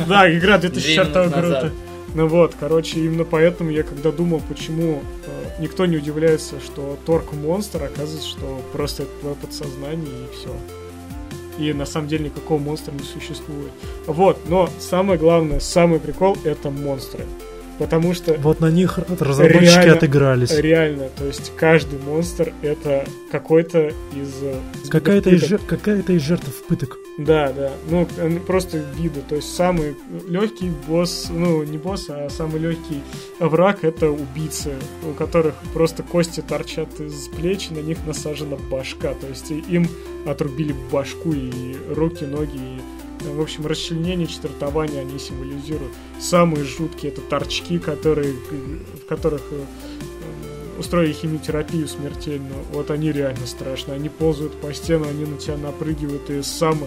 да, 0.08 0.32
игра 0.32 0.58
2004 0.58 1.28
Две 1.28 1.42
минуты 1.42 1.42
года. 1.42 1.72
Ну 2.14 2.26
вот, 2.26 2.54
короче, 2.58 3.00
именно 3.00 3.24
поэтому 3.24 3.70
я 3.70 3.82
когда 3.82 4.12
думал, 4.12 4.42
почему 4.46 5.02
э, 5.26 5.62
никто 5.62 5.86
не 5.86 5.96
удивляется, 5.96 6.60
что 6.60 6.98
Торг 7.06 7.32
монстр, 7.32 7.84
оказывается, 7.84 8.28
что 8.28 8.60
просто 8.72 9.04
это 9.04 9.12
твое 9.20 9.34
подсознание 9.36 10.06
и 10.06 10.34
все. 10.34 10.50
И 11.58 11.72
на 11.72 11.84
самом 11.86 12.08
деле 12.08 12.26
никакого 12.26 12.58
монстра 12.58 12.92
не 12.92 13.00
существует. 13.00 13.72
Вот, 14.06 14.38
но 14.48 14.68
самое 14.78 15.18
главное, 15.18 15.60
самый 15.60 16.00
прикол 16.00 16.36
это 16.44 16.70
монстры. 16.70 17.26
Потому 17.78 18.14
что 18.14 18.34
Вот 18.34 18.60
на 18.60 18.70
них 18.70 18.98
разработчики 18.98 19.64
Реально. 19.64 19.92
отыгрались. 19.94 20.50
реально, 20.52 21.08
то 21.16 21.24
есть 21.24 21.52
каждый 21.56 21.98
монстр 21.98 22.52
это 22.62 23.04
какой-то 23.30 23.88
из... 24.14 24.42
э, 24.42 24.54
из 24.84 24.88
Какая-то 24.88 25.30
из, 25.30 25.42
пыток. 25.42 25.60
жер- 25.60 25.66
какая-то 25.66 26.12
из 26.12 26.22
жертв 26.22 26.62
пыток. 26.68 26.98
Да, 27.18 27.52
да. 27.52 27.72
Ну, 27.90 28.06
просто 28.46 28.78
виды. 28.98 29.20
То 29.28 29.36
есть 29.36 29.54
самый 29.54 29.96
легкий 30.28 30.70
босс, 30.88 31.28
ну, 31.30 31.62
не 31.62 31.76
босс, 31.76 32.06
а 32.08 32.28
самый 32.30 32.58
легкий 32.60 33.00
враг 33.38 33.84
это 33.84 34.10
убийцы, 34.10 34.72
у 35.08 35.12
которых 35.12 35.54
просто 35.74 36.02
кости 36.02 36.40
торчат 36.40 36.88
из 37.00 37.28
плеч, 37.28 37.68
на 37.70 37.78
них 37.80 37.98
насажена 38.06 38.56
башка. 38.70 39.12
То 39.14 39.26
есть 39.28 39.50
им 39.50 39.88
отрубили 40.26 40.74
башку 40.90 41.32
и 41.32 41.76
руки, 41.90 42.24
ноги, 42.24 42.56
и 42.56 42.80
в 43.30 43.40
общем, 43.40 43.66
расчленение, 43.66 44.26
четвертование 44.26 45.00
они 45.00 45.18
символизируют. 45.18 45.92
Самые 46.20 46.64
жуткие 46.64 47.12
это 47.12 47.20
торчки, 47.20 47.78
которые, 47.78 48.32
в 48.32 49.06
которых 49.06 49.42
э, 49.50 49.64
э, 49.64 50.80
устроили 50.80 51.12
химиотерапию 51.12 51.86
смертельную. 51.88 52.64
Вот 52.72 52.90
они 52.90 53.12
реально 53.12 53.46
страшные. 53.46 53.96
Они 53.96 54.08
ползают 54.08 54.54
по 54.60 54.72
стенам, 54.72 55.08
они 55.08 55.24
на 55.24 55.36
тебя 55.36 55.56
напрыгивают. 55.56 56.28
И 56.30 56.42
сам 56.42 56.78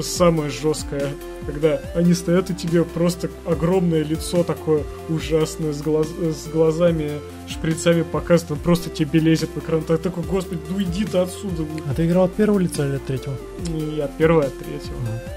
самое 0.00 0.50
жесткое, 0.50 1.10
когда 1.46 1.80
они 1.94 2.14
стоят 2.14 2.50
и 2.50 2.54
тебе 2.54 2.84
просто 2.84 3.30
огромное 3.46 4.02
лицо 4.02 4.44
такое 4.44 4.84
ужасное 5.08 5.72
с, 5.72 5.82
глаз, 5.82 6.08
с 6.08 6.48
глазами, 6.48 7.20
шприцами 7.48 8.02
показывает, 8.02 8.52
он 8.52 8.58
просто 8.58 8.90
тебе 8.90 9.20
лезет 9.20 9.50
в 9.54 9.58
экран. 9.58 9.82
Так 9.82 10.00
такой, 10.00 10.24
господи, 10.24 10.60
ну 10.70 10.80
иди 10.82 11.04
ты 11.04 11.18
отсюда. 11.18 11.64
А 11.90 11.94
ты 11.94 12.06
играл 12.06 12.24
от 12.24 12.34
первого 12.34 12.58
лица 12.58 12.86
или 12.86 12.96
от 12.96 13.04
третьего? 13.04 13.34
И 13.68 14.00
от 14.00 14.16
первого, 14.16 14.44
от 14.44 14.56
третьего. 14.58 14.96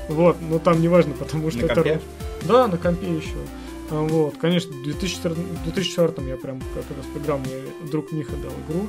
Вот, 0.09 0.37
но 0.41 0.59
там 0.59 0.81
неважно, 0.81 1.13
потому 1.13 1.49
что 1.51 1.61
На 1.61 1.65
это... 1.65 1.75
компе? 1.75 2.01
Да, 2.43 2.67
на 2.67 2.77
компе 2.77 3.07
еще. 3.07 3.35
А, 3.89 4.01
Вот, 4.01 4.37
конечно, 4.37 4.71
в 4.71 4.83
2004, 4.83 5.35
2004 5.63 6.29
я 6.29 6.37
прям 6.37 6.59
как 6.59 6.85
раз 6.95 7.05
поиграл, 7.13 7.39
мне 7.39 7.55
друг 7.91 8.11
Миха 8.11 8.33
дал 8.41 8.51
игру. 8.67 8.87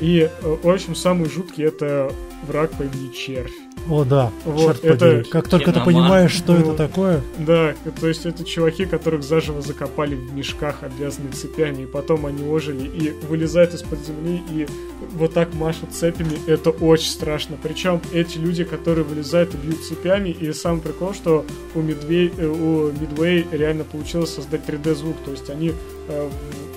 И, 0.00 0.20
э, 0.20 0.56
в 0.62 0.68
общем, 0.68 0.94
самый 0.94 1.28
жуткий 1.28 1.64
это 1.64 2.10
враг 2.46 2.70
по 2.72 2.82
имени 2.84 3.12
Червь. 3.12 3.52
О, 3.88 4.04
да, 4.04 4.30
Вот, 4.44 4.80
черт 4.80 4.84
это- 4.84 5.06
подери. 5.06 5.24
Как 5.30 5.48
только 5.48 5.66
ты 5.66 5.80
Киноман. 5.80 5.86
понимаешь, 5.86 6.32
что 6.32 6.54
это 6.54 6.64
Вот. 6.64 6.76
такое, 6.76 7.22
Да, 7.38 7.74
то 8.00 8.06
есть 8.08 8.26
это 8.26 8.44
чуваки, 8.44 8.84
которых 8.84 9.22
заживо 9.22 9.62
закопали 9.62 10.14
в 10.14 10.32
мешках, 10.34 10.82
обвязанные 10.82 11.32
цепями, 11.32 11.82
и 11.82 11.86
потом 11.86 12.26
они 12.26 12.46
ожили 12.48 12.86
и 12.86 13.10
вылезают 13.26 13.74
из-под 13.74 13.98
земли 14.06 14.42
и 14.50 14.66
вот 15.14 15.32
так 15.32 15.54
машут 15.54 15.92
цепями. 15.92 16.38
Это 16.46 16.70
очень 16.70 17.10
страшно. 17.10 17.56
Причем 17.60 18.00
эти 18.12 18.38
люди, 18.38 18.64
которые 18.64 19.04
вылезают 19.04 19.54
и 19.54 19.56
бьют 19.56 19.82
цепями, 19.84 20.28
и 20.30 20.52
сам 20.52 20.80
прикол, 20.80 21.14
что 21.14 21.44
у, 21.74 21.80
Медвей, 21.80 22.32
э, 22.36 22.46
у 22.46 22.90
Midway 22.90 23.44
реально 23.50 23.84
получилось 23.84 24.34
создать 24.34 24.64
3D-звук, 24.66 25.16
то 25.24 25.30
есть 25.32 25.48
они 25.50 25.72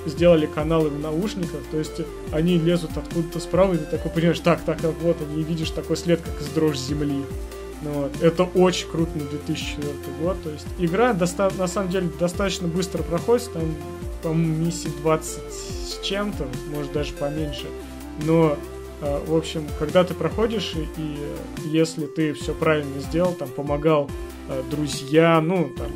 сделали 0.05 0.45
каналы 0.45 0.89
в 0.89 0.99
наушниках, 0.99 1.61
то 1.71 1.77
есть 1.77 2.01
они 2.31 2.57
лезут 2.57 2.91
откуда-то 2.95 3.39
справа, 3.39 3.73
и 3.73 3.77
ты 3.77 3.85
такой 3.85 4.11
понимаешь, 4.11 4.39
так, 4.39 4.61
так, 4.61 4.81
так, 4.81 4.93
вот 5.01 5.17
они, 5.21 5.43
видишь 5.43 5.69
такой 5.69 5.97
след, 5.97 6.21
как 6.21 6.41
из 6.41 6.47
дрожь 6.47 6.77
земли. 6.77 7.23
Ну 7.83 7.91
вот. 7.91 8.21
Это 8.21 8.43
очень 8.43 8.87
круто 8.87 9.11
на 9.17 9.25
2004 9.25 9.93
год. 10.21 10.41
То 10.41 10.49
есть 10.49 10.65
игра 10.79 11.13
доста- 11.13 11.51
на 11.57 11.67
самом 11.67 11.89
деле 11.89 12.09
достаточно 12.19 12.67
быстро 12.67 13.03
проходит. 13.03 13.51
Там, 13.51 13.75
по-моему, 14.21 14.65
миссий 14.65 14.89
20 15.01 15.41
с 15.51 15.99
чем-то, 16.01 16.47
может 16.73 16.93
даже 16.93 17.13
поменьше. 17.13 17.65
Но, 18.25 18.57
э, 19.01 19.25
в 19.27 19.35
общем, 19.35 19.67
когда 19.79 20.03
ты 20.03 20.13
проходишь, 20.13 20.73
и, 20.75 20.87
э, 20.97 21.35
если 21.65 22.05
ты 22.05 22.33
все 22.33 22.53
правильно 22.53 23.01
сделал, 23.01 23.33
там 23.33 23.49
помогал 23.49 24.09
э, 24.49 24.63
друзья, 24.71 25.41
ну, 25.41 25.69
там, 25.77 25.91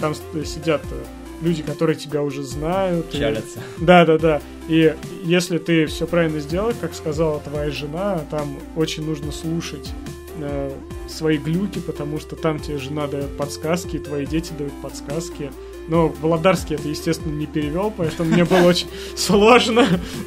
там 0.00 0.14
сидят 0.44 0.82
э, 0.90 1.04
люди, 1.42 1.62
которые 1.62 1.96
тебя 1.96 2.22
уже 2.22 2.42
знают. 2.42 3.14
и- 3.14 3.18
Чалятся. 3.18 3.60
да, 3.78 4.04
да, 4.06 4.18
да. 4.18 4.42
И 4.68 4.94
если 5.24 5.58
ты 5.58 5.86
все 5.86 6.06
правильно 6.06 6.40
сделал, 6.40 6.72
как 6.80 6.94
сказала 6.94 7.40
твоя 7.40 7.70
жена, 7.70 8.20
там 8.30 8.58
очень 8.76 9.04
нужно 9.04 9.32
слушать 9.32 9.90
э, 10.38 10.72
свои 11.08 11.36
глюки, 11.36 11.78
потому 11.80 12.18
что 12.20 12.36
там 12.36 12.58
тебе 12.58 12.78
жена 12.78 13.06
дает 13.06 13.36
подсказки, 13.36 13.96
и 13.96 13.98
твои 13.98 14.24
дети 14.24 14.52
дают 14.56 14.72
подсказки. 14.80 15.50
Но 15.88 16.08
Володарский 16.08 16.76
это, 16.76 16.88
естественно, 16.88 17.32
не 17.32 17.46
перевел, 17.46 17.92
поэтому 17.94 18.30
мне 18.30 18.44
было 18.44 18.62
очень 18.68 18.86
сложно 19.16 19.84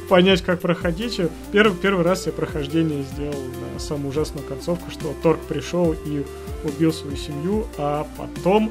понять, 0.08 0.42
как 0.42 0.60
проходить. 0.60 1.18
Первый, 1.50 1.74
первый 1.76 2.04
раз 2.04 2.26
я 2.26 2.32
прохождение 2.32 3.02
сделал 3.14 3.38
на 3.72 3.80
самую 3.80 4.10
ужасную 4.10 4.46
концовку, 4.46 4.90
что 4.90 5.14
Торг 5.22 5.40
пришел 5.48 5.92
и 6.04 6.24
убил 6.62 6.92
свою 6.92 7.16
семью, 7.16 7.66
а 7.78 8.06
потом 8.18 8.70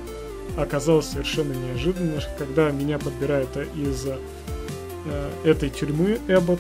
оказалось 0.58 1.08
совершенно 1.08 1.54
неожиданно, 1.54 2.22
когда 2.38 2.72
меня 2.72 2.98
подбирают 3.00 3.50
из 3.76 4.06
э, 4.08 5.30
этой 5.44 5.70
тюрьмы 5.70 6.20
Эббот, 6.28 6.60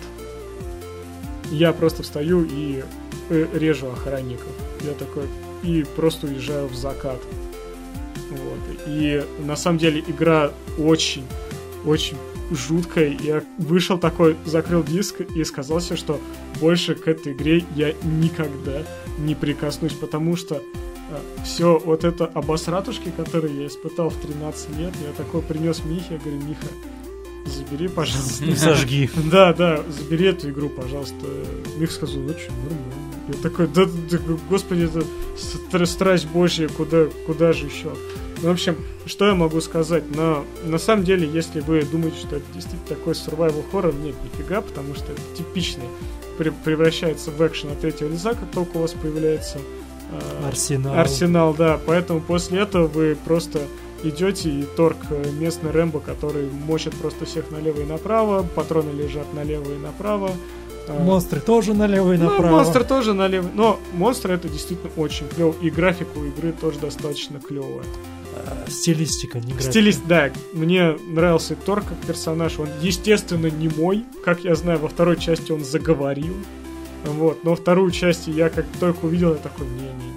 я 1.51 1.73
просто 1.73 2.03
встаю 2.03 2.45
и 2.49 2.83
э, 3.29 3.47
режу 3.53 3.87
охранников. 3.87 4.49
Я 4.81 4.93
такой 4.93 5.25
и 5.63 5.83
просто 5.95 6.27
уезжаю 6.27 6.67
в 6.67 6.75
закат. 6.75 7.19
Вот. 8.29 8.77
И 8.87 9.23
на 9.39 9.55
самом 9.55 9.77
деле 9.77 10.03
игра 10.05 10.51
очень, 10.77 11.25
очень 11.85 12.17
жуткая. 12.51 13.17
Я 13.19 13.43
вышел 13.57 13.97
такой, 13.97 14.35
закрыл 14.45 14.83
диск 14.83 15.21
и 15.21 15.43
сказал 15.43 15.79
себе, 15.79 15.95
что 15.95 16.19
больше 16.59 16.95
к 16.95 17.07
этой 17.07 17.33
игре 17.33 17.63
я 17.75 17.93
никогда 18.03 18.83
не 19.17 19.35
прикоснусь, 19.35 19.93
потому 19.93 20.35
что 20.35 20.61
все 21.43 21.77
вот 21.77 22.03
это 22.03 22.25
обосратушки, 22.25 23.11
которые 23.15 23.61
я 23.61 23.67
испытал 23.67 24.09
в 24.09 24.15
13 24.17 24.77
лет, 24.77 24.93
я 25.05 25.11
такой 25.13 25.41
принес 25.41 25.83
Михе, 25.85 26.05
я 26.15 26.17
говорю, 26.17 26.37
Миха, 26.41 26.67
забери, 27.45 27.87
пожалуйста. 27.87 28.45
не 28.45 28.55
сожги. 28.55 29.09
Да, 29.31 29.53
да, 29.53 29.83
забери 29.89 30.27
эту 30.27 30.49
игру, 30.49 30.69
пожалуйста. 30.69 31.25
Мих 31.77 31.91
сказал, 31.91 32.17
ну 32.17 32.29
что, 32.33 32.51
нормально. 32.51 32.93
Я 33.27 33.33
такой, 33.41 33.67
да, 33.67 33.85
да, 33.85 34.17
господи, 34.49 34.83
это 34.85 35.03
стра- 35.35 35.85
страсть 35.85 36.27
божья, 36.27 36.67
куда, 36.69 37.05
куда 37.25 37.53
же 37.53 37.65
еще? 37.65 37.91
Ну, 38.43 38.49
в 38.49 38.51
общем, 38.51 38.75
что 39.05 39.25
я 39.27 39.33
могу 39.33 39.61
сказать? 39.61 40.03
Но 40.15 40.45
на 40.63 40.77
самом 40.77 41.05
деле, 41.05 41.27
если 41.27 41.61
вы 41.61 41.81
думаете, 41.83 42.17
что 42.17 42.35
это 42.35 42.45
действительно 42.53 42.87
такой 42.87 43.13
survival 43.13 43.63
horror, 43.71 43.95
нет, 44.03 44.15
нифига, 44.23 44.61
потому 44.61 44.93
что 44.93 45.11
это 45.11 45.21
типичный 45.37 45.85
пре- 46.37 46.53
превращается 46.63 47.31
в 47.31 47.41
экшен 47.47 47.71
от 47.71 47.79
третьего 47.79 48.09
лица, 48.09 48.33
как 48.35 48.51
только 48.51 48.77
у 48.77 48.81
вас 48.81 48.91
появляется 48.91 49.57
Арсенал. 50.45 50.97
Арсенал, 50.97 51.53
да. 51.53 51.79
Поэтому 51.85 52.21
после 52.21 52.61
этого 52.61 52.87
вы 52.87 53.17
просто 53.25 53.61
идете 54.03 54.49
и 54.49 54.63
торг 54.63 54.97
э, 55.09 55.31
местный 55.31 55.71
Рэмбо, 55.71 55.99
который 55.99 56.49
мочит 56.49 56.95
просто 56.95 57.25
всех 57.25 57.49
налево 57.51 57.81
и 57.81 57.85
направо, 57.85 58.43
патроны 58.55 58.91
лежат 58.91 59.33
налево 59.33 59.73
и 59.73 59.77
направо. 59.77 60.31
А, 60.87 61.03
Монстры 61.03 61.39
тоже 61.39 61.73
налево 61.73 62.13
и 62.13 62.17
ну, 62.17 62.29
направо. 62.29 62.57
монстр 62.57 62.83
тоже 62.83 63.13
налево. 63.13 63.49
Но 63.53 63.79
монстры 63.93 64.35
это 64.35 64.47
действительно 64.47 64.91
очень 64.97 65.27
клево. 65.27 65.55
И 65.61 65.69
графика 65.71 66.17
у 66.17 66.25
игры 66.25 66.51
тоже 66.51 66.79
достаточно 66.79 67.39
клевая. 67.39 67.85
Стилистика, 68.67 69.39
не 69.39 69.53
графика. 69.53 69.71
Стилист, 69.71 70.01
да, 70.07 70.31
мне 70.53 70.97
нравился 71.07 71.55
Тор 71.55 71.81
как 71.81 71.97
персонаж. 72.05 72.59
Он, 72.59 72.67
естественно, 72.81 73.47
не 73.47 73.69
мой. 73.69 74.05
Как 74.23 74.43
я 74.43 74.55
знаю, 74.55 74.79
во 74.79 74.89
второй 74.89 75.17
части 75.17 75.51
он 75.51 75.63
заговорил. 75.63 76.35
Вот, 77.05 77.43
но 77.43 77.55
вторую 77.55 77.91
часть 77.91 78.27
я 78.27 78.49
как 78.49 78.65
только 78.79 79.05
увидел, 79.05 79.31
я 79.31 79.35
такой, 79.37 79.65
не-не-не, 79.67 80.13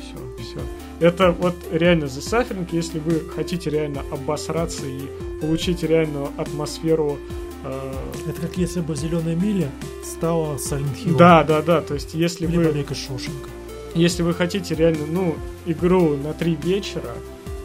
все, 0.00 0.44
все. 0.44 0.60
Это 1.00 1.32
вот 1.32 1.54
реально 1.72 2.04
The 2.04 2.20
Suffering, 2.20 2.66
если 2.72 2.98
вы 2.98 3.20
хотите 3.34 3.70
реально 3.70 4.02
обосраться 4.10 4.84
и 4.86 5.02
получить 5.40 5.82
реальную 5.82 6.28
атмосферу 6.36 7.18
э, 7.64 7.92
Это 8.28 8.40
как 8.40 8.56
если 8.56 8.80
бы 8.80 8.96
Зеленая 8.96 9.36
миля 9.36 9.70
стала 10.04 10.56
Silent 10.56 10.96
Hill. 11.04 11.16
да, 11.16 11.44
да, 11.44 11.62
да, 11.62 11.80
то 11.80 11.94
есть 11.94 12.14
если 12.14 12.46
Или 12.46 12.56
вы 12.56 12.64
Побег 12.66 12.90
из 12.90 12.96
Шоушенка. 12.98 13.48
если 13.94 14.22
вы 14.22 14.34
хотите 14.34 14.74
реально, 14.74 15.06
ну, 15.06 15.36
игру 15.66 16.16
на 16.16 16.32
три 16.34 16.56
вечера, 16.56 17.14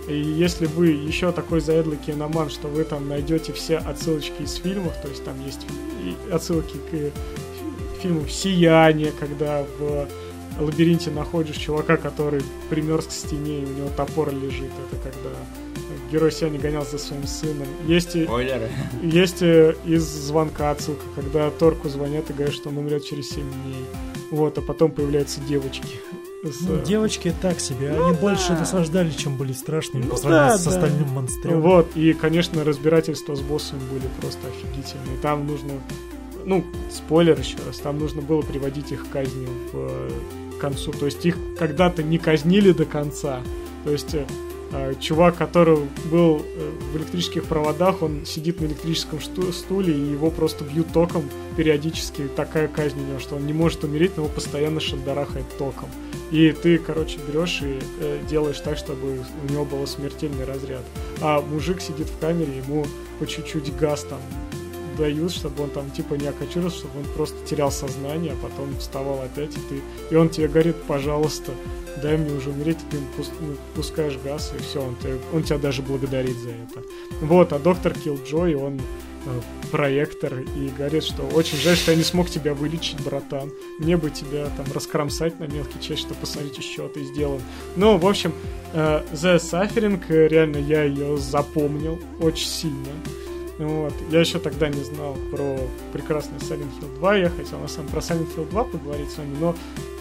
и 0.08 0.16
если 0.20 0.66
вы 0.66 0.88
еще 0.90 1.32
такой 1.32 1.62
заедлый 1.62 1.98
киноман, 1.98 2.50
что 2.50 2.68
вы 2.68 2.84
там 2.84 3.08
найдете 3.08 3.54
все 3.54 3.78
отсылочки 3.78 4.42
из 4.44 4.56
фильмов, 4.56 4.94
то 5.02 5.08
есть 5.08 5.24
там 5.24 5.34
есть 5.46 5.62
отсылки 6.32 6.76
к 6.92 7.12
фильму 8.04 8.28
«Сияние», 8.28 9.12
когда 9.20 9.66
в 9.80 10.08
лабиринте 10.60 11.10
находишь 11.10 11.56
чувака, 11.56 11.98
который 11.98 12.42
примерз 12.70 13.08
к 13.08 13.12
стене, 13.12 13.62
и 13.62 13.66
у 13.66 13.70
него 13.70 13.90
топор 13.96 14.32
лежит. 14.32 14.70
Это 14.92 15.02
когда 15.02 15.30
герой 16.12 16.32
Сияния 16.32 16.60
гонялся 16.60 16.98
за 16.98 17.00
своим 17.00 17.26
сыном. 17.26 17.68
Есть 17.88 18.16
и 18.16 18.26
Спойлеры. 18.26 18.70
есть 19.02 19.42
э, 19.42 19.76
из 19.86 20.04
звонка 20.04 20.72
отсылка, 20.72 21.04
когда 21.16 21.50
Торку 21.50 21.90
звонят 21.90 22.30
и 22.30 22.34
говорят, 22.34 22.54
что 22.54 22.70
он 22.70 22.78
умрет 22.78 23.04
через 23.04 23.30
7 23.30 23.42
дней. 23.42 23.86
Вот, 24.30 24.58
а 24.58 24.62
потом 24.62 24.92
появляются 24.92 25.40
девочки. 25.42 26.00
Ну, 26.44 26.82
девочки 26.84 27.34
так 27.42 27.60
себе. 27.60 27.94
Ну 27.96 28.06
Они 28.06 28.14
да. 28.16 28.20
больше 28.20 28.52
наслаждали, 28.54 29.12
чем 29.12 29.38
были 29.38 29.54
страшными 29.54 30.04
Ну 30.04 30.10
по 30.10 30.18
сравнению 30.18 30.50
да, 30.50 30.58
с 30.58 30.64
да. 30.66 30.70
остальным 30.72 31.08
монстром. 31.10 31.62
Вот, 31.62 31.96
и, 31.96 32.14
конечно, 32.14 32.64
разбирательства 32.66 33.36
с 33.36 33.40
боссами 33.40 33.80
были 33.92 34.10
просто 34.20 34.40
офигительные. 34.48 35.18
Там 35.22 35.48
нужно, 35.48 35.72
ну, 36.46 36.64
спойлер 36.92 37.38
еще 37.38 37.58
раз, 37.66 37.78
там 37.78 38.00
нужно 38.00 38.22
было 38.22 38.42
приводить 38.42 38.92
их 38.92 39.08
к 39.08 39.12
казни 39.12 39.48
в 39.72 39.76
э, 39.76 40.10
концу. 40.60 40.92
То 40.92 41.06
есть 41.06 41.26
их 41.26 41.38
когда-то 41.58 42.04
не 42.04 42.18
казнили 42.18 42.72
до 42.72 42.86
конца. 42.86 43.42
То 43.84 43.92
есть 43.92 44.14
э, 44.14 44.26
э, 44.72 44.94
чувак, 45.00 45.38
который 45.38 45.80
был 46.12 46.46
в 46.92 46.98
электрических 46.98 47.46
проводах, 47.46 48.02
он 48.02 48.26
сидит 48.26 48.62
на 48.62 48.66
электрическом 48.66 49.20
стуле, 49.22 49.94
и 49.94 50.12
его 50.12 50.32
просто 50.32 50.64
бьют 50.64 50.92
током 50.94 51.24
периодически. 51.58 52.28
Такая 52.36 52.68
казнь 52.68 53.00
у 53.02 53.06
него, 53.06 53.20
что 53.20 53.36
он 53.36 53.46
не 53.46 53.54
может 53.54 53.84
умереть, 53.84 54.18
но 54.18 54.24
его 54.24 54.34
постоянно 54.34 54.80
шандарахает 54.80 55.46
током. 55.58 55.90
И 56.34 56.52
ты, 56.52 56.80
короче, 56.80 57.20
берешь 57.28 57.62
и 57.62 57.80
э, 58.00 58.20
делаешь 58.28 58.60
так, 58.60 58.76
чтобы 58.76 59.24
у 59.48 59.52
него 59.52 59.66
был 59.66 59.86
смертельный 59.86 60.46
разряд. 60.46 60.82
А 61.22 61.42
мужик 61.42 61.80
сидит 61.80 62.08
в 62.08 62.18
камере, 62.18 62.58
ему 62.58 62.88
по 63.20 63.28
чуть-чуть 63.28 63.76
газ 63.76 64.04
там 64.10 64.20
дают, 64.98 65.32
чтобы 65.32 65.64
он 65.64 65.70
там 65.70 65.92
типа 65.92 66.16
не 66.16 66.28
окочурился, 66.28 66.80
чтобы 66.80 67.00
он 67.00 67.06
просто 67.16 67.36
терял 67.46 67.72
сознание, 67.72 68.34
а 68.34 68.48
потом 68.48 68.78
вставал 68.78 69.22
опять, 69.22 69.56
и 69.56 69.60
ты... 69.70 69.82
И 70.12 70.16
он 70.16 70.30
тебе 70.30 70.48
говорит, 70.48 70.76
пожалуйста, 70.88 71.52
дай 72.02 72.18
мне 72.18 72.34
уже 72.34 72.50
умереть, 72.50 72.78
и 72.78 72.92
ты 72.92 72.98
ему 72.98 73.08
ну, 73.42 73.56
пускаешь 73.76 74.18
газ, 74.24 74.54
и 74.58 74.62
все, 74.62 74.82
он, 74.82 74.96
он 75.34 75.44
тебя 75.44 75.58
даже 75.58 75.82
благодарит 75.82 76.38
за 76.38 76.50
это. 76.50 76.84
Вот, 77.22 77.54
а 77.54 77.60
доктор 77.60 77.94
Киллджой, 77.94 78.56
он 78.56 78.80
э, 79.26 79.42
проектор 79.72 80.34
и 80.40 80.70
говорит, 80.78 81.04
что 81.04 81.24
очень 81.24 81.58
жаль, 81.58 81.76
что 81.76 81.92
я 81.92 81.98
не 81.98 82.04
смог 82.04 82.30
тебя 82.30 82.54
вылечить, 82.54 83.02
братан. 83.02 83.52
Мне 83.80 83.98
бы 83.98 84.10
тебя 84.10 84.48
там 84.58 84.66
раскромсать 84.74 85.40
на 85.40 85.46
мелкие 85.46 85.82
части, 85.82 86.02
чтобы 86.02 86.22
посмотреть, 86.22 86.64
что 86.64 86.88
ты 86.88 87.04
сделал. 87.04 87.40
Ну, 87.76 87.98
в 87.98 88.06
общем, 88.06 88.34
э, 88.74 89.04
The 89.14 89.38
Suffering, 89.38 90.02
э, 90.10 90.28
реально 90.28 90.58
я 90.58 90.84
ее 90.84 91.18
запомнил 91.18 92.00
очень 92.20 92.48
сильно. 92.48 92.90
Вот. 93.64 93.94
Я 94.12 94.20
еще 94.20 94.40
тогда 94.40 94.70
не 94.70 94.84
знал 94.84 95.18
про 95.32 95.58
прекрасный 95.92 96.38
Silent 96.38 96.72
Hill 96.82 96.98
2. 97.00 97.18
Я 97.18 97.30
хотел 97.30 97.60
на 97.60 97.68
самом 97.68 97.90
про 97.90 98.00
Silent 98.00 98.28
Hill 98.36 98.50
2 98.50 98.64
поговорить 98.66 99.12
с 99.12 99.18
вами, 99.18 99.36
но 99.40 99.56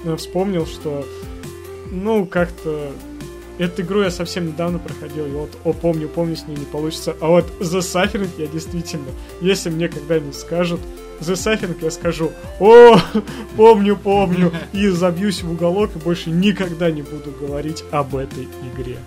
э, 0.05 0.17
вспомнил, 0.17 0.67
что 0.67 1.07
ну, 1.91 2.27
как-то 2.27 2.93
Эту 3.59 3.83
игру 3.83 4.03
я 4.03 4.11
совсем 4.11 4.47
недавно 4.47 4.79
проходил, 4.79 5.27
и 5.27 5.31
вот, 5.31 5.51
о, 5.65 5.73
помню, 5.75 6.09
помню, 6.09 6.37
с 6.37 6.47
ней 6.47 6.57
не 6.57 6.65
получится. 6.65 7.15
А 7.21 7.29
вот 7.29 7.45
The 7.61 7.81
Suffering 7.81 8.31
я 8.39 8.47
действительно, 8.47 9.09
если 9.41 9.69
мне 9.69 9.89
когда-нибудь 9.89 10.35
скажут 10.35 10.81
The 11.21 11.35
Suffering, 11.35 11.77
я 11.83 11.91
скажу, 11.91 12.33
о, 12.59 12.99
помню, 13.57 13.97
помню, 13.97 14.53
и 14.73 14.89
забьюсь 14.89 15.43
в 15.43 15.53
уголок, 15.53 15.91
и 15.95 15.99
больше 15.99 16.31
никогда 16.31 16.91
не 16.91 17.03
буду 17.03 17.31
говорить 17.31 17.85
об 17.91 18.17
этой 18.17 18.49
игре. 18.75 18.99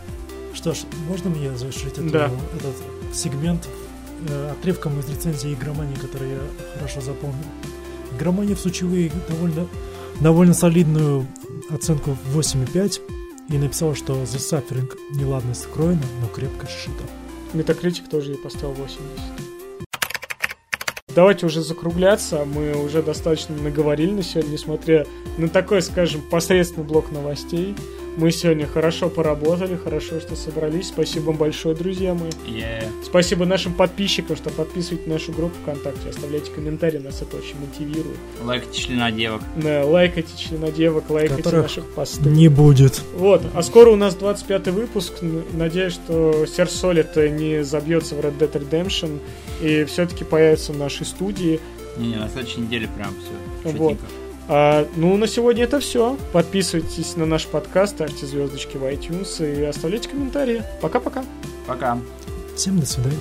Что 0.53 0.73
ж, 0.73 0.84
можно 1.10 1.32
мне 1.32 1.53
завершить 1.57 1.98
эту, 1.98 2.10
Да. 2.10 2.32
этот 2.56 2.76
сегмент 3.14 3.68
э, 4.27 4.52
отрывком 4.52 4.99
из 4.99 5.10
рецензии 5.10 5.53
игромании, 5.53 5.95
который 5.95 6.31
я 6.31 6.39
хорошо 6.76 7.02
запомнил. 7.02 7.45
Игромания 8.15 8.56
всучила 8.56 8.93
ей 8.93 9.11
довольно, 9.30 9.68
довольно 10.22 10.53
солидную 10.53 11.27
оценку 11.69 12.11
в 12.11 12.39
8,5 12.39 13.02
и 13.49 13.57
написала, 13.57 13.95
что 13.95 14.14
The 14.14 14.38
Suffering 14.38 14.91
неладно 15.11 15.53
скроена, 15.53 16.03
но 16.22 16.27
крепко 16.27 16.68
сшита. 16.68 17.03
Метакритик 17.53 18.10
тоже 18.10 18.31
ей 18.31 18.38
поставил 18.38 18.73
80. 18.73 19.45
Давайте 21.16 21.46
уже 21.46 21.62
закругляться. 21.62 22.46
Мы 22.46 22.76
уже 22.76 23.02
достаточно 23.02 23.56
наговорили 23.56 24.12
на 24.12 24.24
сегодня, 24.24 24.52
несмотря 24.52 25.08
на 25.38 25.48
такой, 25.48 25.82
скажем, 25.82 26.22
посредственный 26.22 26.86
блок 26.86 27.10
новостей. 27.12 27.74
Мы 28.18 28.32
сегодня 28.32 28.66
хорошо 28.66 29.10
поработали, 29.10 29.76
хорошо, 29.76 30.22
что 30.22 30.36
собрались. 30.38 30.88
Спасибо 30.88 31.26
вам 31.26 31.38
большое, 31.38 31.76
друзья 31.76 32.14
мои. 32.14 32.32
Е. 32.48 32.84
Спасибо 33.04 33.46
нашим 33.46 33.74
подписчикам, 33.74 34.38
что 34.38 34.50
подписываете 34.52 35.10
нашу 35.10 35.34
группу 35.34 35.56
ВКонтакте, 35.64 36.10
оставляйте 36.10 36.50
комментарии, 36.52 36.98
нас 36.98 37.22
это 37.22 37.36
очень 37.36 37.56
мотивирует. 37.60 38.18
Лайкайте 38.42 38.80
членодевок. 38.80 39.42
Да, 39.62 39.86
лайкайте 39.86 40.32
членодевок, 40.38 41.10
лайкайте 41.10 41.44
Которых 41.44 41.64
наших 41.64 41.86
постов. 41.94 42.26
Не 42.26 42.48
будет. 42.48 43.02
Вот, 43.16 43.42
а 43.54 43.62
скоро 43.64 43.90
у 43.90 43.98
нас 43.98 44.16
25 44.16 44.68
выпуск. 44.68 45.16
Надеюсь, 45.54 45.94
что 45.94 46.46
Сер 46.46 46.70
Солид 46.70 47.18
не 47.18 47.66
забьется 47.66 48.16
в 48.16 48.20
Red 48.20 48.38
Dead 48.38 48.52
Redemption 48.52 49.20
и 49.61 49.86
все-таки 49.86 50.23
появится 50.23 50.73
в 50.73 50.77
нашей 50.77 51.06
студии. 51.06 51.60
Не-не, 51.98 52.18
на 52.18 52.30
следующей 52.30 52.61
неделе 52.61 52.90
прям 52.95 53.14
все. 53.19 53.72
Вот. 53.72 53.98
А, 54.48 54.88
ну, 54.95 55.18
на 55.18 55.27
сегодня 55.27 55.64
это 55.64 55.80
все. 55.80 56.18
Подписывайтесь 56.32 57.15
на 57.15 57.26
наш 57.26 57.48
подкаст, 57.48 57.95
ставьте 57.95 58.26
звездочки 58.26 58.77
в 58.77 58.84
iTunes 58.84 59.60
и 59.60 59.64
оставляйте 59.64 60.10
комментарии. 60.10 60.64
Пока-пока. 60.82 61.23
Пока. 61.68 61.98
Всем 62.56 62.80
до 62.80 62.86
свидания. 62.86 63.19